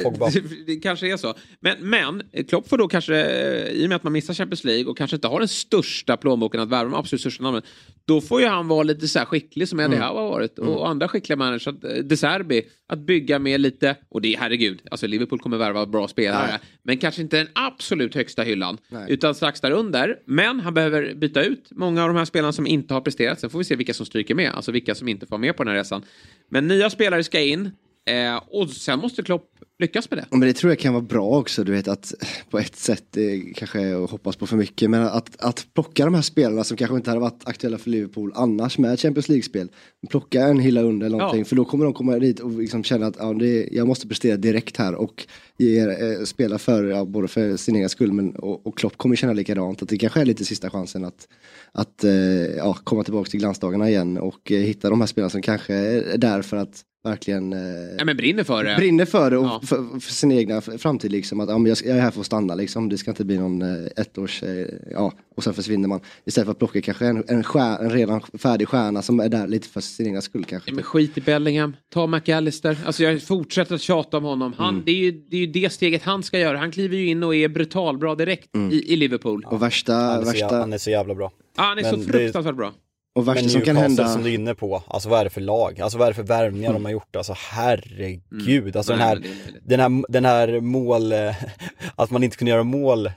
Pogba. 0.03 0.29
det, 0.29 0.65
det 0.67 0.75
kanske 0.75 1.11
är 1.13 1.17
så. 1.17 1.33
Men, 1.59 1.89
men 1.89 2.23
Klopp 2.49 2.69
får 2.69 2.77
då 2.77 2.87
kanske, 2.87 3.31
i 3.71 3.85
och 3.85 3.89
med 3.89 3.95
att 3.95 4.03
man 4.03 4.13
missar 4.13 4.33
Champions 4.33 4.63
League 4.63 4.85
och 4.85 4.97
kanske 4.97 5.15
inte 5.15 5.27
har 5.27 5.39
den 5.39 5.47
största 5.47 6.17
plånboken 6.17 6.61
att 6.61 6.69
värva 6.69 6.83
de 6.83 6.93
absolut 6.93 7.21
största 7.21 7.43
namnen, 7.43 7.61
då 8.05 8.21
får 8.21 8.41
ju 8.41 8.47
han 8.47 8.67
vara 8.67 8.83
lite 8.83 9.07
så 9.07 9.19
här 9.19 9.25
skicklig 9.25 9.67
som 9.67 9.79
Eddie 9.79 9.95
Mm. 9.95 10.07
Howe 10.07 10.19
har 10.21 10.29
varit 10.29 10.59
och 10.59 10.89
andra 10.89 11.07
skickliga 11.07 11.37
managers. 11.37 11.67
Eh, 11.67 11.73
De 12.03 12.17
Serbi, 12.17 12.61
att 12.87 12.99
bygga 12.99 13.39
med 13.39 13.61
lite, 13.61 13.95
och 14.09 14.21
det 14.21 14.33
är 14.33 14.37
herregud, 14.37 14.81
alltså 14.91 15.07
Liverpool 15.07 15.39
kommer 15.39 15.57
värva 15.57 15.85
bra 15.85 16.07
spelare, 16.07 16.47
Nej. 16.47 16.59
men 16.83 16.97
kanske 16.97 17.21
inte 17.21 17.37
den 17.37 17.47
absolut 17.53 18.15
högsta 18.15 18.43
hyllan, 18.43 18.77
Nej. 18.89 19.05
utan 19.09 19.35
strax 19.35 19.61
där 19.61 19.71
under. 19.71 20.19
Men 20.25 20.59
han 20.59 20.73
behöver 20.73 21.13
byta 21.15 21.43
ut 21.43 21.67
många 21.71 22.01
av 22.03 22.07
de 22.09 22.17
här 22.17 22.25
spelarna 22.25 22.51
som 22.51 22.67
inte 22.67 22.93
har 22.93 23.01
presterat. 23.01 23.39
Sen 23.39 23.49
får 23.49 23.57
vi 23.59 23.65
se 23.65 23.75
vilka 23.75 23.93
som 23.93 24.05
stryker 24.05 24.35
med, 24.35 24.51
alltså 24.51 24.71
vilka 24.71 24.95
som 24.95 25.07
inte 25.07 25.25
får 25.25 25.37
med 25.37 25.57
på 25.57 25.63
den 25.63 25.71
här 25.73 25.77
resan. 25.79 26.03
Men 26.49 26.67
nya 26.67 26.89
spelare 26.89 27.23
ska 27.23 27.39
in 27.39 27.71
eh, 28.09 28.41
och 28.47 28.69
sen 28.69 28.99
måste 28.99 29.23
Klopp 29.23 29.45
lyckas 29.79 30.09
med 30.11 30.19
det. 30.19 30.25
Men 30.31 30.39
det 30.39 30.53
tror 30.53 30.71
jag 30.71 30.79
kan 30.79 30.93
vara 30.93 31.03
bra 31.03 31.39
också, 31.39 31.63
du 31.63 31.71
vet 31.71 31.87
att 31.87 32.13
på 32.49 32.59
ett 32.59 32.75
sätt 32.75 33.03
det 33.11 33.39
kanske 33.55 33.81
är 33.81 34.03
att 34.03 34.09
hoppas 34.09 34.35
på 34.35 34.47
för 34.47 34.57
mycket, 34.57 34.89
men 34.89 35.01
att, 35.01 35.41
att 35.41 35.67
plocka 35.73 36.05
de 36.05 36.13
här 36.13 36.21
spelarna 36.21 36.63
som 36.63 36.77
kanske 36.77 36.95
inte 36.95 37.09
hade 37.09 37.21
varit 37.21 37.47
aktuella 37.47 37.77
för 37.77 37.89
Liverpool 37.89 38.31
annars 38.35 38.77
med 38.77 38.99
Champions 38.99 39.29
League-spel, 39.29 39.69
plocka 40.09 40.41
en 40.41 40.59
hylla 40.59 40.81
under 40.81 41.07
eller 41.07 41.17
någonting, 41.17 41.39
Ja. 41.39 41.45
för 41.45 41.55
då 41.55 41.65
kommer 41.65 41.85
de 41.85 41.93
komma 41.93 42.19
dit 42.19 42.39
och 42.39 42.51
liksom 42.51 42.83
känna 42.83 43.07
att 43.07 43.15
ja, 43.19 43.33
det, 43.33 43.69
jag 43.71 43.87
måste 43.87 44.07
prestera 44.07 44.37
direkt 44.37 44.77
här 44.77 44.95
och 44.95 45.27
ge, 45.57 45.79
eh, 45.79 46.23
spela 46.25 46.57
för, 46.57 46.83
ja, 46.83 47.05
både 47.05 47.27
för 47.27 47.57
sin 47.57 47.75
egen 47.75 47.89
skull 47.89 48.13
men, 48.13 48.35
och, 48.35 48.67
och 48.67 48.77
Klopp 48.77 48.97
kommer 48.97 49.15
känna 49.15 49.33
likadant, 49.33 49.81
att 49.81 49.89
det 49.89 49.97
kanske 49.97 50.21
är 50.21 50.25
lite 50.25 50.45
sista 50.45 50.69
chansen 50.69 51.05
att, 51.05 51.27
att 51.71 52.03
eh, 52.03 52.12
ja, 52.58 52.77
komma 52.84 53.03
tillbaka 53.03 53.29
till 53.29 53.39
glansdagarna 53.39 53.89
igen 53.89 54.17
och 54.17 54.51
eh, 54.51 54.58
hitta 54.60 54.89
de 54.89 54.99
här 54.99 55.08
spelarna 55.08 55.29
som 55.29 55.41
kanske 55.41 55.73
är 55.73 56.17
där 56.17 56.41
för 56.41 56.58
att 56.58 56.86
verkligen 57.03 57.53
eh, 57.53 57.60
Ja, 57.97 58.05
men 58.05 58.17
brinner 58.17 58.43
för 58.43 58.63
det. 58.63 58.75
brinner 58.77 59.05
för 59.05 59.32
det 59.32 59.38
och 59.38 59.45
Ja. 59.45 59.62
för, 59.65 59.99
för 59.99 60.12
sin 60.13 60.32
egna 60.32 60.62
framtid 60.62 61.12
liksom. 61.12 61.39
Att 61.39 61.49
ja, 61.49 61.58
men 61.58 61.69
jag, 61.69 61.77
jag 61.86 61.97
är 61.97 62.01
här 62.01 62.12
för 62.12 62.19
att 62.19 62.25
stanna 62.25 62.55
liksom. 62.55 62.89
Det 62.89 62.97
ska 62.97 63.12
inte 63.12 63.25
bli 63.25 63.38
någon 63.38 63.62
eh, 63.62 63.88
ettårs, 63.97 64.43
eh, 64.43 64.65
ja, 64.91 65.13
och 65.36 65.43
sen 65.43 65.53
försvinner 65.53 65.88
man. 65.88 65.99
Istället 66.25 66.45
för 66.45 66.51
att 66.51 66.58
plocka 66.60 66.82
kanske 66.82 67.06
en, 67.06 67.23
en, 67.27 67.43
stjär, 67.43 67.79
en 67.83 67.89
redan 67.89 68.21
färdig 68.21 68.67
stjärna 68.67 69.02
som 69.02 69.19
är 69.19 69.29
där 69.29 69.48
lite 69.48 69.67
för 69.67 69.81
sin 69.81 70.08
egna 70.08 70.21
skull 70.21 70.43
kanske. 70.46 70.69
Ja, 70.69 70.75
men 70.75 70.83
skit 70.83 71.17
i 71.17 71.21
Bellingham, 71.21 71.75
ta 71.93 72.08
McAllister. 72.08 72.77
Alltså 72.85 73.04
jag 73.04 73.21
fortsätter 73.23 73.75
att 73.75 73.81
tjata 73.81 74.17
om 74.17 74.23
honom. 74.23 74.54
Han, 74.58 74.69
Mm. 74.73 74.83
det, 74.85 74.91
är 74.91 74.96
ju, 74.96 75.12
det 75.12 75.35
är 75.35 75.41
ju 75.41 75.48
det 75.48 75.69
steget 75.73 76.04
han 76.04 76.23
ska 76.23 76.39
göra. 76.39 76.58
Han 76.58 76.71
kliver 76.71 76.98
ju 76.98 77.06
in 77.08 77.23
och 77.23 77.35
är 77.35 77.48
brutalbra 77.48 78.15
direkt 78.15 78.56
Mm. 78.56 78.71
i, 78.71 78.93
i 78.93 78.96
Liverpool. 78.96 79.46
Och 79.50 79.62
värsta, 79.62 79.93
Han 79.93 80.21
är, 80.21 80.25
värsta, 80.25 80.60
han 80.60 80.73
är 80.73 80.77
så 80.77 80.89
jävla 80.89 81.15
bra. 81.15 81.31
Ah, 81.60 81.63
han 81.63 81.77
är 81.79 81.83
så 81.83 81.97
Men 81.97 82.05
det- 82.05 82.12
fruktansvärt 82.12 82.55
bra. 82.55 82.71
Och 83.15 83.27
värsta 83.27 83.41
Men 83.41 83.49
som 83.49 83.62
kan 83.62 83.75
hända... 83.77 84.07
som 84.07 84.23
du 84.23 84.29
är 84.29 84.33
inne 84.33 84.55
på, 84.55 84.83
alltså 84.87 85.10
vad 85.10 85.19
är 85.19 85.23
det 85.23 85.29
för 85.29 85.41
lag? 85.41 85.81
Alltså 85.81 85.97
vad 85.97 86.07
är 86.07 86.12
det 86.12 86.15
för 86.15 86.23
värvningar 86.23 86.73
de 86.73 86.85
har 86.85 86.91
gjort? 86.91 87.15
Alltså 87.15 87.33
herregud, 87.37 88.75
alltså 88.77 88.91
den 88.91 88.99
Nej, 88.99 89.07
här, 89.07 89.15
men 89.15 89.23
det 89.23 89.29
är 89.29 89.43
möjligt. 89.43 89.63
den 89.63 89.79
här, 89.79 90.03
den 90.10 90.25
här 90.25 90.60
mål, 90.62 91.12
eh, 91.12 91.35
att 91.95 92.12
man 92.12 92.23
inte 92.23 92.37
kunde 92.37 92.51
göra 92.51 92.63
mål 92.63 93.05
eh, 93.05 93.12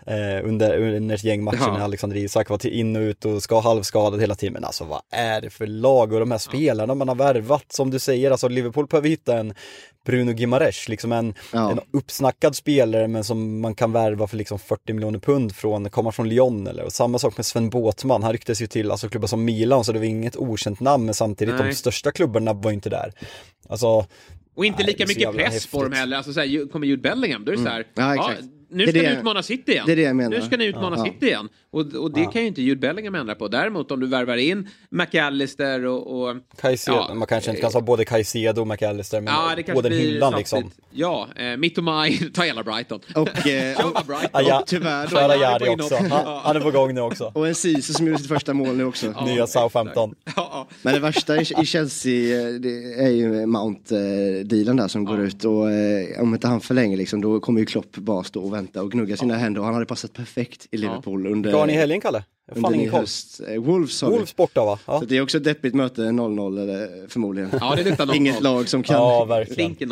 under, 0.44 0.78
under 0.78 1.14
ett 1.14 1.24
gäng 1.24 1.42
matcher 1.44 1.58
Ja. 1.60 1.72
när 1.72 1.84
Alexander 1.84 2.16
Isak 2.16 2.48
var 2.50 2.58
till 2.58 2.72
in 2.72 2.96
och 2.96 3.00
ut 3.00 3.24
och 3.24 3.42
ska 3.42 3.60
halvskadad 3.60 4.20
hela 4.20 4.34
tiden. 4.34 4.52
Men 4.52 4.64
alltså 4.64 4.84
vad 4.84 5.00
är 5.10 5.40
det 5.40 5.50
för 5.50 5.66
lag 5.66 6.12
och 6.12 6.20
de 6.20 6.30
här 6.30 6.38
spelarna 6.38 6.94
man 6.94 7.08
har 7.08 7.14
värvat 7.14 7.72
som 7.72 7.90
du 7.90 7.98
säger, 7.98 8.30
alltså 8.30 8.48
Liverpool 8.48 8.86
behöver 8.86 9.08
hitta 9.08 9.38
en 9.38 9.54
Bruno 10.04 10.32
Gimares, 10.32 10.88
liksom 10.88 11.12
en, 11.12 11.34
Ja. 11.52 11.70
en 11.70 11.80
uppsnackad 11.90 12.56
spelare 12.56 13.08
men 13.08 13.24
som 13.24 13.60
man 13.60 13.74
kan 13.74 13.92
värva 13.92 14.26
för 14.26 14.36
liksom 14.36 14.58
40 14.58 14.92
miljoner 14.92 15.18
pund 15.18 15.56
från, 15.56 15.90
komma 15.90 16.12
från 16.12 16.28
Lyon 16.28 16.66
eller 16.66 16.84
och 16.84 16.92
samma 16.92 17.18
sak 17.18 17.36
med 17.36 17.46
Sven 17.46 17.70
Båtman, 17.70 18.22
han 18.22 18.32
rycktes 18.32 18.62
ju 18.62 18.66
till 18.66 18.90
alltså 18.90 19.08
klubbar 19.08 19.28
som 19.28 19.44
Milan 19.44 19.84
så 19.84 19.92
det 19.92 19.98
var 19.98 20.06
inget 20.06 20.36
okänt 20.36 20.80
namn 20.80 21.04
men 21.04 21.14
samtidigt 21.14 21.54
Nej. 21.58 21.68
de 21.68 21.74
största 21.74 22.12
klubbarna 22.12 22.52
var 22.52 22.70
ju 22.70 22.74
inte 22.74 22.90
där. 22.90 23.12
Alltså, 23.68 24.06
Och 24.56 24.64
inte 24.64 24.82
lika 24.82 25.06
mycket 25.06 25.32
press 25.32 25.66
på 25.66 25.76
dem 25.82 25.84
häftigt. 25.92 25.98
heller. 26.00 26.16
Alltså, 26.16 26.32
så 26.32 26.40
här, 26.40 26.46
ju- 26.46 26.66
kommer 26.68 26.86
Jude 26.86 27.02
Bellingham, 27.02 27.44
då 27.44 27.52
är 27.52 27.56
det 27.56 27.62
så 27.62 27.68
här, 27.68 27.86
Ja, 27.94 28.14
ja, 28.16 28.30
exakt. 28.32 28.48
Nu 28.72 28.84
Det 28.86 28.90
ska 28.90 28.98
är 28.98 29.02
ni 29.02 29.08
det- 29.08 29.18
utmana 29.18 29.42
City 29.42 29.72
igen. 29.72 29.84
det 29.86 29.92
är 29.92 29.96
det 29.96 30.02
jag 30.02 30.16
menar. 30.16 30.30
Nu 30.30 30.42
ska 30.42 30.56
ni 30.56 30.64
utmana 30.64 30.96
Ja. 30.98 31.04
City 31.04 31.26
igen. 31.26 31.48
Och, 31.70 31.80
och 31.94 32.12
det 32.12 32.24
kan 32.24 32.42
ju 32.42 32.48
inte 32.48 32.62
Jude 32.62 32.80
Bellingham 32.80 33.14
ändra 33.14 33.34
på. 33.34 33.48
Däremot 33.48 33.90
om 33.90 34.00
du 34.00 34.06
värvar 34.06 34.36
in 34.36 34.68
McAllister 34.90 35.86
och... 35.86 36.22
och 36.22 36.36
Caicedo, 36.60 36.96
Ja, 37.08 37.14
man 37.14 37.26
kanske 37.28 37.50
inte 37.50 37.62
kan 37.62 37.70
säga 37.70 37.82
både 37.82 38.04
Caicedo 38.04 38.60
och 38.60 38.66
McAllister 38.66 39.20
men 39.20 39.34
Ja, 39.34 39.52
det 39.56 39.62
på 39.62 39.80
den 39.80 39.92
hyllan 39.92 40.34
liksom. 40.36 40.70
Ja, 40.90 41.28
eh, 41.36 41.56
Mittomaj, 41.56 42.30
ta 42.34 42.42
hela 42.42 42.62
Brighton. 42.62 43.00
Och, 43.14 43.46
eh, 43.46 43.86
och, 43.86 44.06
Brighton. 44.06 44.28
Ah, 44.32 44.40
ja. 44.40 44.60
och 44.60 44.66
tyvärr 44.66 45.02
då, 45.06 45.16
Köra 45.16 45.36
Jari 45.36 45.68
också, 45.68 45.96
han, 45.96 46.40
han 46.44 46.56
är 46.56 46.60
på 46.60 46.70
gång 46.70 46.94
nu 46.94 47.00
också. 47.00 47.30
och 47.34 47.48
en 47.48 47.54
Ceesay 47.54 47.82
som 47.94 48.06
gjorde 48.06 48.18
sitt 48.18 48.28
första 48.28 48.54
mål 48.54 48.76
nu 48.76 48.84
också. 48.84 49.14
Nya 49.26 49.46
Southampton. 49.46 50.14
Ja, 50.24 50.32
ja. 50.36 50.68
Men 50.82 50.94
det 50.94 51.00
värsta 51.00 51.36
i 51.36 51.44
i 51.62 51.66
Chelsea 51.66 52.40
eh, 52.40 52.54
det 52.54 52.94
är 53.04 53.08
ju 53.10 53.46
Mount-dealen 53.46 54.76
där 54.76 54.88
som 54.88 55.04
går 55.04 55.20
ut 55.20 55.44
och 55.44 55.70
eh, 55.70 56.22
om 56.22 56.34
inte 56.34 56.48
han 56.48 56.60
förlänger 56.60 56.96
liksom 56.96 57.20
då 57.20 57.40
kommer 57.40 57.60
ju 57.60 57.66
Klopp 57.66 57.96
bara 57.96 58.24
stå 58.24 58.42
och 58.44 58.52
vänta 58.52 58.61
och 58.76 58.92
gnugga 58.92 59.16
sina 59.16 59.36
händer 59.36 59.60
och 59.60 59.64
han 59.64 59.74
hade 59.74 59.86
passat 59.86 60.12
perfekt 60.12 60.68
i 60.70 60.76
Liverpool 60.76 61.26
under, 61.26 61.50
Ska 61.50 61.66
ni 61.66 61.72
i 61.72 61.76
helgen 61.76 62.00
Kalle? 62.00 62.24
Fan 62.48 62.64
under 62.64 62.78
ingen 62.78 62.92
höst. 62.92 63.40
Eh, 63.48 63.62
Wolves 63.62 64.02
vi. 64.02 64.06
Wolves 64.06 64.36
borta 64.36 64.64
va? 64.64 64.78
Ja. 64.86 65.00
Så 65.00 65.04
det 65.04 65.16
är 65.16 65.20
också 65.20 65.36
ett 65.36 65.44
deppigt 65.44 65.74
möte 65.74 66.02
0-0 66.02 66.60
eller 66.62 67.08
förmodligen. 67.08 67.50
Ja, 67.60 67.74
det 67.76 67.84
luktar 67.84 68.06
0-0. 68.06 68.14
Inget 68.16 68.40
lag 68.40 68.68
som 68.68 68.82
kan, 68.82 68.96
Ja, 68.96 69.44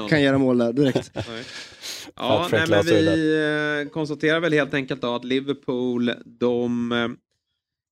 kan 0.08 0.22
göra 0.22 0.38
mål 0.38 0.58
där 0.58 0.72
direkt. 0.72 1.10
Ja, 2.16 2.46
Fat 2.50 2.68
nej, 2.68 2.68
men 2.68 2.84
vi 2.84 3.84
eh, 3.86 3.92
konstaterar 3.92 4.40
väl 4.40 4.52
helt 4.52 4.74
enkelt 4.74 5.02
då 5.02 5.14
att 5.14 5.24
Liverpool, 5.24 6.12
de 6.24 6.92
eh, 6.92 7.08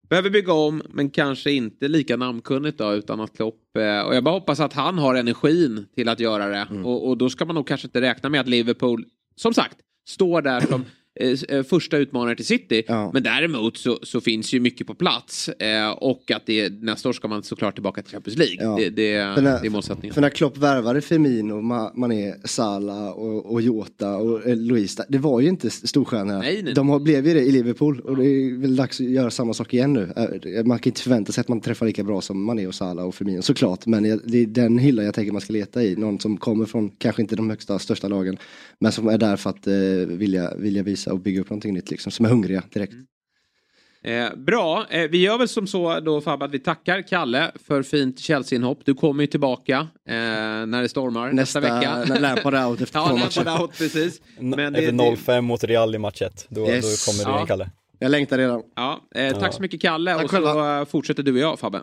behöver 0.09 0.31
bygga 0.31 0.53
om, 0.53 0.83
men 0.91 1.11
kanske 1.11 1.51
inte 1.51 1.89
lika 1.89 2.16
namnkunnigt 2.16 2.79
då, 2.79 2.93
utan 2.93 3.20
att 3.20 3.37
Klopp, 3.37 3.77
eh, 3.79 4.01
och 4.01 4.14
jag 4.14 4.24
bara 4.24 4.35
hoppas 4.35 4.61
att 4.61 4.72
han 4.72 4.99
har 4.99 5.14
energin 5.14 5.87
till 5.95 6.09
att 6.09 6.20
göra 6.20 6.47
det. 6.47 6.66
Mm. 6.70 6.87
Och, 6.87 7.09
och 7.09 7.18
då 7.18 7.31
ska 7.31 7.45
man 7.45 7.55
nog 7.55 7.66
kanske 7.66 7.87
inte 7.87 8.01
räkna 8.01 8.29
med 8.29 8.41
att 8.41 8.49
Liverpool, 8.49 9.05
som 9.37 9.55
sagt, 9.55 9.77
står 10.07 10.42
där 10.42 10.61
som 10.61 10.84
eh, 11.16 11.56
eh, 11.58 11.62
första 11.62 11.96
utmanare 11.96 12.36
till 12.36 12.46
City. 12.46 12.82
Ja. 12.88 13.10
Men 13.14 13.22
däremot 13.22 13.76
så, 13.76 13.98
så 14.02 14.20
finns 14.20 14.52
ju 14.54 14.60
mycket 14.60 14.86
på 14.86 14.94
plats. 14.94 15.48
Eh, 15.48 15.90
och 15.90 16.30
att 16.30 16.46
det, 16.46 16.72
nästa 16.82 17.08
år 17.08 17.12
ska 17.12 17.28
man 17.28 17.42
såklart 17.42 17.74
tillbaka 17.74 18.02
till 18.02 18.12
Champions 18.12 18.38
League. 18.38 18.56
Ja. 18.60 18.76
Det, 18.78 18.90
det, 18.90 19.34
För 19.34 19.42
när- 19.42 19.60
det 19.60 19.66
är 19.66 19.70
målsättningen. 19.70 20.14
För 20.14 20.20
när 20.20 20.30
Klopp 20.30 20.56
värvade 20.58 21.00
Firmino, 21.00 21.54
Ma- 21.54 21.90
Mané, 21.96 22.34
Salah 22.44 23.08
och, 23.10 23.52
och 23.52 23.62
Jota 23.62 24.16
och 24.16 24.46
eh, 24.46 24.56
Luis, 24.56 24.96
det 25.08 25.18
var 25.18 25.40
ju 25.40 25.48
inte 25.48 25.70
storstjärnor. 25.70 26.38
Nej, 26.38 26.62
nej. 26.62 26.74
De 26.74 26.88
har, 26.88 26.98
blev 27.00 27.26
ju 27.26 27.34
det 27.34 27.40
i 27.40 27.50
Liverpool 27.50 28.00
och 28.00 28.16
det 28.16 28.24
är 28.26 28.60
väl 28.60 28.76
dags 28.76 29.00
att 29.00 29.06
göra 29.06 29.30
samma 29.30 29.54
sak 29.54 29.74
igen 29.74 29.92
nu. 29.92 30.12
Eh, 30.16 30.64
Man 30.64 30.78
kan 30.78 30.90
inte 30.90 31.00
förvänta 31.02 31.32
sig 31.32 31.40
att 31.40 31.48
man 31.48 31.60
träffar 31.60 31.86
lika 31.86 32.04
bra 32.04 32.20
som 32.20 32.44
Mané 32.44 32.66
och 32.66 32.74
Salah 32.74 33.04
och 33.06 33.14
Firmino 33.14 33.42
såklart. 33.42 33.86
Men 33.86 34.02
det 34.02 34.38
är 34.42 34.46
den 34.46 34.78
hyllan 34.78 35.04
jag 35.04 35.14
tänker 35.14 35.32
man 35.32 35.40
ska 35.40 35.52
leta 35.52 35.82
i. 35.82 35.96
Någon 35.96 36.20
som 36.20 36.36
kommer 36.36 36.64
från, 36.66 36.90
kanske 36.98 37.22
inte 37.22 37.36
de 37.36 37.50
högsta, 37.50 37.78
största 37.78 38.08
lagen, 38.08 38.36
men 38.78 38.92
som 38.92 39.08
är 39.08 39.18
där 39.18 39.36
för 39.36 39.50
att 39.50 39.66
eh, 39.66 39.74
vilja, 40.16 40.54
vilja 40.56 40.82
visa 40.82 41.05
och 41.12 41.20
bygga 41.20 41.40
upp 41.40 41.50
någonting 41.50 41.74
nytt 41.74 41.90
liksom. 41.90 42.12
Som 42.12 42.24
är 42.26 42.30
hungriga 42.30 42.62
direkt. 42.72 42.92
Eh, 44.02 44.34
bra, 44.36 44.86
eh, 44.90 45.11
vi 45.11 45.18
gör 45.18 45.38
väl 45.38 45.48
som 45.48 45.66
så 45.66 46.00
då 46.00 46.20
Fabbe 46.20 46.44
att 46.44 46.50
vi 46.50 46.59
tackar 46.59 47.02
Kalle 47.02 47.52
för 47.66 47.82
fint 47.82 48.18
Chelsea-inhopp. 48.18 48.80
Du 48.84 48.94
kommer 48.94 49.22
ju 49.22 49.26
tillbaka 49.26 49.76
eh, 50.09 50.14
när 50.66 50.82
det 50.82 50.88
stormar 50.88 51.32
nästa, 51.32 51.61
Nästa, 51.61 51.74
vecka. 51.78 52.04
när 52.09 52.20
Lampard 52.20 52.54
är 52.54 52.66
out 52.66 52.80
efter 52.80 52.98
ja, 52.98 53.09
två 53.09 53.16
matcher. 53.16 53.61
out, 53.62 53.78
precis. 53.78 54.20
Men 54.40 54.72
det, 54.72 54.78
Efter 54.78 54.92
det, 54.92 55.02
0-5 55.16 55.40
mot 55.40 55.64
Real 55.64 55.94
i 55.94 55.98
match 55.98 56.22
1, 56.22 56.46
då, 56.48 56.68
Yes. 56.68 57.07
då 57.07 57.12
kommer 57.12 57.24
du 57.24 57.30
Ja. 57.30 57.36
igen 57.36 57.46
Kalle. 57.46 57.70
Jag 57.98 58.11
längtar 58.11 58.38
redan. 58.38 58.62
ja, 58.76 59.00
eh, 59.14 59.38
tack 59.38 59.54
så 59.54 59.62
mycket 59.62 59.80
Kalle 59.80 60.14
Tack 60.14 60.24
och 60.24 60.30
så 60.30 60.36
själva. 60.36 60.86
fortsätter 60.86 61.22
du 61.22 61.32
och 61.32 61.38
jag 61.38 61.59
Fabbe. 61.59 61.82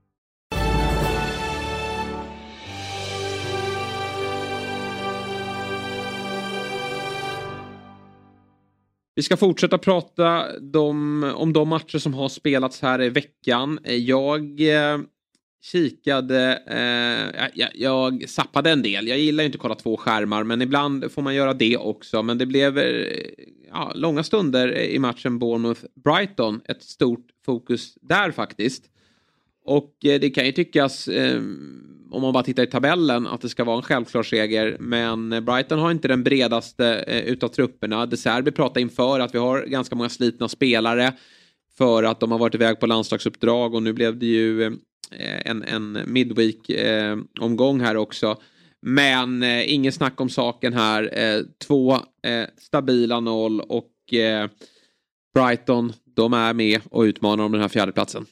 Vi 9.15 9.21
ska 9.21 9.37
fortsätta 9.37 9.77
prata 9.77 10.59
de, 10.59 11.23
om 11.35 11.53
de 11.53 11.69
matcher 11.69 11.97
som 11.97 12.13
har 12.13 12.29
spelats 12.29 12.81
här 12.81 13.01
i 13.01 13.09
veckan. 13.09 13.79
Jag 13.83 14.61
eh, 14.61 14.99
kikade, 15.61 16.61
eh, 16.67 17.49
jag, 17.53 17.69
jag 17.73 18.29
zappade 18.29 18.71
en 18.71 18.81
del. 18.81 19.07
Jag 19.07 19.19
gillar 19.19 19.43
ju 19.43 19.45
inte 19.45 19.55
att 19.55 19.61
kolla 19.61 19.75
två 19.75 19.97
skärmar 19.97 20.43
men 20.43 20.61
ibland 20.61 21.11
får 21.11 21.21
man 21.21 21.35
göra 21.35 21.53
det 21.53 21.77
också. 21.77 22.23
Men 22.23 22.37
det 22.37 22.45
blev 22.45 22.77
eh, 22.77 23.17
ja, 23.71 23.91
långa 23.95 24.23
stunder 24.23 24.77
i 24.77 24.99
matchen 24.99 25.39
Bournemouth-Brighton. 25.39 26.61
Ett 26.65 26.83
stort 26.83 27.27
fokus 27.45 27.97
där 28.01 28.31
faktiskt. 28.31 28.83
Och 29.65 30.05
eh, 30.05 30.19
det 30.19 30.29
kan 30.29 30.45
ju 30.45 30.51
tyckas, 30.51 31.07
eh, 31.07 31.41
om 32.11 32.21
man 32.21 32.33
bara 32.33 32.43
tittar 32.43 32.63
i 32.63 32.67
tabellen, 32.67 33.27
att 33.27 33.41
det 33.41 33.49
ska 33.49 33.63
vara 33.63 33.77
en 33.77 33.83
självklar 33.83 34.23
seger. 34.23 34.77
Men 34.79 35.33
eh, 35.33 35.39
Brighton 35.39 35.79
har 35.79 35.91
inte 35.91 36.07
den 36.07 36.23
bredaste 36.23 36.95
eh, 37.07 37.23
utav 37.23 37.47
trupperna. 37.47 38.05
De 38.05 38.17
Serbi 38.17 38.51
pratade 38.51 38.81
inför 38.81 39.19
att 39.19 39.35
vi 39.35 39.39
har 39.39 39.65
ganska 39.65 39.95
många 39.95 40.09
slitna 40.09 40.47
spelare. 40.47 41.13
För 41.77 42.03
att 42.03 42.19
de 42.19 42.31
har 42.31 42.39
varit 42.39 42.55
iväg 42.55 42.79
på 42.79 42.87
landslagsuppdrag 42.87 43.73
och 43.73 43.83
nu 43.83 43.93
blev 43.93 44.17
det 44.17 44.25
ju 44.25 44.63
eh, 44.63 44.71
en, 45.45 45.63
en 45.63 45.99
midweek-omgång 46.05 47.81
eh, 47.81 47.85
här 47.85 47.97
också. 47.97 48.37
Men 48.81 49.43
eh, 49.43 49.73
ingen 49.73 49.91
snack 49.91 50.21
om 50.21 50.29
saken 50.29 50.73
här. 50.73 51.19
Eh, 51.19 51.41
två 51.67 51.93
eh, 52.23 52.45
stabila 52.57 53.19
noll 53.19 53.59
och 53.61 54.13
eh, 54.13 54.49
Brighton, 55.33 55.93
de 56.15 56.33
är 56.33 56.53
med 56.53 56.81
och 56.89 57.01
utmanar 57.01 57.43
om 57.43 57.51
den 57.51 57.61
här 57.61 57.67
fjärdeplatsen. 57.67 58.25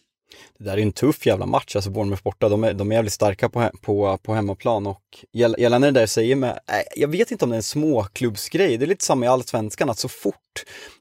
Det 0.57 0.63
där 0.63 0.77
är 0.77 0.81
en 0.81 0.91
tuff 0.91 1.25
jävla 1.25 1.45
match, 1.45 1.75
alltså 1.75 1.91
Bournemouth 1.91 2.23
borta, 2.23 2.49
de 2.49 2.63
är, 2.63 2.73
de 2.73 2.91
är 2.91 2.95
jävligt 2.95 3.13
starka 3.13 3.49
på, 3.49 3.69
på, 3.81 4.17
på 4.17 4.33
hemmaplan 4.33 4.87
och 4.87 5.01
gällande 5.33 5.87
det 5.87 5.91
där 5.91 6.01
jag 6.01 6.09
säger 6.09 6.35
med, 6.35 6.59
jag 6.95 7.07
vet 7.07 7.31
inte 7.31 7.45
om 7.45 7.49
det 7.49 7.55
är 7.55 7.57
en 7.57 7.63
småklubbsgrej, 7.63 8.77
det 8.77 8.85
är 8.85 8.87
lite 8.87 9.05
samma 9.05 9.25
i 9.25 9.27
allsvenskan 9.27 9.89
att 9.89 9.99
så 9.99 10.07
fort 10.07 10.35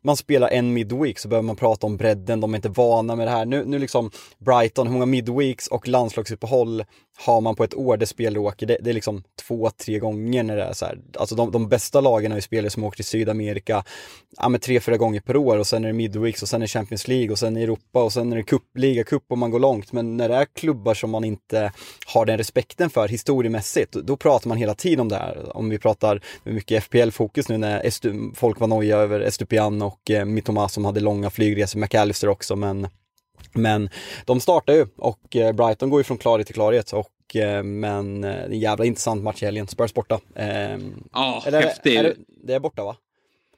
man 0.03 0.17
spelar 0.17 0.49
en 0.49 0.73
midweek 0.73 1.19
så 1.19 1.29
behöver 1.29 1.47
man 1.47 1.57
prata 1.57 1.87
om 1.87 1.97
bredden, 1.97 2.41
de 2.41 2.55
är 2.55 2.59
inte 2.59 2.69
vana 2.69 3.17
med 3.17 3.27
det 3.27 3.31
här. 3.31 3.47
Nu, 3.47 3.65
nu 3.65 3.79
liksom 3.79 4.11
Brighton, 4.39 4.87
hur 4.87 4.93
många 4.93 5.07
midweeks 5.07 5.67
och 5.67 5.89
landslagsuppehåll 5.89 6.85
har 7.21 7.41
man 7.41 7.55
på 7.55 7.65
ett 7.65 7.75
år, 7.75 7.97
det 7.97 8.07
spelar 8.07 8.39
åker, 8.39 8.67
det, 8.67 8.79
det 8.81 8.91
är 8.91 8.95
liksom 8.95 9.23
två, 9.49 9.71
tre 9.71 9.99
gånger 9.99 10.43
när 10.43 10.57
det 10.57 10.63
är 10.63 10.73
så 10.73 10.87
här. 10.87 10.99
Alltså 11.19 11.35
de, 11.35 11.53
de 11.53 11.69
bästa 11.69 12.01
lagen 12.01 12.31
har 12.31 12.39
ju 12.39 12.43
spelare 12.43 12.71
som 12.71 12.85
åker 12.85 12.97
till 12.97 13.05
Sydamerika, 13.05 13.85
ja 14.37 14.49
men 14.49 14.61
tre, 14.61 14.81
fyra 14.81 14.97
gånger 14.97 15.21
per 15.21 15.37
år 15.37 15.59
och 15.59 15.67
sen 15.67 15.85
är 15.85 15.89
det 15.89 15.95
midweeks 15.95 16.43
och 16.43 16.49
sen 16.49 16.63
är 16.63 16.67
det 16.67 16.69
Champions 16.69 17.09
League 17.09 17.31
och 17.31 17.39
sen 17.39 17.57
är 17.57 17.61
det 17.61 17.65
Europa 17.65 18.03
och 18.03 18.13
sen 18.13 18.33
är 18.33 18.37
det 18.37 18.43
cup, 18.43 18.63
ligacup 18.75 19.25
och 19.29 19.39
man 19.39 19.51
går 19.51 19.59
långt. 19.59 19.93
Men 19.93 20.17
när 20.17 20.29
det 20.29 20.35
är 20.35 20.45
klubbar 20.45 20.95
som 20.95 21.11
man 21.11 21.25
inte 21.25 21.73
har 22.07 22.27
den 22.27 22.39
respekten 22.39 22.91
för 22.91 23.09
historiemässigt, 23.09 23.93
då, 23.93 24.01
då 24.01 24.17
pratar 24.17 24.49
man 24.49 24.59
hela 24.59 24.75
tiden 24.75 25.01
om 25.01 25.09
det 25.09 25.17
här. 25.17 25.57
Om 25.57 25.69
vi 25.69 25.79
pratar 25.79 26.23
med 26.45 26.55
mycket 26.55 26.85
FPL-fokus 26.85 27.49
nu 27.49 27.59
när 27.59 27.87
Estu, 27.87 28.15
folk 28.35 28.61
var 28.61 28.67
noja 28.67 28.97
över 28.97 29.21
Estupian 29.21 29.83
och 29.83 30.11
eh, 30.11 30.25
Mitoma 30.25 30.69
som 30.69 30.85
hade 30.85 31.01
långa 31.01 31.31
flygresor, 31.31 31.81
McAllister 31.81 32.29
också, 32.29 32.57
men 32.57 32.89
men 33.55 33.91
de 34.25 34.41
startar 34.41 34.73
ju 34.75 34.87
och 34.97 35.37
eh, 35.37 35.53
Brighton 35.53 35.91
går 35.91 36.01
ju 36.01 36.05
från 36.05 36.19
klarhet 36.19 36.47
till 36.47 36.55
klarhet 36.55 36.93
och 36.93 37.37
eh, 37.37 37.63
men 37.63 38.25
eh, 38.25 38.45
en 38.45 38.61
jävla 38.61 38.85
intressant 38.85 39.23
match 39.23 39.43
i 39.43 39.45
helgen. 39.45 39.67
Spurs 39.69 39.95
borta. 39.95 40.21
Eh, 40.35 40.79
Ja, 41.13 41.43
eller, 41.47 41.63
häftig. 41.63 41.97
Är 41.97 42.03
det, 42.03 42.15
det 42.45 42.55
är 42.55 42.61
borta 42.61 42.85
va? 42.85 42.97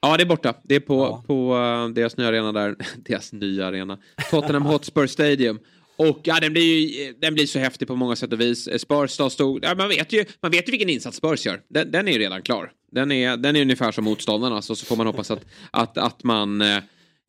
Ja, 0.01 0.17
det 0.17 0.23
är 0.23 0.27
borta. 0.27 0.53
Det 0.63 0.75
är 0.75 0.79
på, 0.79 0.93
Ja. 0.93 1.23
på 1.27 1.53
deras 1.95 2.17
nya 2.17 2.27
arena 2.27 2.51
där. 2.51 2.75
deras 2.97 3.33
nya 3.33 3.67
arena. 3.67 3.97
Tottenham 4.31 4.65
Hotspur 4.65 5.07
Stadium. 5.07 5.59
Och 5.95 6.19
ja, 6.23 6.39
den 6.39 6.53
blir 6.53 6.63
ju 6.63 7.13
den 7.13 7.33
blir 7.33 7.45
så 7.45 7.59
häftig 7.59 7.87
på 7.87 7.95
många 7.95 8.15
sätt 8.15 8.33
och 8.33 8.41
vis. 8.41 8.81
Spurs 8.81 9.17
då 9.17 9.29
stod... 9.29 9.63
Ja, 9.65 9.75
man, 9.75 9.89
vet 9.89 10.13
ju, 10.13 10.25
man 10.41 10.51
vet 10.51 10.67
ju 10.67 10.71
vilken 10.71 10.89
insats 10.89 11.17
Spurs 11.17 11.45
gör. 11.45 11.61
Den, 11.67 11.91
den 11.91 12.07
är 12.07 12.11
ju 12.11 12.19
redan 12.19 12.41
klar. 12.41 12.71
Den 12.91 13.11
är, 13.11 13.37
den 13.37 13.55
är 13.55 13.61
ungefär 13.61 13.91
som 13.91 14.03
motståndarna. 14.03 14.61
Så, 14.61 14.75
så 14.75 14.85
får 14.85 14.95
man 14.95 15.07
hoppas 15.07 15.31
att, 15.31 15.45
att, 15.71 15.97
att 15.97 16.23
man 16.23 16.61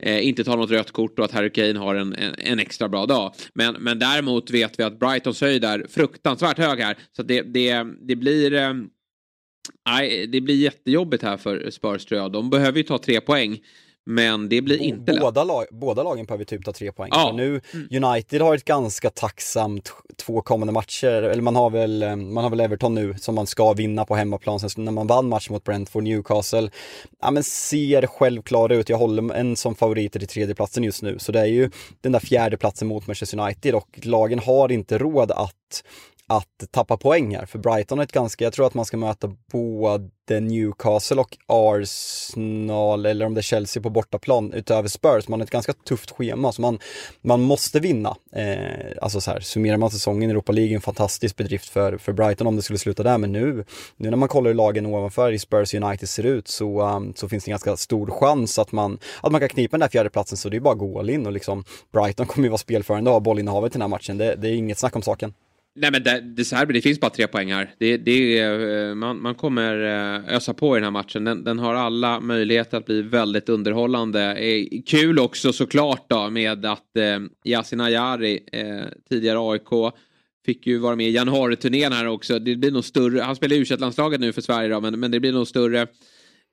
eh, 0.02 0.26
inte 0.26 0.44
tar 0.44 0.56
något 0.56 0.70
rött 0.70 0.90
kort 0.90 1.18
och 1.18 1.24
att 1.24 1.32
Harry 1.32 1.50
Kane 1.50 1.78
har 1.78 1.94
en, 1.94 2.14
en, 2.14 2.34
en 2.38 2.58
extra 2.58 2.88
bra 2.88 3.06
dag. 3.06 3.34
Men, 3.54 3.74
men 3.74 3.98
däremot 3.98 4.50
vet 4.50 4.78
vi 4.78 4.82
att 4.82 4.98
Brightons 4.98 5.40
höjd 5.40 5.64
är 5.64 5.86
fruktansvärt 5.88 6.58
hög 6.58 6.80
här. 6.80 6.96
Så 7.16 7.22
att 7.22 7.28
det, 7.28 7.42
det, 7.42 7.86
det 8.00 8.16
blir... 8.16 8.52
Eh, 8.54 8.72
Nej, 9.86 10.26
det 10.26 10.40
blir 10.40 10.54
jättejobbigt 10.54 11.22
här 11.22 11.36
för 11.36 11.70
Spurs 11.70 12.04
tror 12.04 12.20
jag. 12.20 12.32
De 12.32 12.50
behöver 12.50 12.78
ju 12.78 12.84
ta 12.84 12.98
tre 12.98 13.20
poäng. 13.20 13.60
Men 14.04 14.48
det 14.48 14.62
blir 14.62 14.82
inte 14.82 15.12
lätt. 15.12 15.20
båda, 15.20 15.44
lag, 15.44 15.64
båda 15.70 16.02
lagen 16.02 16.26
behöver 16.26 16.44
typ 16.44 16.64
ta 16.64 16.72
tre 16.72 16.92
poäng. 16.92 17.08
Ja. 17.12 17.32
Nu, 17.36 17.60
United 17.90 18.40
har 18.40 18.54
ett 18.54 18.64
ganska 18.64 19.10
tacksamt 19.10 19.92
två 20.16 20.40
kommande 20.40 20.72
matcher, 20.72 21.22
eller 21.22 21.42
man 21.42 21.56
har, 21.56 21.70
väl, 21.70 22.02
eh, 22.02 22.16
man 22.16 22.44
har 22.44 22.50
väl 22.50 22.60
Everton 22.60 22.94
nu 22.94 23.14
som 23.18 23.34
man 23.34 23.46
ska 23.46 23.72
vinna 23.72 24.04
på 24.04 24.14
hemmaplan. 24.16 24.60
Sen 24.60 24.84
när 24.84 24.92
man 24.92 25.06
vann 25.06 25.28
match 25.28 25.50
mot 25.50 25.64
Brentford, 25.64 26.02
Newcastle, 26.02 26.70
ja 27.20 27.30
men 27.30 27.42
ser 27.42 28.06
självklara 28.06 28.74
ut. 28.74 28.88
Jag 28.88 28.98
håller 28.98 29.34
en 29.34 29.56
som 29.56 29.74
favoriter 29.74 30.18
till 30.18 30.28
tredjeplatsen 30.28 30.84
just 30.84 31.02
nu. 31.02 31.18
Så 31.18 31.32
det 31.32 31.40
är 31.40 31.46
ju 31.46 31.70
den 32.00 32.12
där 32.12 32.20
fjärde 32.20 32.56
platsen 32.56 32.88
mot 32.88 33.06
Manchester 33.06 33.40
United 33.40 33.74
och 33.74 33.98
lagen 34.02 34.38
har 34.38 34.72
inte 34.72 34.98
råd 34.98 35.30
att 35.30 35.82
att 36.36 36.64
tappa 36.70 36.96
poäng 36.96 37.36
här, 37.36 37.46
för 37.46 37.58
Brighton 37.58 37.98
har 37.98 38.04
ett 38.04 38.12
ganska, 38.12 38.44
jag 38.44 38.52
tror 38.52 38.66
att 38.66 38.74
man 38.74 38.84
ska 38.84 38.96
möta 38.96 39.30
både 39.52 40.40
Newcastle 40.40 41.20
och 41.20 41.36
Arsenal, 41.46 43.06
eller 43.06 43.26
om 43.26 43.34
det 43.34 43.40
är 43.40 43.42
Chelsea 43.42 43.82
på 43.82 43.90
bortaplan, 43.90 44.52
utöver 44.52 44.88
Spurs. 44.88 45.28
Man 45.28 45.40
har 45.40 45.44
ett 45.44 45.50
ganska 45.50 45.72
tufft 45.72 46.10
schema, 46.10 46.52
så 46.52 46.62
man, 46.62 46.78
man 47.22 47.40
måste 47.40 47.80
vinna. 47.80 48.16
Eh, 48.32 48.96
alltså 49.02 49.20
så 49.20 49.30
här, 49.30 49.40
summerar 49.40 49.76
man 49.76 49.90
säsongen 49.90 50.30
i 50.30 50.32
Europa 50.32 50.52
League, 50.52 50.74
en 50.74 50.80
fantastisk 50.80 51.36
bedrift 51.36 51.68
för, 51.68 51.96
för 51.96 52.12
Brighton 52.12 52.46
om 52.46 52.56
det 52.56 52.62
skulle 52.62 52.78
sluta 52.78 53.02
där, 53.02 53.18
men 53.18 53.32
nu, 53.32 53.64
nu 53.96 54.10
när 54.10 54.16
man 54.16 54.28
kollar 54.28 54.50
hur 54.50 54.54
lagen 54.54 54.86
ovanför 54.86 55.32
i 55.32 55.38
Spurs 55.38 55.74
United 55.74 56.08
ser 56.08 56.26
ut 56.26 56.48
så, 56.48 56.82
um, 56.82 57.14
så 57.16 57.28
finns 57.28 57.44
det 57.44 57.48
en 57.48 57.52
ganska 57.52 57.76
stor 57.76 58.10
chans 58.10 58.58
att 58.58 58.72
man, 58.72 58.98
att 59.20 59.32
man 59.32 59.40
kan 59.40 59.48
knipa 59.48 59.76
den 59.76 59.80
där 59.80 59.88
fjärdeplatsen, 59.88 60.38
så 60.38 60.48
det 60.48 60.56
är 60.56 60.60
bara 60.60 60.72
att 60.72 60.78
gå 60.78 60.98
all 60.98 61.10
in 61.10 61.26
och 61.26 61.32
liksom, 61.32 61.64
Brighton 61.92 62.26
kommer 62.26 62.46
ju 62.46 62.50
vara 62.50 62.58
spelförande 62.58 63.10
och 63.10 63.14
ha 63.14 63.20
bollinnehavet 63.20 63.72
i 63.72 63.72
den 63.72 63.82
här 63.82 63.88
matchen, 63.88 64.18
det, 64.18 64.34
det 64.34 64.48
är 64.48 64.54
inget 64.54 64.78
snack 64.78 64.96
om 64.96 65.02
saken. 65.02 65.34
Nej 65.74 65.90
men 65.92 66.02
det, 66.02 66.20
det, 66.20 66.44
så 66.44 66.56
här, 66.56 66.66
det 66.66 66.80
finns 66.80 67.00
bara 67.00 67.10
tre 67.10 67.26
poäng 67.26 67.52
här. 67.52 67.74
Det, 67.78 67.96
det, 67.96 68.38
eh, 68.38 68.94
man, 68.94 69.22
man 69.22 69.34
kommer 69.34 69.82
eh, 69.82 70.36
ösa 70.36 70.54
på 70.54 70.76
i 70.76 70.80
den 70.80 70.84
här 70.84 70.90
matchen. 70.90 71.24
Den, 71.24 71.44
den 71.44 71.58
har 71.58 71.74
alla 71.74 72.20
möjligheter 72.20 72.78
att 72.78 72.86
bli 72.86 73.02
väldigt 73.02 73.48
underhållande. 73.48 74.34
Eh, 74.34 74.66
kul 74.86 75.18
också 75.18 75.52
såklart 75.52 76.10
då 76.10 76.30
med 76.30 76.66
att 76.66 76.96
eh, 76.96 77.20
Yasin 77.44 77.80
Ayari, 77.80 78.40
eh, 78.52 78.84
tidigare 79.08 79.38
AIK, 79.38 79.94
fick 80.46 80.66
ju 80.66 80.78
vara 80.78 80.96
med 80.96 81.08
i 81.08 81.10
januariturnén 81.10 81.92
här 81.92 82.06
också. 82.06 82.38
Det 82.38 82.56
blir 82.56 82.70
nog 82.70 82.84
större, 82.84 83.20
han 83.20 83.36
spelar 83.36 83.56
u 83.56 83.64
landslaget 83.78 84.20
nu 84.20 84.32
för 84.32 84.40
Sverige 84.40 84.68
då, 84.68 84.80
men, 84.80 85.00
men 85.00 85.10
det 85.10 85.20
blir 85.20 85.32
nog 85.32 85.48
större 85.48 85.86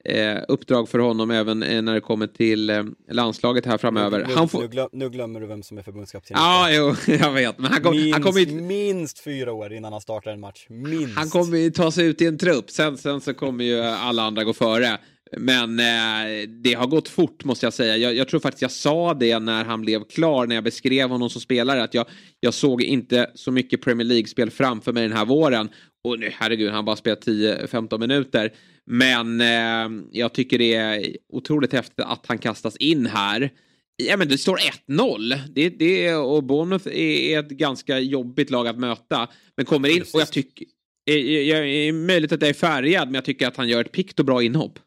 eh, 0.06 0.38
uppdrag 0.47 0.89
för 0.89 1.00
honom 1.00 1.32
även 1.32 1.64
eh, 1.64 1.82
när 1.82 1.93
det 1.93 2.02
kommer 2.02 2.28
till 2.28 2.70
eh, 2.70 2.84
landslaget 3.12 3.66
här 3.66 3.78
framöver. 3.78 4.26
Nu, 4.28 4.34
Han 4.34 4.50
får... 4.50 4.62
nu, 4.62 4.68
glöm, 4.68 4.89
nu 4.91 5.10
glömmer 5.10 5.39
du 5.39 5.47
vem 5.47 5.64
som 5.64 5.78
är 5.78 5.82
förbundskapten. 5.82 6.38
Ja, 6.39 6.72
jo, 6.72 6.95
jag 7.14 7.32
vet. 7.32 7.58
Men 7.58 7.72
han, 7.72 7.82
kom, 7.82 7.91
minst, 7.91 8.14
han 8.14 8.24
kommer 8.24 8.39
ju... 8.39 8.62
minst 8.62 9.20
fyra 9.20 9.54
år 9.54 9.74
innan 9.74 9.91
han 9.91 10.02
startar 10.02 10.32
en 10.32 10.39
match. 10.39 10.66
Minst. 10.70 11.18
Han 11.18 11.30
kommer 11.30 11.58
ju 11.58 11.72
ta 11.72 11.91
sig 11.91 12.06
ut 12.06 12.22
i 12.22 12.26
en 12.26 12.38
trupp. 12.38 12.72
Sen, 12.72 12.97
sen 12.97 13.22
så 13.22 13.34
kommer 13.34 13.64
ju 13.64 13.82
alla 13.82 14.24
andra 14.24 14.43
gå 14.43 14.54
före. 14.54 14.97
Men 15.38 15.80
eh, 15.80 16.50
det 16.64 16.74
har 16.74 16.88
gått 16.88 17.08
fort 17.08 17.44
måste 17.44 17.66
jag 17.66 17.74
säga. 17.74 17.98
Jag, 17.98 18.16
jag, 18.16 18.28
tror 18.28 18.40
faktiskt 18.40 18.62
jag 18.62 18.72
sa 18.72 19.14
det 19.14 19.40
när 19.40 19.66
han 19.66 19.82
blev 19.82 20.04
klar, 20.04 20.48
när 20.48 20.56
jag 20.56 20.64
beskrev 20.64 21.10
honom 21.10 21.30
som 21.30 21.42
spelare, 21.42 21.84
att 21.84 21.94
jag, 21.94 22.06
jag 22.40 22.54
såg 22.54 22.82
inte 22.82 23.32
så 23.36 23.52
mycket 23.52 23.82
Premier 23.82 24.08
League-spel 24.08 24.50
framför 24.50 24.94
mig 24.94 25.08
den 25.08 25.18
här 25.18 25.26
våren. 25.26 25.70
Och 26.04 26.20
nu, 26.20 26.32
herregud, 26.34 26.72
han 26.72 26.86
bara 26.86 26.96
spelat 26.96 27.28
10-15 27.28 28.00
minuter. 28.00 28.54
Men 28.86 29.42
eh, 29.42 30.04
jag 30.12 30.34
tycker 30.34 30.58
det 30.58 30.76
är 30.76 31.16
otroligt 31.34 31.74
häftigt 31.74 32.06
att 32.06 32.26
han 32.28 32.38
kastas 32.38 32.76
in 32.76 33.06
här. 33.06 33.52
Ja, 34.04 34.18
men 34.18 34.28
det 34.28 34.38
står 34.38 34.58
1-0. 34.88 35.40
Det, 35.56 35.70
det, 35.70 36.14
och 36.16 36.44
Bournemouth 36.44 36.88
är 36.88 37.40
ett 37.40 37.50
ganska 37.50 38.00
jobbigt 38.00 38.50
lag 38.50 38.68
att 38.68 38.80
möta. 38.80 39.28
Men 39.58 39.66
kommer 39.66 39.90
in 39.90 40.04
och 40.14 40.22
jag 40.22 40.32
tycker... 40.32 40.68
Jag, 41.04 41.20
jag, 41.20 41.70
är 41.70 41.92
möjligt 41.92 42.32
att 42.32 42.42
jag 42.42 42.50
är 42.50 42.54
färgad, 42.54 43.08
men 43.08 43.16
jag 43.16 43.26
tycker 43.26 43.48
att 43.48 43.58
han 43.58 43.70
gör 43.70 43.82
ett 43.82 43.92
pikt 43.92 44.20
och 44.20 44.26
bra 44.26 44.44
inhopp. 44.44 44.80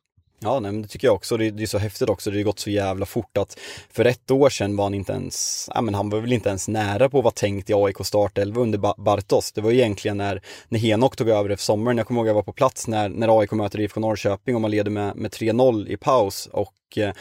Ja, 0.45 0.61
nej, 0.61 0.73
men 0.73 0.83
det 0.83 0.89
tycker 0.89 1.09
jag 1.09 1.15
också. 1.15 1.37
Det, 1.37 1.51
det 1.51 1.63
är 1.63 1.67
så 1.67 1.79
häftigt 1.79 2.09
också. 2.09 2.31
Det 2.31 2.39
har 2.39 2.45
gått 2.45 2.59
så 2.59 2.71
jävla 2.71 3.07
fort 3.07 3.37
att 3.39 3.59
för 3.91 4.05
ett 4.05 4.31
år 4.31 4.51
sedan 4.51 4.77
var 4.77 4.85
han 4.85 4.95
inte 4.95 5.13
ens, 5.13 5.69
ja 5.75 5.81
men 5.81 5.95
han 5.95 6.11
var 6.11 6.21
väl 6.21 6.33
inte 6.33 6.49
ens 6.49 6.69
nära 6.69 7.09
på 7.09 7.19
att 7.19 7.25
vara 7.25 7.35
tänkt 7.35 7.71
i 7.71 7.75
AIK 7.75 7.97
startelva 8.03 8.61
under 8.61 9.03
Bartos. 9.03 9.53
Det 9.53 9.61
var 9.61 9.73
egentligen 9.73 10.17
när, 10.17 10.43
när 10.69 10.79
Henok 10.79 11.17
tog 11.17 11.29
över 11.29 11.51
efter 11.51 11.65
sommaren. 11.65 11.99
Jag 11.99 12.07
kommer 12.07 12.21
ihåg 12.21 12.27
att 12.27 12.31
jag 12.31 12.35
var 12.35 12.43
på 12.43 12.53
plats 12.53 12.89
när, 12.89 13.09
när 13.09 13.41
AIK 13.41 13.53
möter 13.53 13.81
IFK 13.81 14.01
Norrköping 14.01 14.55
och 14.55 14.61
man 14.61 14.71
leder 14.71 14.91
med, 14.91 15.17
med 15.17 15.31
3-0 15.31 15.89
i 15.89 15.97
paus 15.97 16.49
och 16.53 16.99
eh, 16.99 17.13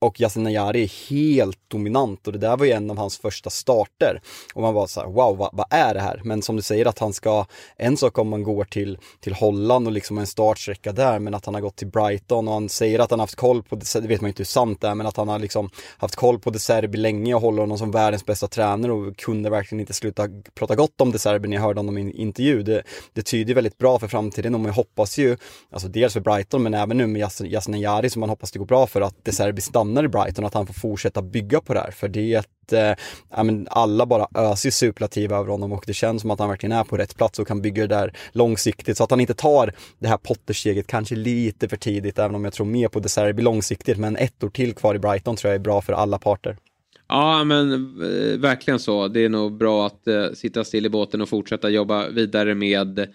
och 0.00 0.20
Yasin 0.20 0.46
Ayari 0.46 0.82
är 0.82 1.10
helt 1.10 1.58
dominant 1.68 2.26
och 2.26 2.32
det 2.32 2.38
där 2.38 2.56
var 2.56 2.66
ju 2.66 2.72
en 2.72 2.90
av 2.90 2.98
hans 2.98 3.18
första 3.18 3.50
starter. 3.50 4.20
Och 4.54 4.62
man 4.62 4.74
var 4.74 4.86
så 4.86 5.00
här, 5.00 5.06
wow, 5.06 5.36
vad, 5.36 5.50
vad, 5.52 5.66
är 5.70 5.94
det 5.94 6.00
här? 6.00 6.20
Men 6.24 6.42
som 6.42 6.56
du 6.56 6.62
säger 6.62 6.86
att 6.86 6.98
han 6.98 7.12
ska, 7.12 7.46
en 7.76 7.96
sak 7.96 8.18
om 8.18 8.28
man 8.28 8.42
går 8.42 8.64
till, 8.64 8.98
till 9.20 9.34
Holland 9.34 9.86
och 9.86 9.92
liksom 9.92 10.18
en 10.18 10.26
startsträcka 10.26 10.92
där, 10.92 11.18
men 11.18 11.34
att 11.34 11.44
han 11.44 11.54
har 11.54 11.60
gått 11.60 11.76
till 11.76 11.86
Brighton 11.86 12.48
och 12.48 12.54
han 12.54 12.68
säger 12.68 12.98
att 12.98 13.10
han 13.10 13.20
haft 13.20 13.34
koll 13.34 13.62
på, 13.62 13.76
det 13.76 14.00
vet 14.00 14.20
man 14.20 14.28
inte 14.28 14.40
hur 14.40 14.44
sant 14.44 14.80
det 14.80 14.88
är, 14.88 14.94
men 14.94 15.06
att 15.06 15.16
han 15.16 15.28
har 15.28 15.38
liksom 15.38 15.70
haft 15.98 16.16
koll 16.16 16.38
på 16.38 16.50
De 16.50 16.58
Serbi 16.58 16.98
länge 16.98 17.34
och 17.34 17.40
håller 17.40 17.60
honom 17.60 17.78
som 17.78 17.90
världens 17.90 18.26
bästa 18.26 18.48
tränare 18.48 18.92
och 18.92 19.16
kunde 19.16 19.50
verkligen 19.50 19.80
inte 19.80 19.92
sluta 19.92 20.28
prata 20.54 20.74
gott 20.74 21.00
om 21.00 21.12
De 21.12 21.18
Serbi 21.18 21.48
när 21.48 21.56
jag 21.56 21.62
hörde 21.62 21.78
honom 21.78 21.98
i 21.98 22.00
en 22.00 22.12
intervju. 22.12 22.62
Det, 22.62 22.82
det 23.12 23.22
tyder 23.22 23.54
väldigt 23.54 23.78
bra 23.78 23.98
för 23.98 24.08
framtiden 24.08 24.54
och 24.54 24.60
man 24.60 24.70
hoppas 24.70 25.18
ju, 25.18 25.36
alltså 25.70 25.88
dels 25.88 26.12
för 26.12 26.20
Brighton 26.20 26.62
men 26.62 26.74
även 26.74 26.96
nu 26.96 27.06
med 27.06 27.30
Yasin 27.40 27.74
Ayari 27.74 28.10
som 28.10 28.20
man 28.20 28.28
hoppas 28.28 28.52
det 28.52 28.58
går 28.58 28.66
bra 28.66 28.86
för 28.86 29.00
att 29.00 29.24
De 29.24 29.32
Serbi 29.32 29.60
stannar 29.88 30.04
i 30.04 30.08
Brighton, 30.08 30.44
att 30.44 30.54
han 30.54 30.66
får 30.66 30.74
fortsätta 30.74 31.22
bygga 31.22 31.60
på 31.60 31.74
det 31.74 31.80
här. 31.80 31.90
För 31.90 32.08
det 32.08 32.34
är 32.34 32.38
ett, 32.38 32.72
eh, 32.72 33.44
men 33.44 33.68
alla 33.70 34.06
bara 34.06 34.28
öser 34.34 34.70
superlativ 34.70 35.32
över 35.32 35.50
honom 35.50 35.72
och 35.72 35.84
det 35.86 35.94
känns 35.94 36.22
som 36.22 36.30
att 36.30 36.38
han 36.38 36.48
verkligen 36.48 36.72
är 36.72 36.84
på 36.84 36.96
rätt 36.96 37.16
plats 37.16 37.38
och 37.38 37.46
kan 37.46 37.62
bygga 37.62 37.86
det 37.86 37.94
där 37.94 38.12
långsiktigt. 38.32 38.96
Så 38.96 39.04
att 39.04 39.10
han 39.10 39.20
inte 39.20 39.34
tar 39.34 39.72
det 39.98 40.08
här 40.08 40.16
Potter-steget 40.16 40.86
kanske 40.86 41.14
lite 41.14 41.68
för 41.68 41.76
tidigt, 41.76 42.18
även 42.18 42.34
om 42.34 42.44
jag 42.44 42.52
tror 42.52 42.66
mer 42.66 42.88
på 42.88 43.00
De 43.00 43.08
Serbi 43.08 43.42
långsiktigt. 43.42 43.98
Men 43.98 44.16
ett 44.16 44.44
år 44.44 44.50
till 44.50 44.74
kvar 44.74 44.94
i 44.94 44.98
Brighton 44.98 45.36
tror 45.36 45.50
jag 45.50 45.54
är 45.60 45.64
bra 45.64 45.80
för 45.80 45.92
alla 45.92 46.18
parter. 46.18 46.56
Ja, 47.08 47.44
men 47.44 47.72
eh, 47.72 48.38
verkligen 48.38 48.78
så. 48.78 49.08
Det 49.08 49.24
är 49.24 49.28
nog 49.28 49.56
bra 49.58 49.86
att 49.86 50.08
eh, 50.08 50.32
sitta 50.34 50.64
still 50.64 50.86
i 50.86 50.88
båten 50.88 51.20
och 51.20 51.28
fortsätta 51.28 51.68
jobba 51.68 52.08
vidare 52.08 52.54
med 52.54 53.08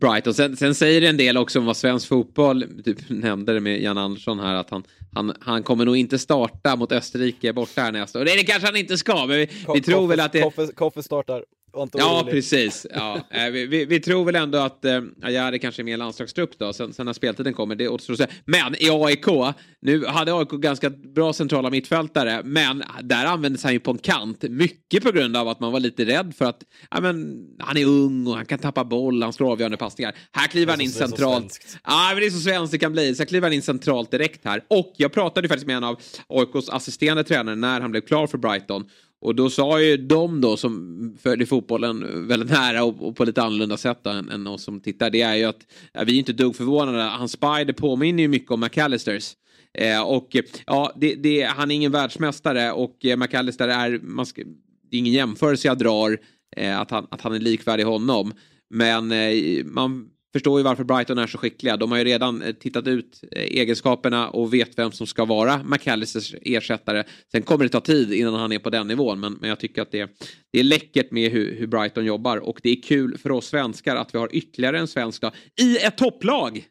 Brighton. 0.00 0.34
Sen, 0.34 0.56
sen 0.56 0.74
säger 0.74 1.00
det 1.00 1.06
en 1.06 1.16
del 1.16 1.36
också 1.36 1.58
om 1.58 1.66
vad 1.66 1.76
svensk 1.76 2.08
fotboll, 2.08 2.64
typ 2.84 2.98
nämnde 3.08 3.52
det 3.52 3.60
med 3.60 3.82
Jan 3.82 3.98
Andersson 3.98 4.38
här, 4.38 4.54
att 4.54 4.70
han, 4.70 4.84
han, 5.12 5.32
han 5.40 5.62
kommer 5.62 5.84
nog 5.84 5.96
inte 5.96 6.18
starta 6.18 6.76
mot 6.76 6.92
Österrike 6.92 7.52
borta 7.52 7.80
här 7.80 7.92
nästa 7.92 8.20
år. 8.20 8.24
Det, 8.24 8.36
det 8.36 8.44
kanske 8.44 8.66
han 8.66 8.76
inte 8.76 8.98
ska, 8.98 9.26
men 9.26 9.36
vi, 9.36 9.48
vi 9.74 9.80
tror 9.80 10.06
väl 10.06 10.20
att 10.20 10.32
det... 10.32 10.42
Koffe, 10.42 10.66
Koffe 10.66 11.02
startar. 11.02 11.44
Ja, 11.92 12.26
precis. 12.30 12.86
Ja, 12.94 13.20
eh, 13.30 13.50
vi, 13.50 13.66
vi, 13.66 13.84
vi, 13.84 14.00
tror 14.00 14.24
väl 14.24 14.36
ändå 14.36 14.58
att 14.58 14.84
eh, 14.84 15.00
Ajari 15.22 15.58
kanske 15.58 15.82
är 15.82 15.84
med 15.84 15.94
i 15.94 15.96
landslagstrupp 15.96 16.58
då, 16.58 16.72
sen, 16.72 16.92
sen 16.92 17.06
när 17.06 17.12
speltiden 17.12 17.54
kommer, 17.54 17.74
det 17.74 17.88
återstår 17.88 18.24
att. 18.24 18.30
Men 18.44 18.74
i 18.82 18.90
AIK, 18.90 19.54
nu 19.80 20.06
hade 20.06 20.34
AIK 20.34 20.50
ganska 20.50 20.90
bra 20.90 21.32
centrala 21.32 21.70
mittfältare, 21.70 22.42
men 22.44 22.82
där 23.02 23.24
användes 23.24 23.64
han 23.64 23.72
ju 23.72 23.80
på 23.80 23.90
en 23.90 23.98
kant, 23.98 24.42
mycket 24.42 25.02
på 25.02 25.12
grund 25.12 25.36
av 25.36 25.48
att 25.48 25.60
man 25.60 25.72
var 25.72 25.80
lite 25.80 26.04
rädd 26.04 26.34
för 26.38 26.44
att 26.44 26.62
ja, 26.90 27.00
men, 27.00 27.46
han 27.58 27.76
är 27.76 27.86
ung 27.86 28.26
och 28.26 28.36
han 28.36 28.46
kan 28.46 28.58
tappa 28.58 28.84
boll, 28.84 29.22
han 29.22 29.32
slår 29.32 29.52
avgörande 29.52 29.76
passningar. 29.76 30.14
Här 30.32 30.46
kliver 30.46 30.72
han 30.72 30.80
in 30.80 30.90
centralt. 30.90 31.78
Ja, 31.84 32.08
men 32.10 32.20
det 32.20 32.26
är 32.26 32.30
så 32.30 32.40
svenskt 32.40 32.72
det 32.72 32.78
kan 32.78 32.92
bli. 32.92 33.14
Så 33.14 33.26
kliver 33.26 33.46
han 33.46 33.52
in 33.52 33.62
centralt 33.62 34.10
direkt 34.10 34.44
här. 34.44 34.64
Och 34.68 34.92
jag 34.96 35.12
pratade 35.12 35.48
faktiskt 35.48 35.66
med 35.66 35.76
en 35.76 35.84
av 35.84 36.00
AIKs 36.28 36.68
assisterande 36.68 37.24
tränare 37.24 37.56
när 37.56 37.80
han 37.80 37.90
blev 37.90 38.00
klar 38.00 38.26
för 38.26 38.38
Brighton. 38.38 38.84
Och 39.22 39.34
då 39.34 39.50
sa 39.50 39.80
ju 39.80 39.96
de 39.96 40.40
då 40.40 40.56
som 40.56 41.16
följer 41.22 41.46
fotbollen 41.46 42.28
väldigt 42.28 42.50
nära 42.50 42.84
och, 42.84 43.08
och 43.08 43.16
på 43.16 43.24
lite 43.24 43.42
annorlunda 43.42 43.76
sätt 43.76 44.06
än, 44.06 44.28
än 44.28 44.46
oss 44.46 44.64
som 44.64 44.80
tittar. 44.80 45.10
Det 45.10 45.22
är 45.22 45.34
ju 45.34 45.44
att 45.44 45.66
ja, 45.92 46.04
vi 46.06 46.14
är 46.14 46.18
inte 46.18 46.32
dugg 46.32 46.56
förvånade. 46.56 47.02
Hans 47.02 47.32
Spider 47.32 47.72
påminner 47.72 48.22
ju 48.22 48.28
mycket 48.28 48.50
om 48.50 48.60
McAllisters. 48.60 49.32
Eh, 49.78 50.02
och 50.02 50.36
ja, 50.66 50.92
det, 50.96 51.14
det, 51.14 51.42
han 51.42 51.70
är 51.70 51.74
ingen 51.74 51.92
världsmästare 51.92 52.72
och 52.72 53.04
eh, 53.04 53.16
McAllister 53.16 53.68
är, 53.68 54.00
man 54.02 54.26
ska, 54.26 54.42
det 54.90 54.96
är 54.96 54.98
ingen 54.98 55.12
jämförelse 55.12 55.68
jag 55.68 55.78
drar 55.78 56.18
eh, 56.56 56.80
att, 56.80 56.90
han, 56.90 57.06
att 57.10 57.20
han 57.20 57.34
är 57.34 57.40
likvärdig 57.40 57.84
honom. 57.84 58.32
Men 58.70 59.12
eh, 59.12 59.64
man 59.64 60.08
förstår 60.32 60.60
ju 60.60 60.64
varför 60.64 60.84
Brighton 60.84 61.18
är 61.18 61.26
så 61.26 61.38
skickliga. 61.38 61.76
De 61.76 61.90
har 61.90 61.98
ju 61.98 62.04
redan 62.04 62.42
eh, 62.42 62.52
tittat 62.52 62.86
ut 62.86 63.20
eh, 63.32 63.42
egenskaperna 63.42 64.28
och 64.28 64.54
vet 64.54 64.78
vem 64.78 64.92
som 64.92 65.06
ska 65.06 65.24
vara 65.24 65.62
McAllisters 65.64 66.34
ersättare. 66.42 67.04
Sen 67.32 67.42
kommer 67.42 67.64
det 67.64 67.68
ta 67.68 67.80
tid 67.80 68.12
innan 68.12 68.34
han 68.34 68.52
är 68.52 68.58
på 68.58 68.70
den 68.70 68.88
nivån, 68.88 69.20
men, 69.20 69.32
men 69.32 69.48
jag 69.48 69.60
tycker 69.60 69.82
att 69.82 69.90
det, 69.90 70.10
det 70.52 70.60
är 70.60 70.64
läckert 70.64 71.10
med 71.10 71.32
hur, 71.32 71.56
hur, 71.56 71.66
Brighton 71.66 72.04
jobbar 72.04 72.36
och 72.36 72.60
det 72.62 72.70
är 72.70 72.82
kul 72.82 73.18
för 73.18 73.32
oss 73.32 73.46
svenskar 73.46 73.96
att 73.96 74.14
vi 74.14 74.18
har 74.18 74.28
ytterligare 74.32 74.78
en 74.78 74.88
svensk 74.88 75.24
i 75.60 75.76
ett 75.78 75.96
topplag. 75.96 76.64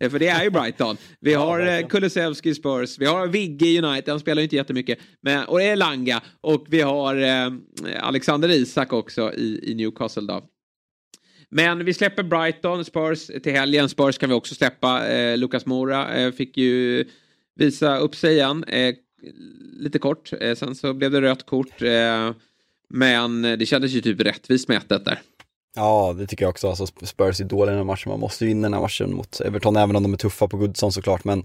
för 0.10 0.18
det 0.18 0.28
är 0.28 0.44
ju 0.44 0.50
Brighton. 0.50 0.96
Vi 1.20 1.34
har 1.34 1.58
ja, 1.60 1.88
Kulusevski 1.88 2.54
Spurs, 2.54 2.98
vi 2.98 3.06
har 3.06 3.26
Vigge 3.26 3.82
United, 3.82 4.08
han 4.08 4.20
spelar 4.20 4.40
ju 4.40 4.44
inte 4.44 4.56
jättemycket, 4.56 4.98
men, 5.22 5.44
och 5.44 5.58
det 5.58 5.64
är 5.64 5.76
Langa 5.76 6.22
och 6.40 6.66
vi 6.68 6.80
har 6.80 7.16
eh, 7.16 7.52
Alexander 8.00 8.48
Isak 8.48 8.92
också 8.92 9.32
i, 9.32 9.70
i 9.70 9.74
Newcastle 9.74 10.22
då. 10.22 10.42
Men 11.50 11.84
vi 11.84 11.94
släpper 11.94 12.22
Brighton, 12.22 12.84
Spurs 12.84 13.26
till 13.26 13.52
helgen. 13.52 13.88
Spurs 13.88 14.18
kan 14.18 14.28
vi 14.28 14.34
också 14.34 14.54
släppa. 14.54 15.08
Eh, 15.08 15.36
Lucas 15.38 15.66
Mora 15.66 16.16
eh, 16.16 16.32
fick 16.32 16.56
ju 16.56 17.04
visa 17.56 17.98
upp 17.98 18.16
sig 18.16 18.34
igen. 18.34 18.64
Eh, 18.64 18.94
lite 19.72 19.98
kort. 19.98 20.32
Eh, 20.40 20.54
sen 20.54 20.74
så 20.74 20.94
blev 20.94 21.10
det 21.10 21.20
rött 21.20 21.46
kort. 21.46 21.82
Eh, 21.82 22.30
men 22.90 23.42
det 23.42 23.66
kändes 23.66 23.90
ju 23.90 24.00
typ 24.00 24.20
rättvist 24.20 24.68
med 24.68 24.76
1 24.76 25.04
där. 25.04 25.20
Ja, 25.76 26.14
det 26.18 26.26
tycker 26.26 26.44
jag 26.44 26.50
också. 26.50 26.68
Alltså 26.68 26.86
Spurs 26.86 27.40
är 27.40 27.44
dåliga 27.44 27.72
i 27.72 27.76
den 27.76 27.78
här 27.78 27.84
matchen. 27.84 28.10
Man 28.10 28.20
måste 28.20 28.44
ju 28.44 28.48
vinna 28.48 28.66
den 28.66 28.74
här 28.74 28.80
matchen 28.80 29.14
mot 29.14 29.40
Everton, 29.40 29.76
även 29.76 29.96
om 29.96 30.02
de 30.02 30.12
är 30.12 30.16
tuffa 30.16 30.48
på 30.48 30.56
Goodson 30.56 30.92
såklart. 30.92 31.24
Men 31.24 31.44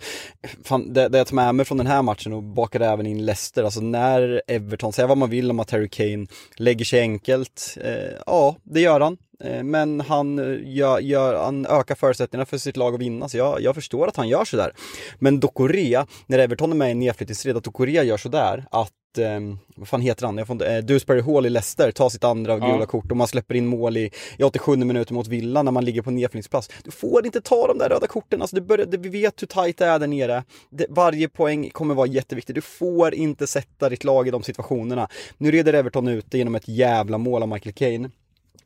fan, 0.63 0.93
det, 0.93 1.09
det 1.09 1.17
jag 1.17 1.27
tar 1.27 1.35
med 1.35 1.55
mig 1.55 1.65
från 1.65 1.77
den 1.77 1.87
här 1.87 2.01
matchen 2.01 2.33
och 2.33 2.43
bakade 2.43 2.85
även 2.85 3.05
in 3.05 3.25
Leicester, 3.25 3.63
alltså 3.63 3.81
när 3.81 4.41
Everton, 4.47 4.93
säga 4.93 5.07
vad 5.07 5.17
man 5.17 5.29
vill 5.29 5.51
om 5.51 5.59
att 5.59 5.71
Harry 5.71 5.89
Kane 5.89 6.27
lägger 6.55 6.85
sig 6.85 6.99
enkelt, 6.99 7.77
eh, 7.81 8.19
ja, 8.25 8.55
det 8.63 8.81
gör 8.81 8.99
han. 8.99 9.17
Eh, 9.43 9.63
men 9.63 10.01
han, 10.01 10.37
gör, 10.65 10.99
gör, 10.99 11.43
han 11.43 11.65
ökar 11.65 11.95
förutsättningarna 11.95 12.45
för 12.45 12.57
sitt 12.57 12.77
lag 12.77 12.93
att 12.93 13.01
vinna, 13.01 13.29
så 13.29 13.37
jag, 13.37 13.61
jag 13.61 13.75
förstår 13.75 14.07
att 14.07 14.15
han 14.15 14.27
gör 14.27 14.45
sådär. 14.45 14.71
Men 15.19 15.39
Dokorea, 15.39 16.07
när 16.27 16.39
Everton 16.39 16.71
är 16.71 16.75
med 16.75 16.91
i 16.91 16.93
nedflyttningsstrid, 16.93 17.57
att 17.57 17.63
Dokorea 17.63 18.03
gör 18.03 18.17
sådär, 18.17 18.65
att 18.71 19.17
eh, 19.17 19.39
vad 19.75 19.87
fan 19.87 20.01
heter 20.01 20.25
han? 20.25 20.37
Jag 20.37 20.47
får 20.47 20.71
eh, 20.71 20.77
Dewsbury 20.77 21.21
Hall 21.21 21.45
i 21.45 21.49
Leicester 21.49 21.91
tar 21.91 22.09
sitt 22.09 22.23
andra 22.23 22.57
ja. 22.57 22.71
gula 22.71 22.85
kort 22.85 23.11
och 23.11 23.17
man 23.17 23.27
släpper 23.27 23.55
in 23.55 23.65
mål 23.65 23.97
i, 23.97 24.11
i 24.37 24.43
87 24.43 24.75
minuter 24.75 25.13
mot 25.13 25.27
Villa 25.27 25.63
när 25.63 25.71
man 25.71 25.85
ligger 25.85 26.01
på 26.01 26.11
nedflyttningsplats. 26.11 26.69
Du 26.83 26.91
får 26.91 27.25
inte 27.25 27.41
ta 27.41 27.67
de 27.67 27.77
där 27.77 27.89
röda 27.89 28.07
korten, 28.07 28.41
alltså 28.41 28.55
det 28.55 28.61
börjar, 28.61 28.85
vi 28.85 29.09
vet 29.09 29.41
hur 29.41 29.47
tajt 29.47 29.77
det 29.77 29.85
är 29.85 29.99
där 29.99 30.07
nere. 30.07 30.43
Det, 30.69 30.85
varje 30.89 31.29
poäng 31.29 31.69
kommer 31.69 31.95
vara 31.95 32.07
jätteviktig. 32.07 32.55
Du 32.55 32.61
får 32.61 33.13
inte 33.13 33.47
sätta 33.47 33.89
ditt 33.89 34.03
lag 34.03 34.27
i 34.27 34.31
de 34.31 34.43
situationerna. 34.43 35.07
Nu 35.37 35.51
reder 35.51 35.73
Everton 35.73 36.07
ut 36.07 36.25
det 36.29 36.37
genom 36.37 36.55
ett 36.55 36.67
jävla 36.67 37.17
mål 37.17 37.43
av 37.43 37.49
Michael 37.49 37.73
Caine. 37.73 38.11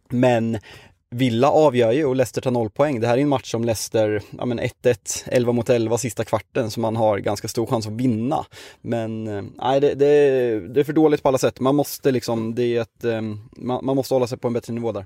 Men 0.10 0.58
Villa 1.10 1.52
avgör 1.52 1.92
ju 1.92 2.06
och 2.06 2.16
Leicester 2.16 2.42
tar 2.42 2.52
noll 2.52 2.70
poäng. 2.70 3.00
Det 3.00 3.08
här 3.08 3.18
är 3.18 3.22
en 3.22 3.30
match 3.30 3.52
som 3.52 3.64
Leicester, 3.64 4.22
ja 4.38 4.46
men 4.46 4.60
1-1, 4.60 5.24
11 5.26 5.52
mot 5.52 5.70
11 5.70 5.98
sista 5.98 6.24
kvarten, 6.24 6.72
så 6.72 6.80
man 6.80 6.96
har 6.96 7.18
ganska 7.20 7.48
stor 7.48 7.66
chans 7.66 7.88
att 7.88 7.94
vinna. 7.94 8.46
Men 8.82 9.28
eh, 9.28 9.44
nej, 9.62 9.82
det, 9.82 9.94
det, 9.94 10.08
det 10.74 10.80
är 10.80 10.84
för 10.84 10.94
dåligt 10.94 11.24
på 11.24 11.28
alla 11.30 11.38
sätt. 11.38 11.60
Man 11.60 11.76
måste 11.76 12.12
liksom, 12.12 12.56
det 12.56 12.64
är 12.64 12.82
ett, 12.82 13.04
eh, 13.04 13.22
man, 13.52 13.86
man 13.86 13.96
måste 13.96 14.14
hålla 14.14 14.28
sig 14.28 14.38
på 14.38 14.48
en 14.48 14.54
bättre 14.54 14.74
nivå 14.74 14.92
där. 14.92 15.06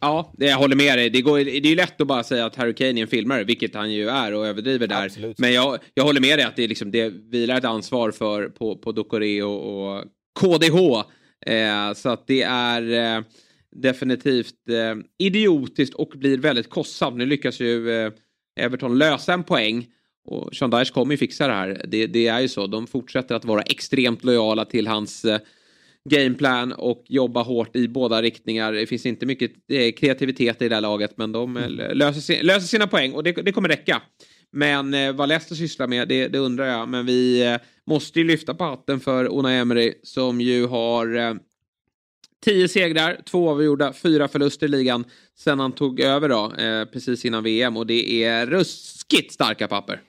Ja, 0.00 0.32
det, 0.32 0.46
jag 0.46 0.56
håller 0.56 0.76
med 0.76 0.98
dig. 0.98 1.10
Det, 1.10 1.22
går, 1.22 1.38
det 1.38 1.56
är 1.56 1.66
ju 1.66 1.76
lätt 1.76 2.00
att 2.00 2.06
bara 2.06 2.24
säga 2.24 2.46
att 2.46 2.56
Harry 2.56 2.74
Kane 2.74 3.00
är 3.00 3.02
en 3.02 3.08
filmare, 3.08 3.44
vilket 3.44 3.74
han 3.74 3.92
ju 3.92 4.08
är 4.08 4.34
och 4.34 4.46
överdriver 4.46 4.86
där. 4.86 5.04
Absolut. 5.04 5.38
Men 5.38 5.52
jag, 5.52 5.78
jag 5.94 6.04
håller 6.04 6.20
med 6.20 6.38
dig 6.38 6.46
att 6.46 6.56
det, 6.56 6.64
är 6.64 6.68
liksom, 6.68 6.90
det 6.90 7.08
vilar 7.08 7.56
ett 7.56 7.64
ansvar 7.64 8.10
för, 8.10 8.48
på, 8.48 8.76
på 8.76 8.92
Dokore 8.92 9.42
och, 9.42 9.94
och 9.94 10.04
KDH. 10.40 10.76
Eh, 11.46 11.92
så 11.94 12.08
att 12.08 12.26
det 12.26 12.42
är... 12.42 13.16
Eh, 13.16 13.22
definitivt 13.82 14.68
eh, 14.68 14.94
idiotiskt 15.18 15.94
och 15.94 16.12
blir 16.14 16.38
väldigt 16.38 16.70
kostsamt. 16.70 17.16
Nu 17.16 17.26
lyckas 17.26 17.60
ju 17.60 17.90
eh, 17.90 18.12
Everton 18.60 18.98
lösa 18.98 19.32
en 19.32 19.44
poäng 19.44 19.86
och 20.24 20.54
Sean 20.54 20.70
Dyche 20.70 20.92
kommer 20.92 21.14
ju 21.14 21.18
fixa 21.18 21.46
det 21.46 21.52
här. 21.52 21.84
Det, 21.88 22.06
det, 22.06 22.26
är 22.26 22.40
ju 22.40 22.48
så. 22.48 22.66
De 22.66 22.86
fortsätter 22.86 23.34
att 23.34 23.44
vara 23.44 23.62
extremt 23.62 24.24
lojala 24.24 24.64
till 24.64 24.86
hans 24.86 25.24
eh, 25.24 25.40
gameplan 26.10 26.72
och 26.72 27.04
jobba 27.08 27.42
hårt 27.42 27.76
i 27.76 27.88
båda 27.88 28.22
riktningar. 28.22 28.72
Det 28.72 28.86
finns 28.86 29.06
inte 29.06 29.26
mycket 29.26 29.52
eh, 29.72 29.92
kreativitet 29.92 30.62
i 30.62 30.68
det 30.68 30.74
här 30.74 30.82
laget 30.82 31.12
men 31.16 31.32
de 31.32 31.56
mm. 31.56 31.98
löser, 31.98 32.42
löser, 32.42 32.66
sina 32.66 32.86
poäng 32.86 33.12
och 33.12 33.24
det, 33.24 33.32
det 33.32 33.52
kommer 33.52 33.68
räcka. 33.68 34.02
Men 34.52 34.94
eh, 34.94 35.12
vad 35.12 35.28
Leicester 35.28 35.54
sysslar 35.54 35.86
med, 35.86 36.08
det, 36.08 36.28
det, 36.28 36.38
undrar 36.38 36.66
jag. 36.66 36.88
Men 36.88 37.06
vi 37.06 37.46
eh, 37.46 37.56
måste 37.86 38.18
ju 38.18 38.24
lyfta 38.24 38.54
på 38.54 38.64
hatten 38.64 39.00
för 39.00 39.34
Ona 39.34 39.52
Emery 39.52 39.94
som 40.02 40.40
ju 40.40 40.66
har 40.66 41.16
eh, 41.16 41.34
Tio 42.44 42.68
segrar, 42.68 43.20
två 43.24 43.50
avgjorda, 43.50 43.92
fyra 43.92 44.28
förluster 44.28 44.66
i 44.66 44.68
ligan 44.68 45.04
sen 45.38 45.60
han 45.60 45.72
tog 45.72 46.00
över 46.00 46.28
då, 46.28 46.54
eh, 46.54 46.84
precis 46.84 47.24
innan 47.24 47.44
VM 47.44 47.76
och 47.76 47.86
det 47.86 48.24
är 48.24 48.46
ruskigt 48.46 49.32
starka 49.32 49.68
papper. 49.68 50.02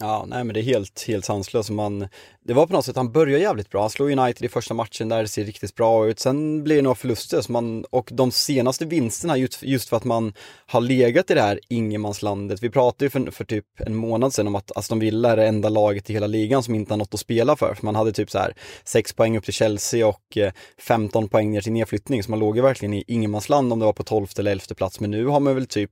Ja, 0.00 0.24
nej 0.28 0.44
men 0.44 0.54
det 0.54 0.60
är 0.60 0.64
helt, 0.64 1.04
helt 1.08 1.24
sanslöst. 1.24 1.70
Man, 1.70 2.08
det 2.44 2.52
var 2.52 2.66
på 2.66 2.72
något 2.72 2.84
sätt, 2.84 2.96
han 2.96 3.12
börjar 3.12 3.38
jävligt 3.38 3.70
bra. 3.70 3.80
Han 3.80 3.90
slår 3.90 4.10
United 4.10 4.44
i 4.44 4.48
första 4.48 4.74
matchen 4.74 5.08
där, 5.08 5.22
det 5.22 5.28
ser 5.28 5.44
riktigt 5.44 5.74
bra 5.74 6.08
ut. 6.08 6.18
Sen 6.18 6.64
blir 6.64 6.76
det 6.76 6.82
några 6.82 6.94
förluster 6.94 7.40
så 7.40 7.52
man, 7.52 7.84
och 7.90 8.10
de 8.12 8.30
senaste 8.30 8.84
vinsterna 8.84 9.36
just, 9.36 9.62
just 9.62 9.88
för 9.88 9.96
att 9.96 10.04
man 10.04 10.32
har 10.66 10.80
legat 10.80 11.30
i 11.30 11.34
det 11.34 11.42
här 11.42 11.60
ingenmanslandet. 11.68 12.62
Vi 12.62 12.70
pratade 12.70 13.04
ju 13.04 13.10
för, 13.10 13.30
för 13.30 13.44
typ 13.44 13.64
en 13.76 13.94
månad 13.94 14.34
sedan 14.34 14.46
om 14.46 14.54
att 14.54 14.76
Aston 14.76 14.98
Villa 14.98 15.32
är 15.32 15.36
det 15.36 15.46
enda 15.46 15.68
laget 15.68 16.10
i 16.10 16.12
hela 16.12 16.26
ligan 16.26 16.62
som 16.62 16.74
inte 16.74 16.92
har 16.92 16.98
något 16.98 17.14
att 17.14 17.20
spela 17.20 17.56
för. 17.56 17.74
för 17.74 17.84
man 17.84 17.94
hade 17.94 18.12
typ 18.12 18.30
så 18.30 18.38
här 18.38 18.54
6 18.84 19.12
poäng 19.12 19.36
upp 19.36 19.44
till 19.44 19.54
Chelsea 19.54 20.06
och 20.06 20.36
eh, 20.36 20.52
15 20.78 21.28
poäng 21.28 21.50
ner 21.50 21.60
till 21.60 21.72
nedflyttning. 21.72 22.22
Så 22.22 22.30
man 22.30 22.40
låg 22.40 22.56
ju 22.56 22.62
verkligen 22.62 22.94
i 22.94 23.04
ingenmansland 23.06 23.72
om 23.72 23.78
det 23.78 23.84
var 23.84 23.92
på 23.92 24.02
12 24.04 24.26
eller 24.38 24.50
11 24.50 24.62
plats. 24.76 25.00
Men 25.00 25.10
nu 25.10 25.26
har 25.26 25.40
man 25.40 25.54
väl 25.54 25.66
typ 25.66 25.90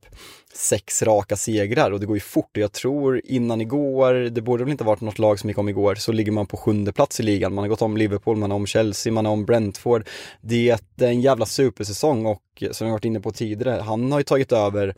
sex 0.55 1.03
raka 1.03 1.36
segrar 1.36 1.90
och 1.90 2.01
det 2.01 2.07
går 2.07 2.16
ju 2.16 2.20
fort. 2.20 2.57
Och 2.57 2.62
jag 2.62 2.72
tror 2.72 3.20
innan 3.24 3.61
igår, 3.61 4.14
det 4.14 4.42
borde 4.42 4.64
väl 4.64 4.70
inte 4.70 4.84
varit 4.84 5.01
något 5.01 5.18
lag 5.18 5.38
som 5.38 5.51
gick 5.51 5.59
om 5.59 5.68
igår, 5.68 5.94
så 5.94 6.12
ligger 6.12 6.32
man 6.32 6.39
på 6.47 6.57
sjunde 6.57 6.93
plats 6.93 7.20
i 7.20 7.22
ligan. 7.22 7.55
Man 7.55 7.64
har 7.64 7.68
gått 7.68 7.82
om 7.82 7.97
Liverpool, 7.97 8.36
man 8.36 8.51
har 8.51 8.57
om 8.57 8.66
Chelsea, 8.66 9.12
man 9.12 9.26
har 9.26 9.32
om 9.32 9.45
Brentford. 9.45 10.09
Det 10.41 10.70
är 10.70 11.07
en 11.07 11.20
jävla 11.20 11.47
supersäsong 11.47 12.26
och 12.26 12.43
som 12.70 12.86
jag 12.86 12.95
varit 12.95 13.05
inne 13.05 13.20
på 13.20 13.30
tidigare, 13.32 13.80
han 13.82 14.12
har 14.12 14.18
ju 14.18 14.24
tagit 14.24 14.53
över 14.53 14.95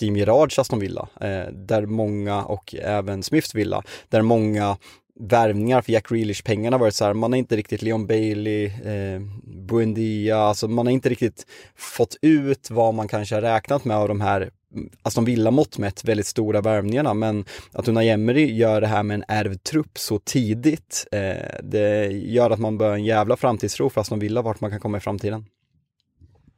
Steam 0.00 0.16
Gerards 0.16 0.58
Aston 0.58 0.78
Villa, 0.78 1.08
eh, 1.20 1.52
där 1.52 1.86
många, 1.86 2.44
och 2.44 2.74
även 2.74 3.22
Smiths 3.22 3.54
Villa, 3.54 3.82
där 4.08 4.22
många 4.22 4.76
värvningar 5.20 5.82
för 5.82 5.92
Jack 5.92 6.08
Grealish-pengarna 6.08 6.78
varit 6.78 6.94
så 6.94 7.04
här, 7.04 7.14
man 7.14 7.32
har 7.32 7.38
inte 7.38 7.56
riktigt 7.56 7.82
Leon 7.82 8.06
Bailey, 8.06 8.64
eh, 8.66 9.20
Buendia, 9.44 10.38
alltså 10.38 10.68
man 10.68 10.86
har 10.86 10.92
inte 10.92 11.08
riktigt 11.08 11.46
fått 11.76 12.16
ut 12.22 12.70
vad 12.70 12.94
man 12.94 13.08
kanske 13.08 13.34
har 13.34 13.42
räknat 13.42 13.84
med 13.84 13.96
av 13.96 14.08
de 14.08 14.20
här 14.20 14.50
alltså 14.76 14.90
Aston 15.02 15.24
Villa-mått 15.24 15.78
mätt 15.78 16.04
väldigt 16.04 16.26
stora 16.26 16.60
värvningarna 16.60 17.14
men 17.14 17.44
att 17.72 17.88
Unai 17.88 18.08
Emery 18.08 18.56
gör 18.56 18.80
det 18.80 18.86
här 18.86 19.02
med 19.02 19.14
en 19.14 19.24
ärvd 19.28 19.62
trupp 19.62 19.98
så 19.98 20.18
tidigt 20.18 21.06
eh, 21.12 21.60
det 21.62 22.06
gör 22.06 22.50
att 22.50 22.60
man 22.60 22.78
bör 22.78 22.94
en 22.94 23.04
jävla 23.04 23.36
framtidstro 23.36 23.90
för 23.90 24.00
Aston 24.00 24.18
Villa 24.18 24.42
vart 24.42 24.60
man 24.60 24.70
kan 24.70 24.80
komma 24.80 24.96
i 24.96 25.00
framtiden. 25.00 25.44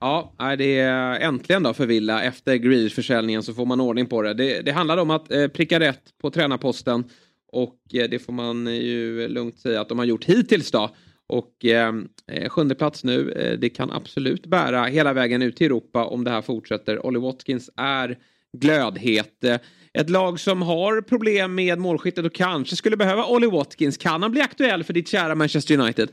Ja, 0.00 0.32
det 0.58 0.78
är 0.78 1.20
äntligen 1.20 1.62
då 1.62 1.74
för 1.74 1.86
Villa 1.86 2.22
efter 2.22 2.54
Grealish-försäljningen 2.54 3.42
så 3.42 3.54
får 3.54 3.66
man 3.66 3.80
ordning 3.80 4.06
på 4.06 4.22
det. 4.22 4.34
Det, 4.34 4.60
det 4.60 4.72
handlar 4.72 4.96
om 4.96 5.10
att 5.10 5.32
eh, 5.32 5.48
pricka 5.48 5.80
rätt 5.80 6.02
på 6.20 6.30
tränarposten 6.30 7.04
och 7.52 7.78
eh, 7.94 8.08
det 8.10 8.18
får 8.18 8.32
man 8.32 8.66
ju 8.66 9.28
lugnt 9.28 9.58
säga 9.58 9.80
att 9.80 9.88
de 9.88 9.98
har 9.98 10.06
gjort 10.06 10.24
hittills 10.24 10.70
då. 10.70 10.90
Och 11.26 11.64
eh, 11.64 11.94
eh, 12.32 12.48
sjunde 12.48 12.74
plats 12.74 13.04
nu, 13.04 13.32
eh, 13.32 13.58
det 13.58 13.68
kan 13.68 13.90
absolut 13.90 14.46
bära 14.46 14.84
hela 14.84 15.12
vägen 15.12 15.42
ut 15.42 15.56
till 15.56 15.66
Europa 15.66 16.04
om 16.04 16.24
det 16.24 16.30
här 16.30 16.42
fortsätter. 16.42 17.06
Olly 17.06 17.18
Watkins 17.18 17.70
är 17.76 18.18
glödhet. 18.52 19.44
Eh, 19.44 19.58
ett 19.92 20.10
lag 20.10 20.40
som 20.40 20.62
har 20.62 21.00
problem 21.00 21.54
med 21.54 21.78
målskyttet 21.78 22.24
och 22.24 22.34
kanske 22.34 22.76
skulle 22.76 22.96
behöva 22.96 23.26
Olly 23.26 23.46
Watkins. 23.46 23.96
Kan 23.96 24.22
han 24.22 24.30
bli 24.30 24.40
aktuell 24.40 24.84
för 24.84 24.92
ditt 24.92 25.08
kära 25.08 25.34
Manchester 25.34 25.78
United? 25.78 26.08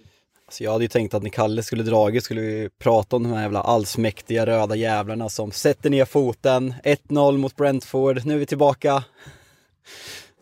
Alltså 0.45 0.63
jag 0.63 0.71
hade 0.71 0.83
ju 0.83 0.87
tänkt 0.87 1.13
att 1.13 1.23
när 1.23 1.29
Kalle 1.29 1.63
skulle 1.63 1.83
dragit 1.83 2.23
skulle 2.23 2.41
vi 2.41 2.69
prata 2.79 3.15
om 3.15 3.23
de 3.23 3.33
här 3.33 3.41
jävla 3.41 3.61
allsmäktiga 3.61 4.45
röda 4.45 4.75
jävlarna 4.75 5.29
som 5.29 5.51
sätter 5.51 5.89
ner 5.89 6.05
foten. 6.05 6.73
1-0 6.83 7.37
mot 7.37 7.55
Brentford, 7.55 8.25
nu 8.25 8.33
är 8.33 8.37
vi 8.37 8.45
tillbaka. 8.45 9.03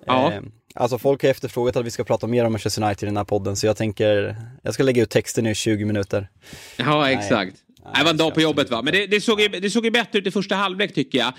Ja. 0.05 0.31
Eh, 0.31 0.41
Alltså 0.73 0.97
folk 0.97 1.23
har 1.23 1.29
efterfrågat 1.29 1.75
att 1.75 1.85
vi 1.85 1.91
ska 1.91 2.03
prata 2.03 2.27
mer 2.27 2.45
om 2.45 2.51
Manchester 2.51 2.83
United 2.83 3.03
i 3.03 3.09
den 3.09 3.17
här 3.17 3.23
podden 3.23 3.55
så 3.55 3.65
jag 3.65 3.77
tänker, 3.77 4.35
jag 4.63 4.73
ska 4.73 4.83
lägga 4.83 5.03
ut 5.03 5.09
texten 5.09 5.43
nu 5.43 5.51
i 5.51 5.55
20 5.55 5.85
minuter. 5.85 6.29
Ja, 6.77 7.09
exakt. 7.09 7.57
Nej, 7.85 7.93
det 7.97 8.03
var 8.03 8.11
en 8.11 8.17
dag 8.17 8.33
på 8.33 8.41
jobbet 8.41 8.71
va. 8.71 8.81
Men 8.81 8.93
det, 8.93 9.07
det, 9.07 9.21
såg 9.21 9.41
ju, 9.41 9.47
det 9.47 9.69
såg 9.69 9.85
ju 9.85 9.91
bättre 9.91 10.19
ut 10.19 10.27
i 10.27 10.31
första 10.31 10.55
halvlek 10.55 10.93
tycker 10.93 11.17
jag. 11.17 11.33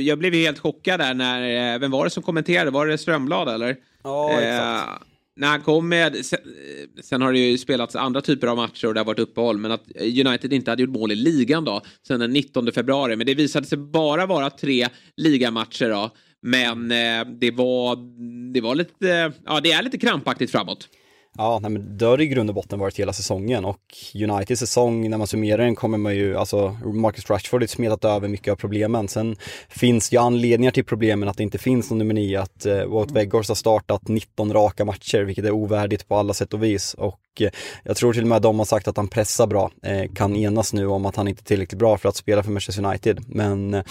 Jag 0.00 0.18
blev 0.18 0.34
ju 0.34 0.42
helt 0.42 0.58
chockad 0.58 1.00
där 1.00 1.14
när, 1.14 1.74
eh, 1.74 1.78
vem 1.78 1.90
var 1.90 2.04
det 2.04 2.10
som 2.10 2.22
kommenterade? 2.22 2.70
Var 2.70 2.86
det 2.86 2.98
Strömblad 2.98 3.48
eller? 3.48 3.76
Ja, 4.02 4.40
exakt. 4.40 4.88
Eh, 4.88 5.06
när 5.36 5.48
han 5.48 5.60
kom 5.62 5.88
med, 5.88 6.26
sen, 6.26 6.38
sen, 7.02 7.22
har 7.22 7.32
det 7.32 7.38
ju 7.38 7.58
spelats 7.58 7.96
andra 7.96 8.20
typer 8.20 8.46
av 8.46 8.56
matcher 8.56 8.88
och 8.88 8.94
det 8.94 9.00
har 9.00 9.04
varit 9.04 9.18
uppehåll, 9.18 9.58
men 9.58 9.72
att 9.72 9.84
United 10.00 10.52
inte 10.52 10.70
hade 10.70 10.82
gjort 10.82 10.90
mål 10.90 11.12
i 11.12 11.14
ligan 11.14 11.64
då, 11.64 11.82
sen 12.06 12.20
den 12.20 12.32
19 12.32 12.72
februari. 12.72 13.16
Men 13.16 13.26
det 13.26 13.34
visade 13.34 13.66
sig 13.66 13.78
bara 13.78 14.26
vara 14.26 14.50
tre 14.50 14.88
ligamatcher 15.16 15.90
då. 15.90 16.10
Men 16.46 16.90
eh, 16.90 17.26
det 17.40 17.50
var, 17.50 17.96
det 18.52 18.60
var 18.60 18.74
lite, 18.74 19.32
ja 19.46 19.60
det 19.60 19.72
är 19.72 19.82
lite 19.82 19.98
krampaktigt 19.98 20.50
framåt. 20.50 20.88
Ja, 21.38 21.58
nej, 21.62 21.70
men 21.70 21.98
det 21.98 22.04
har 22.04 22.20
i 22.20 22.26
grund 22.26 22.50
och 22.50 22.54
botten 22.54 22.78
varit 22.78 22.98
hela 22.98 23.12
säsongen 23.12 23.64
och 23.64 23.80
Uniteds 24.14 24.60
säsong, 24.60 25.10
när 25.10 25.18
man 25.18 25.26
summerar 25.26 25.64
den 25.64 25.74
kommer 25.74 25.98
man 25.98 26.16
ju, 26.16 26.36
alltså 26.36 26.76
Marcus 26.84 27.30
Rashford 27.30 27.62
har 27.62 27.66
smetat 27.66 28.04
över 28.04 28.28
mycket 28.28 28.52
av 28.52 28.56
problemen. 28.56 29.08
Sen 29.08 29.36
finns 29.68 30.10
det 30.10 30.16
ju 30.16 30.22
anledningar 30.22 30.72
till 30.72 30.84
problemen 30.84 31.28
att 31.28 31.36
det 31.36 31.42
inte 31.42 31.58
finns 31.58 31.90
någon 31.90 31.98
nummer 31.98 32.14
nio, 32.14 32.40
att 32.40 32.66
eh, 32.66 32.84
Wout 32.84 33.10
Weghorst 33.10 33.48
har 33.48 33.54
startat 33.54 34.08
19 34.08 34.52
raka 34.52 34.84
matcher, 34.84 35.18
vilket 35.18 35.44
är 35.44 35.50
ovärdigt 35.50 36.08
på 36.08 36.16
alla 36.16 36.34
sätt 36.34 36.54
och 36.54 36.62
vis. 36.62 36.94
Och 36.94 37.20
eh, 37.40 37.50
jag 37.84 37.96
tror 37.96 38.12
till 38.12 38.22
och 38.22 38.28
med 38.28 38.36
att 38.36 38.42
de 38.42 38.58
har 38.58 38.66
sagt 38.66 38.88
att 38.88 38.96
han 38.96 39.08
pressar 39.08 39.46
bra, 39.46 39.70
eh, 39.82 40.12
kan 40.14 40.36
enas 40.36 40.72
nu 40.72 40.86
om 40.86 41.06
att 41.06 41.16
han 41.16 41.28
inte 41.28 41.42
är 41.42 41.44
tillräckligt 41.44 41.78
bra 41.78 41.98
för 41.98 42.08
att 42.08 42.16
spela 42.16 42.42
för 42.42 42.50
Manchester 42.50 42.84
United. 42.84 43.24
Men 43.28 43.74
eh, 43.74 43.82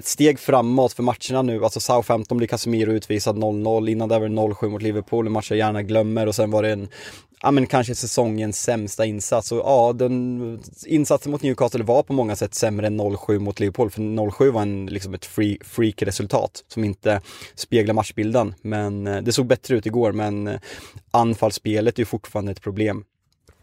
ett 0.00 0.06
steg 0.06 0.38
framåt 0.38 0.92
för 0.92 1.02
matcherna 1.02 1.42
nu. 1.42 1.64
Alltså 1.64 1.80
Southampton 1.80 2.38
blir 2.38 2.48
Casemiro 2.48 2.92
utvisad 2.92 3.36
0-0. 3.36 3.90
Innan 3.90 4.08
det 4.08 4.18
var 4.18 4.28
det 4.28 4.34
0-7 4.34 4.68
mot 4.68 4.82
Liverpool, 4.82 5.26
en 5.26 5.32
match 5.32 5.50
jag 5.50 5.58
gärna 5.58 5.82
glömmer. 5.82 6.26
Och 6.26 6.34
sen 6.34 6.50
var 6.50 6.62
det 6.62 6.72
en, 6.72 6.88
ja 7.42 7.50
men 7.50 7.66
kanske 7.66 7.94
säsongens 7.94 8.62
sämsta 8.62 9.06
insats. 9.06 9.52
Och 9.52 9.58
ja, 9.58 9.92
den 9.92 10.60
insatsen 10.86 11.32
mot 11.32 11.42
Newcastle 11.42 11.84
var 11.84 12.02
på 12.02 12.12
många 12.12 12.36
sätt 12.36 12.54
sämre 12.54 12.86
än 12.86 13.00
0-7 13.00 13.38
mot 13.38 13.60
Liverpool. 13.60 13.90
För 13.90 14.00
0-7 14.00 14.50
var 14.50 14.62
en, 14.62 14.86
liksom 14.86 15.14
ett 15.14 15.24
free, 15.24 15.58
freak-resultat 15.64 16.64
som 16.68 16.84
inte 16.84 17.20
speglar 17.54 17.94
matchbilden. 17.94 18.54
Men 18.62 19.06
eh, 19.06 19.22
det 19.22 19.32
såg 19.32 19.46
bättre 19.46 19.76
ut 19.76 19.86
igår, 19.86 20.12
men 20.12 20.46
eh, 20.46 20.60
anfallsspelet 21.10 21.94
är 21.94 22.00
ju 22.00 22.06
fortfarande 22.06 22.52
ett 22.52 22.62
problem. 22.62 23.04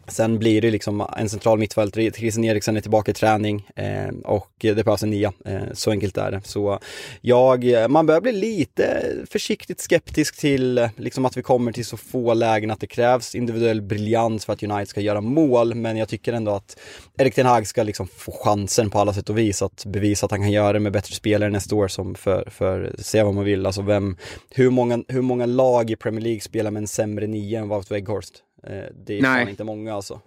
Sen 0.08 0.38
blir 0.38 0.60
det 0.60 0.70
liksom 0.70 1.06
en 1.16 1.28
central 1.28 1.58
mittfältare, 1.58 2.10
Christian 2.10 2.44
Eriksen 2.44 2.76
är 2.76 2.80
tillbaka 2.80 3.10
i 3.10 3.14
träning 3.14 3.68
eh, 3.76 4.08
och 4.24 4.50
det 4.60 4.84
behövs 4.84 5.02
en 5.02 5.10
nia. 5.10 5.32
Eh, 5.44 5.62
så 5.72 5.90
enkelt 5.90 6.16
är 6.16 6.30
det. 6.30 6.40
Så 6.44 6.78
jag, 7.20 7.64
eh, 7.64 7.88
man 7.88 8.06
börjar 8.06 8.20
bli 8.20 8.32
lite 8.32 9.02
försiktigt 9.30 9.80
skeptisk 9.80 10.36
till 10.40 10.78
eh, 10.78 10.88
liksom 10.96 11.24
att 11.24 11.36
vi 11.36 11.42
kommer 11.42 11.72
till 11.72 11.84
så 11.84 11.96
få 11.96 12.34
lägen 12.34 12.70
att 12.70 12.80
det 12.80 12.86
krävs 12.86 13.34
individuell 13.34 13.82
briljans 13.82 14.44
för 14.44 14.52
att 14.52 14.62
United 14.62 14.88
ska 14.88 15.00
göra 15.00 15.20
mål. 15.20 15.74
Men 15.74 15.96
jag 15.96 16.08
tycker 16.08 16.32
ändå 16.32 16.52
att 16.52 16.78
Erik 17.18 17.34
Ten 17.34 17.46
Hag 17.46 17.66
ska 17.66 17.82
liksom 17.82 18.06
få 18.06 18.32
chansen 18.32 18.90
på 18.90 18.98
alla 18.98 19.12
sätt 19.12 19.30
och 19.30 19.38
vis 19.38 19.62
att 19.62 19.84
bevisa 19.84 20.26
att 20.26 20.30
han 20.30 20.40
kan 20.40 20.52
göra 20.52 20.72
det 20.72 20.80
med 20.80 20.92
bättre 20.92 21.14
spelare 21.14 21.50
nästa 21.50 21.76
år 21.76 21.88
som 21.88 22.14
för, 22.14 22.48
för 22.50 22.94
se 22.98 23.22
vad 23.22 23.34
man 23.34 23.44
vill. 23.44 23.66
Alltså 23.66 23.82
vem, 23.82 24.16
hur 24.50 24.70
många, 24.70 25.04
hur 25.08 25.22
många 25.22 25.46
lag 25.46 25.90
i 25.90 25.96
Premier 25.96 26.22
League 26.22 26.40
spelar 26.40 26.70
med 26.70 26.80
en 26.80 26.88
sämre 26.88 27.26
nia 27.26 27.60
än 27.60 27.68
Wout 27.68 27.90
Weghorst? 27.90 28.42
Eh, 28.62 28.84
det 29.06 29.18
är 29.18 29.22
Nej. 29.22 29.40
fan 29.40 29.48
inte 29.48 29.64
många 29.64 29.94
alltså. 29.94 30.20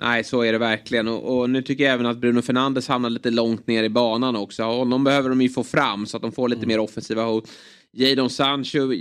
Nej, 0.00 0.24
så 0.24 0.42
är 0.42 0.52
det 0.52 0.58
verkligen. 0.58 1.08
Och, 1.08 1.38
och, 1.38 1.50
nu 1.50 1.62
tycker 1.62 1.84
jag 1.84 1.92
även 1.92 2.06
att 2.06 2.18
Bruno 2.18 2.42
Fernandes 2.42 2.88
hamnar 2.88 3.10
lite 3.10 3.30
långt 3.30 3.66
ner 3.66 3.84
i 3.84 3.88
banan 3.88 4.36
också. 4.36 4.62
Honom 4.62 5.04
behöver 5.04 5.28
de 5.28 5.40
ju 5.40 5.48
få 5.48 5.64
fram 5.64 6.06
så 6.06 6.16
att 6.16 6.22
de 6.22 6.32
får 6.32 6.48
lite 6.48 6.58
mm. 6.58 6.68
mer 6.68 6.78
offensiva 6.78 7.24
hot. 7.24 7.50
Jadon 7.92 8.30
Sancho, 8.30 8.92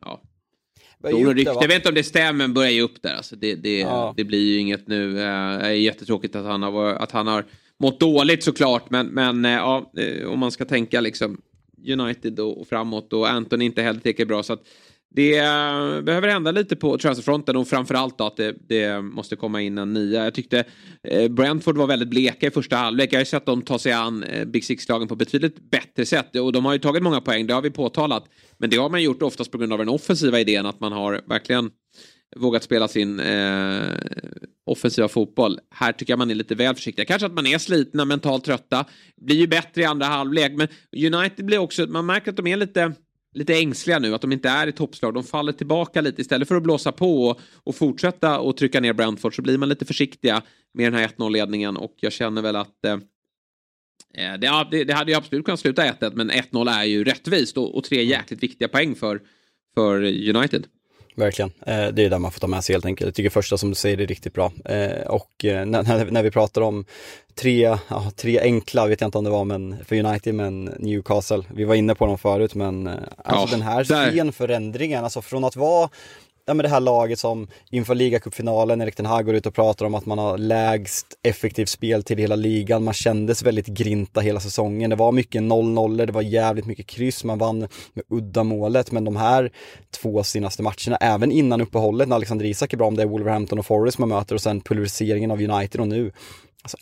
ja. 0.00 0.22
Rykte, 1.02 1.52
jag 1.60 1.68
vet 1.68 1.76
inte 1.76 1.88
om 1.88 1.94
det 1.94 2.04
stämmer, 2.04 2.32
men 2.32 2.54
börjar 2.54 2.70
ge 2.70 2.82
upp 2.82 3.02
där. 3.02 3.14
Alltså 3.14 3.36
det, 3.36 3.54
det, 3.54 3.80
ja. 3.80 4.14
det 4.16 4.24
blir 4.24 4.52
ju 4.52 4.58
inget 4.58 4.88
nu. 4.88 5.10
Eh, 5.10 5.58
det 5.58 5.66
är 5.66 5.70
jättetråkigt 5.70 6.36
att 6.36 6.44
han 6.44 6.62
har, 6.62 6.94
att 6.94 7.12
han 7.12 7.26
har 7.26 7.44
mått 7.78 8.00
dåligt 8.00 8.44
såklart. 8.44 8.90
Men, 8.90 9.06
men 9.06 9.44
eh, 9.44 9.50
ja, 9.50 9.92
om 10.26 10.38
man 10.38 10.50
ska 10.50 10.64
tänka 10.64 11.00
liksom 11.00 11.40
United 11.88 12.40
och 12.40 12.68
framåt 12.68 13.12
och 13.12 13.30
Anton 13.30 13.62
inte 13.62 13.82
heller 13.82 14.00
tycker 14.00 14.24
bra. 14.24 14.42
Så 14.42 14.52
att 14.52 14.62
det 15.16 15.40
behöver 16.04 16.28
hända 16.28 16.50
lite 16.50 16.76
på 16.76 16.98
transferfronten 16.98 17.56
och 17.56 17.68
framförallt 17.68 18.18
då 18.18 18.24
att 18.24 18.36
det, 18.36 18.56
det, 18.68 19.02
måste 19.02 19.36
komma 19.36 19.62
in 19.62 19.78
en 19.78 19.92
nia. 19.92 20.24
Jag 20.24 20.34
tyckte 20.34 20.64
eh, 21.08 21.28
Brentford 21.28 21.76
var 21.76 21.86
väldigt 21.86 22.08
bleka 22.08 22.46
i 22.46 22.50
första 22.50 22.76
halvlek. 22.76 23.12
Jag 23.12 23.16
har 23.16 23.20
ju 23.20 23.26
sett 23.26 23.46
dem 23.46 23.62
ta 23.62 23.78
sig 23.78 23.92
an 23.92 24.22
eh, 24.22 24.44
Big 24.44 24.64
Six-lagen 24.64 25.08
på 25.08 25.16
betydligt 25.16 25.70
bättre 25.70 26.06
sätt 26.06 26.36
och 26.36 26.52
de 26.52 26.64
har 26.64 26.72
ju 26.72 26.78
tagit 26.78 27.02
många 27.02 27.20
poäng, 27.20 27.46
det 27.46 27.54
har 27.54 27.62
vi 27.62 27.70
påtalat. 27.70 28.24
Men 28.58 28.70
det 28.70 28.76
har 28.76 28.90
man 28.90 29.02
gjort 29.02 29.22
oftast 29.22 29.50
på 29.50 29.58
grund 29.58 29.72
av 29.72 29.78
den 29.78 29.88
offensiva 29.88 30.40
idén 30.40 30.66
att 30.66 30.80
man 30.80 30.92
har 30.92 31.20
verkligen 31.26 31.70
vågat 32.36 32.62
spela 32.62 32.88
sin 32.88 33.20
eh, 33.20 33.82
offensiva 34.66 35.08
fotboll. 35.08 35.58
Här 35.70 35.92
tycker 35.92 36.12
jag 36.12 36.18
man 36.18 36.30
är 36.30 36.34
lite 36.34 36.54
väl 36.54 36.74
försiktig. 36.74 37.08
Kanske 37.08 37.26
att 37.26 37.34
man 37.34 37.46
är 37.46 37.58
slitna, 37.58 38.04
mentalt 38.04 38.44
trötta. 38.44 38.84
Blir 39.16 39.36
ju 39.36 39.46
bättre 39.46 39.82
i 39.82 39.84
andra 39.84 40.06
halvlek, 40.06 40.52
men 40.52 40.68
United 41.14 41.44
blir 41.44 41.58
också, 41.58 41.86
man 41.86 42.06
märker 42.06 42.30
att 42.30 42.36
de 42.36 42.46
är 42.46 42.56
lite 42.56 42.92
lite 43.34 43.54
ängsliga 43.54 43.98
nu, 43.98 44.14
att 44.14 44.20
de 44.20 44.32
inte 44.32 44.48
är 44.48 44.66
i 44.66 44.72
toppslag. 44.72 45.14
De 45.14 45.24
faller 45.24 45.52
tillbaka 45.52 46.00
lite 46.00 46.20
istället 46.20 46.48
för 46.48 46.54
att 46.54 46.62
blåsa 46.62 46.92
på 46.92 47.26
och, 47.26 47.40
och 47.64 47.74
fortsätta 47.74 48.38
och 48.38 48.56
trycka 48.56 48.80
ner 48.80 48.92
Brentford 48.92 49.36
så 49.36 49.42
blir 49.42 49.58
man 49.58 49.68
lite 49.68 49.84
försiktiga 49.84 50.42
med 50.74 50.92
den 50.92 51.00
här 51.00 51.08
1-0-ledningen 51.08 51.76
och 51.76 51.94
jag 52.00 52.12
känner 52.12 52.42
väl 52.42 52.56
att 52.56 52.84
eh, 52.84 52.92
eh 52.92 54.38
det, 54.38 54.66
det, 54.70 54.84
det, 54.84 54.92
hade 54.92 55.10
ju 55.10 55.16
absolut 55.16 55.44
kunnat 55.44 55.60
sluta 55.60 55.82
1-1 55.82 56.12
men 56.14 56.30
1-0 56.30 56.70
är 56.70 56.84
ju 56.84 57.04
rättvist 57.04 57.56
och, 57.56 57.76
och 57.76 57.84
tre 57.84 58.04
jäkligt 58.04 58.42
viktiga 58.42 58.68
poäng 58.68 58.94
för, 58.94 59.20
för 59.74 60.02
United. 60.36 60.66
Verkligen, 61.14 61.52
eh, 61.66 61.86
det 61.86 62.04
är 62.04 62.10
det 62.10 62.18
man 62.18 62.30
får 62.32 62.40
ta 62.40 62.46
med 62.46 62.64
sig 62.64 62.74
helt 62.74 62.86
enkelt. 62.86 63.06
Jag 63.06 63.14
tycker 63.14 63.30
första 63.30 63.58
som 63.58 63.68
du 63.68 63.74
säger 63.74 64.00
är 64.00 64.06
riktigt 64.06 64.32
bra. 64.32 64.52
Eh, 64.64 65.06
och 65.06 65.44
eh, 65.44 65.66
när, 65.66 66.10
när 66.10 66.22
vi 66.22 66.30
pratar 66.30 66.60
om 66.60 66.84
tre, 67.34 67.78
ja, 67.88 68.10
tre 68.16 68.40
enkla, 68.40 68.86
vet 68.86 69.00
jag 69.00 69.08
inte 69.08 69.18
om 69.18 69.24
det 69.24 69.30
var 69.30 69.44
men 69.44 69.84
för 69.84 69.96
United, 70.04 70.34
men 70.34 70.64
Newcastle. 70.64 71.42
Vi 71.54 71.64
var 71.64 71.74
inne 71.74 71.94
på 71.94 72.06
dem 72.06 72.18
förut 72.18 72.54
men 72.54 72.86
alltså 72.86 73.06
ja, 73.24 73.46
den 73.50 73.62
här 73.62 73.84
scenförändringen, 73.84 75.04
alltså 75.04 75.22
från 75.22 75.44
att 75.44 75.56
vara 75.56 75.88
ja, 76.46 76.54
men 76.54 76.64
det 76.64 76.68
här 76.68 76.80
laget 76.80 77.18
som 77.18 77.48
inför 77.70 77.94
ligacupfinalen, 77.94 78.80
Erik 78.80 78.96
Ten 78.96 79.06
Hag 79.06 79.26
går 79.26 79.34
ut 79.34 79.46
och 79.46 79.54
pratar 79.54 79.86
om 79.86 79.94
att 79.94 80.06
man 80.06 80.18
har 80.18 80.38
lägst 80.38 81.06
effektivt 81.22 81.68
spel 81.68 82.02
till 82.02 82.18
hela 82.18 82.36
ligan. 82.36 82.84
Man 82.84 82.94
kändes 82.94 83.42
väldigt 83.42 83.66
grinta 83.66 84.20
hela 84.20 84.40
säsongen. 84.40 84.90
Det 84.90 84.96
var 84.96 85.12
mycket 85.12 85.42
0-0, 85.42 86.06
det 86.06 86.12
var 86.12 86.22
jävligt 86.22 86.66
mycket 86.66 86.86
kryss, 86.86 87.24
man 87.24 87.38
vann 87.38 87.58
med 87.92 88.04
uddamålet. 88.08 88.92
Men 88.92 89.04
de 89.04 89.16
här 89.16 89.50
två 90.00 90.22
senaste 90.22 90.62
matcherna, 90.62 90.96
även 91.00 91.32
innan 91.32 91.60
uppehållet 91.60 92.08
när 92.08 92.16
Alexander 92.16 92.44
Isak 92.44 92.72
är 92.72 92.76
bra, 92.76 92.86
om 92.86 92.96
det 92.96 93.02
är 93.02 93.06
Wolverhampton 93.06 93.58
och 93.58 93.66
Forest 93.66 93.98
man 93.98 94.08
möter 94.08 94.34
och 94.34 94.40
sen 94.40 94.60
pulveriseringen 94.60 95.30
av 95.30 95.40
United 95.40 95.80
och 95.80 95.88
nu. 95.88 96.12
Alltså 96.62 96.76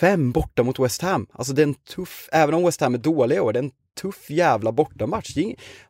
1-5 0.00 0.32
borta 0.32 0.62
mot 0.62 0.78
West 0.78 1.02
Ham. 1.02 1.26
Alltså 1.32 1.52
det 1.52 1.62
är 1.62 1.66
en 1.66 1.74
tuff, 1.74 2.28
även 2.32 2.54
om 2.54 2.64
West 2.64 2.80
Ham 2.80 2.94
är 2.94 2.98
dåliga 2.98 3.38
i 3.38 3.40
år, 3.40 3.52
det 3.52 3.58
är 3.58 3.62
en 3.62 3.70
tuff 4.00 4.30
jävla 4.30 4.72
bortamatch. 4.72 5.36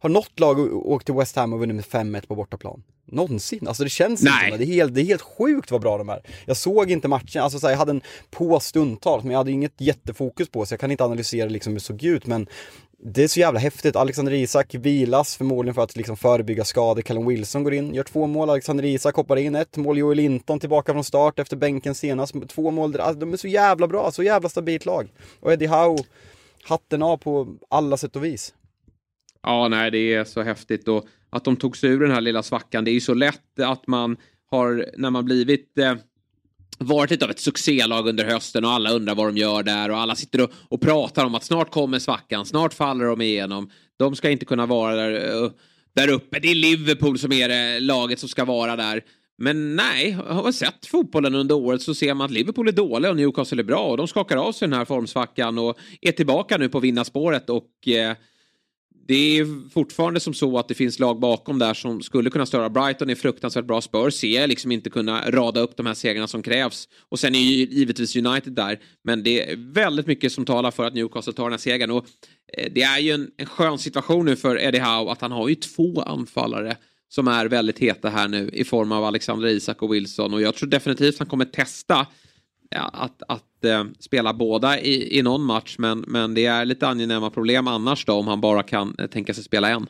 Har 0.01 0.09
något 0.09 0.41
lag 0.41 0.59
åkt 0.87 1.07
till 1.07 1.15
West 1.15 1.37
Ham 1.37 1.53
och 1.53 1.59
vunnit 1.59 1.77
med 1.77 1.85
5-1 1.85 2.27
på 2.27 2.35
bortaplan? 2.35 2.83
Någonsin. 3.05 3.69
Alltså 3.69 3.85
det 3.85 3.91
känns 3.91 4.23
Nej. 4.23 4.47
inte. 4.47 4.59
Det 4.59 4.65
är, 4.65 4.75
helt, 4.75 4.95
det 4.95 5.01
är 5.01 5.05
helt 5.05 5.23
sjukt 5.23 5.71
vad 5.71 5.81
bra 5.81 5.99
de 5.99 6.09
är. 6.09 6.21
Jag 6.47 6.57
såg 6.57 6.91
inte 6.91 7.09
matchen, 7.09 7.43
alltså 7.43 7.59
så 7.59 7.67
här, 7.67 7.73
jag 7.73 7.79
hade 7.79 7.91
en 7.91 8.03
på 8.31 8.61
stundtals, 8.61 9.25
men 9.25 9.31
jag 9.31 9.39
hade 9.39 9.51
inget 9.51 9.81
jättefokus 9.81 10.49
på 10.49 10.67
så 10.67 10.73
jag 10.73 10.81
kan 10.81 10.91
inte 10.91 11.05
analysera 11.05 11.49
liksom 11.49 11.73
hur 11.73 11.79
det 11.79 11.85
såg 11.85 12.05
ut, 12.05 12.27
men 12.27 12.49
det 13.01 13.25
är 13.25 13.29
så 13.29 13.41
jävla 13.41 13.61
häftigt. 13.61 13.97
Alexander 13.97 14.33
Isak 14.33 14.75
vilas 14.75 15.37
förmodligen 15.37 15.75
för 15.75 15.83
att 15.83 15.97
liksom 15.97 16.17
förebygga 16.17 16.65
skador. 16.65 17.03
Callum 17.03 17.27
Wilson 17.27 17.65
går 17.65 17.75
in, 17.75 17.95
gör 17.95 18.03
två 18.05 18.27
mål. 18.27 18.51
Alexander 18.51 18.85
Isak 18.85 19.15
hoppar 19.15 19.37
in 19.37 19.55
ett 19.55 19.77
mål. 19.77 19.99
Joel 19.99 20.17
Linton 20.17 20.61
tillbaka 20.61 20.93
från 20.93 21.05
start 21.05 21.39
efter 21.39 21.57
bänken 21.57 21.95
senast. 21.95 22.35
Två 22.49 22.71
mål. 22.71 23.01
Alltså, 23.01 23.21
de 23.21 23.33
är 23.33 23.37
så 23.37 23.49
jävla 23.49 23.87
bra, 23.87 24.11
så 24.11 24.23
jävla 24.23 24.49
stabilt 24.49 24.87
lag. 24.87 25.09
Och 25.41 25.53
Eddie 25.53 25.67
Howe, 25.67 26.05
hatten 26.65 27.03
av 27.03 27.17
på 27.17 27.57
alla 27.71 27.97
sätt 27.97 28.17
och 28.17 28.25
vis. 28.25 28.55
Ja, 29.43 29.69
nej, 29.69 29.91
det 29.91 30.15
är 30.15 30.25
så 30.25 30.43
häftigt 30.43 30.89
och 30.89 31.07
att 31.31 31.45
de 31.45 31.57
tog 31.57 31.77
sig 31.77 31.91
ur 31.91 32.01
den 32.01 32.11
här 32.11 32.21
lilla 32.21 32.43
svackan. 32.43 32.85
Det 32.85 32.91
är 32.91 32.93
ju 32.93 33.01
så 33.01 33.15
lätt 33.15 33.61
att 33.61 33.87
man 33.87 34.17
har, 34.51 34.87
när 34.97 35.11
man 35.11 35.25
blivit 35.25 35.79
eh, 35.79 35.95
varit 36.79 37.11
lite 37.11 37.25
av 37.25 37.31
ett 37.31 37.41
succélag 37.41 38.09
under 38.09 38.25
hösten 38.25 38.65
och 38.65 38.71
alla 38.71 38.91
undrar 38.91 39.15
vad 39.15 39.27
de 39.27 39.37
gör 39.37 39.63
där 39.63 39.91
och 39.91 39.99
alla 39.99 40.15
sitter 40.15 40.41
och, 40.43 40.51
och 40.69 40.81
pratar 40.81 41.25
om 41.25 41.35
att 41.35 41.45
snart 41.45 41.71
kommer 41.71 41.99
svackan, 41.99 42.47
snart 42.47 42.75
faller 42.75 43.05
de 43.05 43.21
igenom. 43.21 43.71
De 43.97 44.17
ska 44.17 44.31
inte 44.31 44.45
kunna 44.45 44.67
vara 44.67 44.95
där, 44.95 45.43
eh, 45.45 45.51
där 45.93 46.09
uppe. 46.09 46.39
Det 46.39 46.49
är 46.49 46.55
Liverpool 46.55 47.19
som 47.19 47.33
är 47.33 47.49
det 47.49 47.81
laget 47.81 48.19
som 48.19 48.29
ska 48.29 48.45
vara 48.45 48.77
där. 48.77 49.05
Men 49.39 49.77
nej, 49.77 50.11
har 50.11 50.43
man 50.43 50.53
sett 50.53 50.87
fotbollen 50.87 51.35
under 51.35 51.55
året 51.55 51.83
så 51.83 51.95
ser 51.95 52.15
man 52.15 52.25
att 52.25 52.31
Liverpool 52.31 52.69
är 52.69 52.73
dåliga 52.73 53.11
och 53.11 53.17
Newcastle 53.17 53.63
är 53.63 53.65
bra 53.65 53.91
och 53.91 53.97
de 53.97 54.09
skakar 54.09 54.37
av 54.37 54.53
sig 54.53 54.69
den 54.69 54.79
här 54.79 54.85
formsvackan 54.85 55.59
och 55.59 55.79
är 56.01 56.13
tillbaka 56.13 56.57
nu 56.57 56.69
på 56.69 56.81
vinnarspåret 56.81 57.51
och 57.51 57.89
eh, 57.89 58.17
det 59.09 59.39
är 59.39 59.71
fortfarande 59.71 60.21
som 60.21 60.35
så 60.35 60.59
att 60.59 60.69
det 60.69 60.75
finns 60.75 60.99
lag 60.99 61.21
bakom 61.21 61.59
där 61.59 61.75
som 61.75 62.03
skulle 62.03 62.31
kunna 62.31 62.47
störa. 62.47 62.71
Brighton 62.71 63.11
är 63.11 63.15
fruktansvärt 63.15 63.65
bra. 63.65 63.81
Spurs 63.81 64.15
ser 64.15 64.41
jag 64.41 64.49
liksom 64.49 64.73
inte 64.73 64.91
kunna 64.91 65.31
rada 65.31 65.61
upp 65.61 65.77
de 65.77 65.87
här 65.87 65.95
segrarna 65.95 66.27
som 66.27 66.43
krävs. 66.43 66.89
Och 67.09 67.19
sen 67.19 67.35
är 67.35 67.39
ju 67.39 67.67
givetvis 67.67 68.17
United 68.17 68.53
där. 68.53 68.79
Men 69.05 69.23
det 69.23 69.51
är 69.51 69.73
väldigt 69.73 70.07
mycket 70.07 70.33
som 70.33 70.45
talar 70.45 70.71
för 70.71 70.85
att 70.85 70.95
Newcastle 70.95 71.33
tar 71.33 71.45
den 71.45 71.53
här 71.53 71.59
segern. 71.59 71.91
Och 71.91 72.07
eh, 72.53 72.73
det 72.73 72.83
är 72.83 72.99
ju 72.99 73.13
en, 73.13 73.31
en 73.37 73.47
skön 73.47 73.79
situation 73.79 74.27
nu 74.27 74.37
för 74.37 74.61
Eddie 74.61 74.79
Howe 74.79 75.13
att 75.13 75.21
han 75.21 75.33
har 75.33 75.49
ju 75.49 75.55
två 75.55 76.03
anfallare 76.03 76.77
som 77.09 77.29
är 77.29 77.47
väldigt 77.47 77.79
heta 77.79 78.09
här 78.09 78.29
nu 78.29 78.51
i 78.53 78.65
form 78.65 78.93
av 78.93 79.05
Alexander 79.05 79.49
Isak 79.49 79.83
och 79.83 79.95
Wilson. 79.95 80.35
Och 80.35 80.43
jag 80.43 80.55
tror 80.55 80.69
definitivt 80.69 81.15
att 81.15 81.19
han 81.19 81.29
kommer 81.29 81.45
testa 81.45 82.07
att, 82.77 83.23
att 83.29 83.65
eh, 83.65 83.85
spela 83.99 84.35
båda 84.35 84.81
i, 84.81 85.19
i 85.19 85.23
någon 85.23 85.45
match. 85.45 85.77
Men, 85.79 85.99
men 85.99 86.35
det 86.35 86.47
är 86.47 86.65
lite 86.65 86.89
angenäma 86.89 87.31
problem 87.31 87.69
annars 87.69 88.05
då 88.05 88.13
om 88.13 88.27
han 88.27 88.41
bara 88.41 88.63
kan 88.63 88.95
eh, 88.99 89.07
tänka 89.07 89.35
sig 89.35 89.45
spela 89.45 89.69
en. 89.69 89.87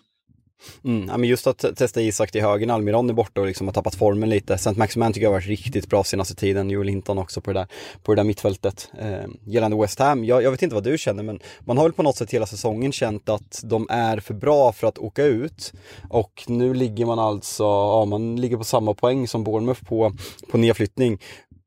Mm, 0.84 1.08
ja, 1.08 1.16
men 1.16 1.28
just 1.28 1.46
att 1.46 1.76
testa 1.76 2.00
Isak 2.00 2.30
till 2.30 2.42
höger, 2.42 2.68
Almiron 2.68 3.10
är 3.10 3.14
borta 3.14 3.40
och 3.40 3.46
liksom 3.46 3.66
har 3.66 3.74
tappat 3.74 3.94
formen 3.94 4.30
lite. 4.30 4.54
St. 4.54 4.74
Maximan 4.76 5.12
tycker 5.12 5.24
jag 5.24 5.30
har 5.30 5.36
varit 5.36 5.46
riktigt 5.46 5.88
bra 5.88 6.04
senaste 6.04 6.34
tiden, 6.34 6.70
Joel 6.70 6.88
Hinton 6.88 7.18
också 7.18 7.40
på 7.40 7.52
det 7.52 7.58
där, 7.60 7.68
på 8.02 8.14
det 8.14 8.20
där 8.20 8.24
mittfältet. 8.24 8.90
Eh, 8.98 9.28
gällande 9.44 9.76
West 9.76 9.98
Ham, 9.98 10.24
jag, 10.24 10.42
jag, 10.42 10.50
vet 10.50 10.62
inte 10.62 10.74
vad 10.74 10.84
du 10.84 10.98
känner 10.98 11.22
men 11.22 11.40
man 11.60 11.76
har 11.76 11.84
väl 11.84 11.92
på 11.92 12.02
något 12.02 12.16
sätt 12.16 12.30
hela 12.30 12.46
säsongen 12.46 12.92
känt 12.92 13.28
att 13.28 13.60
de 13.64 13.86
är 13.90 14.20
för 14.20 14.34
bra 14.34 14.72
för 14.72 14.86
att 14.86 14.98
åka 14.98 15.24
ut. 15.24 15.72
Och 16.10 16.44
nu 16.46 16.74
ligger 16.74 17.06
man 17.06 17.18
alltså, 17.18 17.62
ja 17.62 18.04
man 18.04 18.36
ligger 18.36 18.56
på 18.56 18.64
samma 18.64 18.94
poäng 18.94 19.28
som 19.28 19.44
Bournemouth 19.44 19.84
på, 19.84 20.12
på 20.50 20.58
nedflyttning 20.58 21.18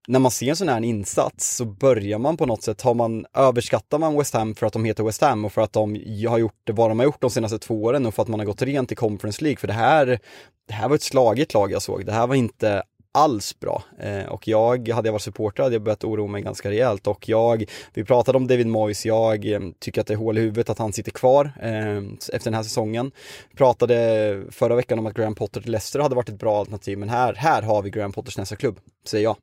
när 0.07 0.19
man 0.19 0.31
ser 0.31 0.49
en 0.49 0.55
sån 0.55 0.69
här 0.69 0.83
insats 0.83 1.55
så 1.55 1.65
börjar 1.65 2.17
man 2.17 2.37
på 2.37 2.45
något 2.45 2.63
sätt, 2.63 2.81
har 2.81 2.93
man, 2.93 3.25
överskattar 3.33 3.97
man 3.97 4.17
West 4.17 4.33
Ham 4.33 4.55
för 4.55 4.65
att 4.65 4.73
de 4.73 4.85
heter 4.85 5.03
West 5.03 5.21
Ham 5.21 5.45
och 5.45 5.51
för 5.51 5.61
att 5.61 5.73
de 5.73 5.95
har 6.29 6.37
gjort 6.37 6.61
det 6.63 6.73
vad 6.73 6.89
de 6.89 6.99
har 6.99 7.05
gjort 7.05 7.21
de 7.21 7.29
senaste 7.29 7.59
två 7.59 7.83
åren 7.83 8.05
och 8.05 8.13
för 8.13 8.21
att 8.21 8.27
man 8.27 8.39
har 8.39 8.45
gått 8.45 8.61
rent 8.61 8.91
i 8.91 8.95
Conference 8.95 9.43
League. 9.43 9.57
För 9.57 9.67
det 9.67 9.73
här, 9.73 10.19
det 10.67 10.73
här 10.73 10.89
var 10.89 10.95
ett 10.95 11.01
slagigt 11.01 11.53
lag 11.53 11.71
jag 11.71 11.81
såg. 11.81 12.05
Det 12.05 12.11
här 12.11 12.27
var 12.27 12.35
inte 12.35 12.83
alls 13.13 13.59
bra. 13.59 13.83
Eh, 13.99 14.25
och 14.25 14.47
jag, 14.47 14.89
hade 14.89 15.07
jag 15.07 15.13
varit 15.13 15.21
supporter 15.21 15.63
hade 15.63 15.75
jag 15.75 15.81
börjat 15.81 16.03
oroa 16.03 16.27
mig 16.27 16.41
ganska 16.41 16.69
rejält 16.69 17.07
och 17.07 17.29
jag, 17.29 17.65
vi 17.93 18.03
pratade 18.03 18.37
om 18.37 18.47
David 18.47 18.67
Moyes, 18.67 19.05
jag 19.05 19.45
eh, 19.45 19.59
tycker 19.79 20.01
att 20.01 20.07
det 20.07 20.13
är 20.13 20.17
hål 20.17 20.37
i 20.37 20.41
huvudet 20.41 20.69
att 20.69 20.77
han 20.77 20.93
sitter 20.93 21.11
kvar 21.11 21.51
eh, 21.61 21.97
efter 22.33 22.43
den 22.43 22.53
här 22.53 22.63
säsongen. 22.63 23.11
Pratade 23.57 24.43
förra 24.51 24.75
veckan 24.75 24.99
om 24.99 25.05
att 25.05 25.13
Graham 25.13 25.35
Potter 25.35 25.61
till 25.61 25.71
Leicester 25.71 25.99
hade 25.99 26.15
varit 26.15 26.29
ett 26.29 26.39
bra 26.39 26.59
alternativ 26.59 26.97
men 26.97 27.09
här, 27.09 27.33
här 27.33 27.61
har 27.61 27.81
vi 27.81 27.89
Graham 27.89 28.11
Potters 28.11 28.37
nästa 28.37 28.55
klubb, 28.55 28.79
säger 29.05 29.23
jag. 29.23 29.35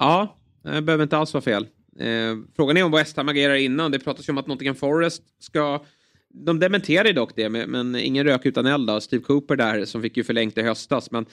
Ja, 0.00 0.36
det 0.62 0.82
behöver 0.82 1.02
inte 1.02 1.16
alls 1.16 1.34
vara 1.34 1.42
fel. 1.42 1.66
Eh, 1.98 2.36
frågan 2.56 2.76
är 2.76 2.82
om 2.82 2.92
West 2.92 3.16
Ham 3.16 3.28
agerar 3.28 3.54
innan. 3.54 3.90
Det 3.90 3.98
pratas 3.98 4.28
ju 4.28 4.30
om 4.30 4.38
att 4.38 4.46
Nottingham 4.46 4.76
Forest 4.76 5.22
ska... 5.38 5.84
De 6.32 6.58
dementerar 6.58 7.04
ju 7.04 7.12
dock 7.12 7.32
det, 7.36 7.48
men 7.48 7.96
ingen 7.96 8.24
rök 8.24 8.46
utan 8.46 8.66
eld. 8.66 8.86
Då. 8.86 9.00
Steve 9.00 9.22
Cooper 9.22 9.56
där 9.56 9.84
som 9.84 10.02
fick 10.02 10.16
ju 10.16 10.24
förlängt 10.24 10.58
i 10.58 10.62
höstas. 10.62 11.10
Men 11.10 11.26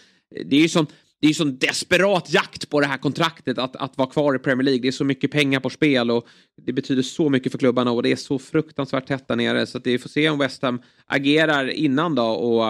det 0.45 0.55
är 0.55 0.61
ju 0.61 0.69
sån, 0.69 0.87
det 1.19 1.27
är 1.27 1.33
sån 1.33 1.57
desperat 1.57 2.33
jakt 2.33 2.69
på 2.69 2.79
det 2.79 2.87
här 2.87 2.97
kontraktet 2.97 3.57
att, 3.57 3.75
att 3.75 3.97
vara 3.97 4.09
kvar 4.09 4.35
i 4.35 4.39
Premier 4.39 4.63
League. 4.63 4.81
Det 4.81 4.87
är 4.87 4.91
så 4.91 5.03
mycket 5.03 5.31
pengar 5.31 5.59
på 5.59 5.69
spel 5.69 6.11
och 6.11 6.27
det 6.65 6.73
betyder 6.73 7.01
så 7.01 7.29
mycket 7.29 7.51
för 7.51 7.59
klubbarna 7.59 7.91
och 7.91 8.03
det 8.03 8.11
är 8.11 8.15
så 8.15 8.39
fruktansvärt 8.39 9.07
tätt 9.07 9.27
där 9.27 9.35
nere. 9.35 9.65
Så 9.65 9.77
att 9.77 9.87
vi 9.87 9.97
får 9.99 10.09
se 10.09 10.29
om 10.29 10.39
West 10.39 10.61
Ham 10.61 10.81
agerar 11.05 11.67
innan 11.69 12.15
då 12.15 12.23
och 12.23 12.69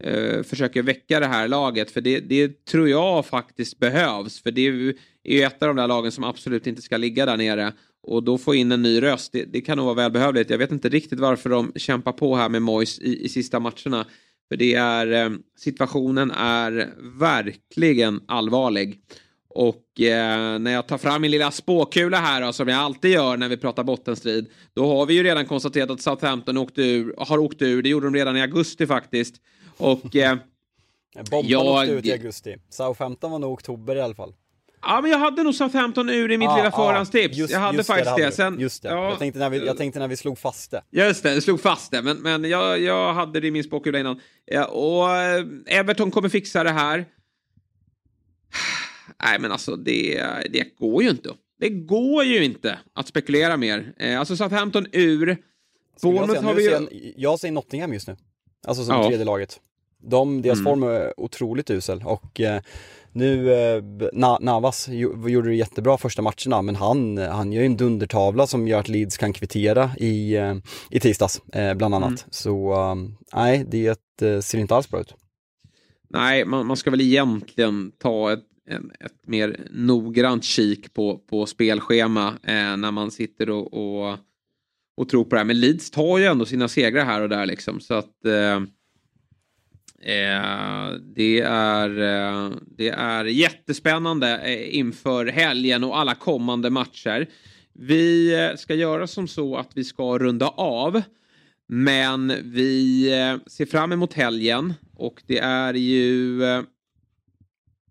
eh, 0.00 0.42
försöker 0.42 0.82
väcka 0.82 1.20
det 1.20 1.26
här 1.26 1.48
laget. 1.48 1.90
För 1.90 2.00
det, 2.00 2.20
det 2.20 2.64
tror 2.64 2.88
jag 2.88 3.26
faktiskt 3.26 3.78
behövs. 3.78 4.42
För 4.42 4.50
det 4.50 4.66
är 4.66 4.94
är 5.24 5.36
ju 5.36 5.42
ett 5.42 5.62
av 5.62 5.68
de 5.68 5.76
där 5.76 5.88
lagen 5.88 6.12
som 6.12 6.24
absolut 6.24 6.66
inte 6.66 6.82
ska 6.82 6.96
ligga 6.96 7.26
där 7.26 7.36
nere. 7.36 7.72
Och 8.02 8.22
då 8.22 8.38
få 8.38 8.54
in 8.54 8.72
en 8.72 8.82
ny 8.82 9.02
röst, 9.02 9.32
det, 9.32 9.44
det 9.44 9.60
kan 9.60 9.76
nog 9.76 9.86
vara 9.86 9.94
välbehövligt. 9.94 10.50
Jag 10.50 10.58
vet 10.58 10.72
inte 10.72 10.88
riktigt 10.88 11.20
varför 11.20 11.50
de 11.50 11.72
kämpar 11.76 12.12
på 12.12 12.36
här 12.36 12.48
med 12.48 12.62
Mois 12.62 12.98
i, 12.98 13.24
i 13.24 13.28
sista 13.28 13.60
matcherna. 13.60 14.06
För 14.48 14.56
det 14.56 14.74
är, 14.74 15.12
eh, 15.12 15.30
situationen 15.58 16.30
är 16.30 16.88
verkligen 17.18 18.20
allvarlig. 18.28 19.00
Och 19.48 20.00
eh, 20.00 20.58
när 20.58 20.70
jag 20.70 20.88
tar 20.88 20.98
fram 20.98 21.22
min 21.22 21.30
lilla 21.30 21.50
spåkula 21.50 22.16
här 22.16 22.42
då, 22.42 22.52
som 22.52 22.68
jag 22.68 22.78
alltid 22.78 23.10
gör 23.10 23.36
när 23.36 23.48
vi 23.48 23.56
pratar 23.56 23.84
bottenstrid. 23.84 24.46
Då 24.74 24.86
har 24.86 25.06
vi 25.06 25.14
ju 25.14 25.22
redan 25.22 25.46
konstaterat 25.46 25.90
att 25.90 26.00
Southampton 26.00 26.56
åkte 26.56 26.82
ur, 26.82 27.14
har 27.18 27.38
åkt 27.38 27.62
ur. 27.62 27.82
Det 27.82 27.88
gjorde 27.88 28.06
de 28.06 28.14
redan 28.14 28.36
i 28.36 28.42
augusti 28.42 28.86
faktiskt. 28.86 29.34
Och... 29.80 30.16
Eh, 30.16 30.36
Bomban 31.30 31.50
jag... 31.50 31.66
åkte 31.66 31.92
ut 31.92 32.06
i 32.06 32.12
augusti. 32.12 32.56
Southampton 32.68 33.30
var 33.30 33.38
nog 33.38 33.52
oktober 33.52 33.96
i 33.96 34.00
alla 34.00 34.14
fall. 34.14 34.34
Ja, 34.82 35.00
men 35.00 35.10
jag 35.10 35.18
hade 35.18 35.42
nog 35.42 35.54
Southampton 35.54 36.08
ur 36.08 36.30
i 36.30 36.38
mitt 36.38 36.48
ah, 36.48 36.56
lilla 36.56 36.70
förhandstips. 36.70 37.36
Just, 37.36 37.52
jag 37.52 37.60
hade 37.60 37.76
just 37.76 37.86
faktiskt 37.86 38.16
det. 38.16 38.24
det. 38.24 38.32
Sen, 38.32 38.60
just 38.60 38.82
det. 38.82 38.88
Ja, 38.88 39.08
jag, 39.08 39.18
tänkte 39.18 39.38
när 39.38 39.50
vi, 39.50 39.66
jag 39.66 39.76
tänkte 39.76 40.00
när 40.00 40.08
vi 40.08 40.16
slog 40.16 40.38
fast 40.38 40.70
det. 40.70 40.82
Just 40.90 41.22
det, 41.22 41.40
slog 41.40 41.60
fast 41.60 41.90
det. 41.90 42.02
Men, 42.02 42.16
men 42.16 42.44
jag, 42.44 42.80
jag 42.80 43.14
hade 43.14 43.40
det 43.40 43.46
i 43.46 43.50
min 43.50 43.64
spåkula 43.64 43.98
innan. 43.98 44.20
Ja, 44.44 44.64
och 44.64 45.10
eh, 45.10 45.44
Everton 45.66 46.10
kommer 46.10 46.28
fixa 46.28 46.64
det 46.64 46.70
här. 46.70 46.98
Nej, 49.22 49.38
men 49.38 49.52
alltså 49.52 49.76
det, 49.76 50.24
det 50.50 50.78
går 50.78 51.02
ju 51.02 51.10
inte. 51.10 51.30
Det 51.60 51.68
går 51.68 52.24
ju 52.24 52.44
inte 52.44 52.78
att 52.94 53.08
spekulera 53.08 53.56
mer. 53.56 53.94
Eh, 53.98 54.18
alltså 54.18 54.36
Southampton 54.36 54.86
ur. 54.92 55.36
Bournemouth 56.02 56.42
har 56.42 56.54
vi 56.54 56.70
ju... 56.70 57.12
Jag 57.16 57.38
säger 57.38 57.52
Nottingham 57.52 57.92
just 57.92 58.08
nu. 58.08 58.16
Alltså 58.66 58.84
som 58.84 58.94
ja. 58.94 59.08
tredje 59.08 59.24
laget. 59.24 59.60
De, 60.00 60.42
deras 60.42 60.58
mm. 60.58 60.64
form 60.64 60.82
är 60.82 61.20
otroligt 61.20 61.70
usel 61.70 62.02
och 62.04 62.40
eh, 62.40 62.60
nu, 63.12 63.52
eh, 63.52 63.82
Navas 64.40 64.88
gjorde 64.88 65.48
det 65.48 65.54
jättebra 65.54 65.98
första 65.98 66.22
matcherna 66.22 66.62
men 66.62 66.76
han, 66.76 67.18
han 67.18 67.52
gör 67.52 67.60
ju 67.60 67.66
en 67.66 67.76
dundertavla 67.76 68.46
som 68.46 68.68
gör 68.68 68.80
att 68.80 68.88
Leeds 68.88 69.16
kan 69.16 69.32
kvittera 69.32 69.90
i, 69.96 70.36
eh, 70.36 70.54
i 70.90 71.00
tisdags 71.00 71.40
eh, 71.52 71.74
bland 71.74 71.94
annat. 71.94 72.08
Mm. 72.08 72.18
Så 72.30 72.74
um, 72.74 73.16
nej, 73.34 73.64
det 73.68 74.22
eh, 74.22 74.40
ser 74.40 74.58
inte 74.58 74.74
alls 74.74 74.90
bra 74.90 75.00
ut. 75.00 75.14
Nej, 76.08 76.44
man, 76.44 76.66
man 76.66 76.76
ska 76.76 76.90
väl 76.90 77.00
egentligen 77.00 77.92
ta 77.98 78.32
ett, 78.32 78.44
en, 78.66 78.92
ett 79.00 79.26
mer 79.26 79.60
noggrant 79.70 80.44
kik 80.44 80.94
på, 80.94 81.18
på 81.18 81.46
spelschema 81.46 82.28
eh, 82.28 82.76
när 82.76 82.90
man 82.90 83.10
sitter 83.10 83.50
och, 83.50 83.74
och, 83.74 84.18
och 84.96 85.08
tror 85.08 85.24
på 85.24 85.30
det 85.30 85.38
här. 85.38 85.46
Men 85.46 85.60
Leeds 85.60 85.90
tar 85.90 86.18
ju 86.18 86.24
ändå 86.24 86.44
sina 86.44 86.68
segrar 86.68 87.04
här 87.04 87.20
och 87.20 87.28
där 87.28 87.46
liksom 87.46 87.80
så 87.80 87.94
att 87.94 88.14
eh, 90.04 90.60
Eh, 90.90 90.96
det, 91.00 91.40
är, 91.40 91.88
eh, 91.98 92.50
det 92.66 92.88
är 92.88 93.24
jättespännande 93.24 94.38
eh, 94.38 94.76
inför 94.76 95.26
helgen 95.26 95.84
och 95.84 95.98
alla 95.98 96.14
kommande 96.14 96.70
matcher. 96.70 97.28
Vi 97.72 98.34
eh, 98.34 98.56
ska 98.56 98.74
göra 98.74 99.06
som 99.06 99.28
så 99.28 99.56
att 99.56 99.70
vi 99.74 99.84
ska 99.84 100.18
runda 100.18 100.48
av. 100.48 101.02
Men 101.66 102.34
vi 102.42 103.06
eh, 103.20 103.36
ser 103.46 103.66
fram 103.66 103.92
emot 103.92 104.12
helgen 104.12 104.74
och 104.96 105.22
det 105.26 105.38
är 105.38 105.74
ju... 105.74 106.38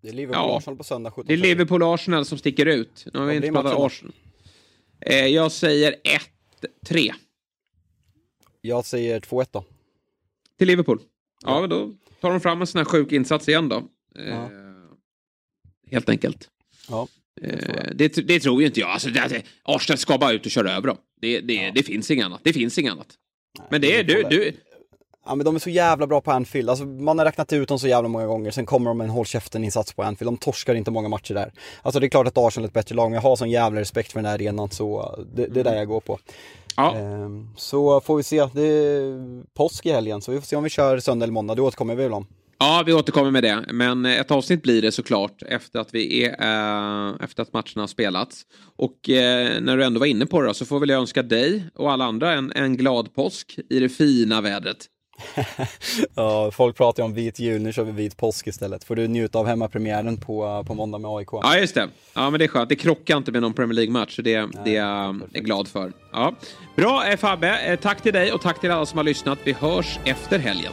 Det 0.02 0.08
är 0.08 0.12
Liverpool-Arsenal 0.12 0.62
ja, 0.66 0.76
på 0.76 0.84
söndag 0.84 1.10
17. 1.10 1.24
Det 1.26 1.34
är 1.34 1.36
Liverpool-Arsenal 1.36 2.24
som 2.24 2.38
sticker 2.38 2.66
ut. 2.66 3.06
Nu 3.12 3.20
har 3.20 3.26
vi 3.26 3.36
inte 3.36 3.52
pratat 3.52 3.78
Arsenal. 3.78 4.14
jag 5.32 5.52
säger 5.52 5.94
1-3. 6.86 7.12
Jag 8.60 8.84
säger 8.84 9.20
2-1 9.20 9.46
då. 9.52 9.64
Till 10.58 10.66
Liverpool? 10.66 11.00
Ja, 11.44 11.66
då 11.66 11.92
tar 12.20 12.30
de 12.30 12.40
fram 12.40 12.60
en 12.60 12.66
sån 12.66 12.78
här 12.78 12.84
sjuk 12.84 13.12
insats 13.12 13.48
igen 13.48 13.68
då. 13.68 13.76
Eh, 14.18 14.48
helt 15.90 16.08
enkelt. 16.08 16.48
Ja, 16.88 17.08
det, 17.40 17.92
det, 17.94 18.28
det, 18.28 18.40
tror 18.40 18.60
ju 18.60 18.66
inte 18.66 18.80
jag. 18.80 18.90
Alltså, 18.90 19.08
det, 19.10 19.42
Arsenal 19.62 19.98
ska 19.98 20.18
bara 20.18 20.32
ut 20.32 20.46
och 20.46 20.50
köra 20.50 20.72
över 20.72 20.88
dem. 20.88 20.96
Det, 21.20 21.40
det, 21.40 21.54
ja. 21.54 21.72
det 21.74 21.82
finns 21.82 22.10
inget 22.10 22.26
annat. 22.26 22.40
Det 22.44 22.52
finns 22.52 22.78
inget 22.78 22.92
annat. 22.92 23.14
Nej, 23.58 23.66
men 23.70 23.80
det 23.80 23.96
är 23.96 24.04
du, 24.04 24.22
du, 24.30 24.52
Ja 25.26 25.34
men 25.34 25.44
de 25.44 25.54
är 25.54 25.58
så 25.58 25.70
jävla 25.70 26.06
bra 26.06 26.20
på 26.20 26.32
Anfield, 26.32 26.70
alltså 26.70 26.84
man 26.84 27.18
har 27.18 27.24
räknat 27.26 27.52
ut 27.52 27.68
dem 27.68 27.78
så 27.78 27.88
jävla 27.88 28.08
många 28.08 28.26
gånger, 28.26 28.50
sen 28.50 28.66
kommer 28.66 28.90
de 28.90 28.98
med 28.98 29.04
en 29.04 29.10
håll 29.10 29.26
käften-insats 29.26 29.92
på 29.92 30.02
Anfield, 30.02 30.28
de 30.28 30.36
torskar 30.36 30.74
inte 30.74 30.90
många 30.90 31.08
matcher 31.08 31.34
där. 31.34 31.52
Alltså 31.82 32.00
det 32.00 32.06
är 32.06 32.08
klart 32.08 32.26
att 32.26 32.38
Arsenal 32.38 32.64
är 32.64 32.68
ett 32.68 32.74
bättre 32.74 32.94
lag, 32.94 33.10
men 33.10 33.14
jag 33.14 33.22
har 33.22 33.36
sån 33.36 33.50
jävla 33.50 33.80
respekt 33.80 34.12
för 34.12 34.18
den 34.18 34.26
här 34.26 34.34
arenan 34.34 34.70
så 34.70 35.18
det, 35.34 35.46
det 35.46 35.60
är 35.60 35.64
där 35.64 35.76
jag 35.76 35.88
går 35.88 36.00
på. 36.00 36.18
Ja. 36.76 36.96
Ehm, 36.96 37.48
så 37.56 38.00
får 38.00 38.16
vi 38.16 38.22
se, 38.22 38.48
det 38.52 38.62
är 38.62 39.54
påsk 39.54 39.86
i 39.86 39.92
helgen, 39.92 40.22
så 40.22 40.32
vi 40.32 40.40
får 40.40 40.46
se 40.46 40.56
om 40.56 40.64
vi 40.64 40.70
kör 40.70 40.98
söndag 40.98 41.24
eller 41.24 41.32
måndag, 41.32 41.54
det 41.54 41.62
återkommer 41.62 41.94
vi 41.94 42.02
väl 42.02 42.12
om. 42.12 42.26
Ja, 42.62 42.82
vi 42.86 42.92
återkommer 42.92 43.30
med 43.30 43.42
det. 43.42 43.64
Men 43.72 44.06
ett 44.06 44.30
avsnitt 44.30 44.62
blir 44.62 44.82
det 44.82 44.92
såklart 44.92 45.42
efter 45.42 45.78
att, 45.78 45.94
vi 45.94 46.24
är, 46.24 46.30
äh, 47.08 47.14
efter 47.24 47.42
att 47.42 47.52
matcherna 47.52 47.82
har 47.82 47.86
spelats. 47.86 48.42
Och 48.76 49.10
äh, 49.10 49.60
när 49.60 49.76
du 49.76 49.84
ändå 49.84 50.00
var 50.00 50.06
inne 50.06 50.26
på 50.26 50.42
det 50.42 50.54
så 50.54 50.66
får 50.66 50.80
väl 50.80 50.88
jag 50.88 51.00
önska 51.00 51.22
dig 51.22 51.64
och 51.74 51.92
alla 51.92 52.04
andra 52.04 52.32
en, 52.32 52.52
en 52.52 52.76
glad 52.76 53.14
påsk 53.14 53.58
i 53.70 53.80
det 53.80 53.88
fina 53.88 54.40
vädret. 54.40 54.86
Ja, 56.14 56.50
folk 56.50 56.76
pratar 56.76 57.02
ju 57.02 57.04
om 57.04 57.14
vit 57.14 57.38
jul, 57.38 57.62
nu 57.62 57.72
kör 57.72 57.84
vi 57.84 57.92
vit 57.92 58.16
påsk 58.16 58.46
istället. 58.46 58.84
Får 58.84 58.96
du 58.96 59.08
njuta 59.08 59.38
av 59.38 59.46
hemmapremiären 59.46 60.16
på, 60.16 60.64
på 60.66 60.74
måndag 60.74 60.98
med 60.98 61.10
AIK. 61.10 61.28
Ja, 61.32 61.58
just 61.58 61.74
det. 61.74 61.88
Ja, 62.14 62.30
men 62.30 62.38
det 62.38 62.44
är 62.44 62.48
skönt. 62.48 62.68
Det 62.68 62.76
krockar 62.76 63.16
inte 63.16 63.32
med 63.32 63.42
någon 63.42 63.54
Premier 63.54 63.74
League-match, 63.74 64.16
så 64.16 64.22
det, 64.22 64.40
Nej, 64.40 64.50
det 64.64 64.76
är 64.76 65.00
jag 65.00 65.20
är 65.32 65.40
glad 65.40 65.68
för. 65.68 65.92
Ja. 66.12 66.34
Bra, 66.76 67.08
eh, 67.08 67.16
Fabbe. 67.16 67.58
Eh, 67.58 67.78
tack 67.78 68.02
till 68.02 68.12
dig 68.12 68.32
och 68.32 68.40
tack 68.40 68.60
till 68.60 68.70
alla 68.70 68.86
som 68.86 68.96
har 68.96 69.04
lyssnat. 69.04 69.38
Vi 69.44 69.52
hörs 69.52 69.98
efter 70.04 70.38
helgen. 70.38 70.72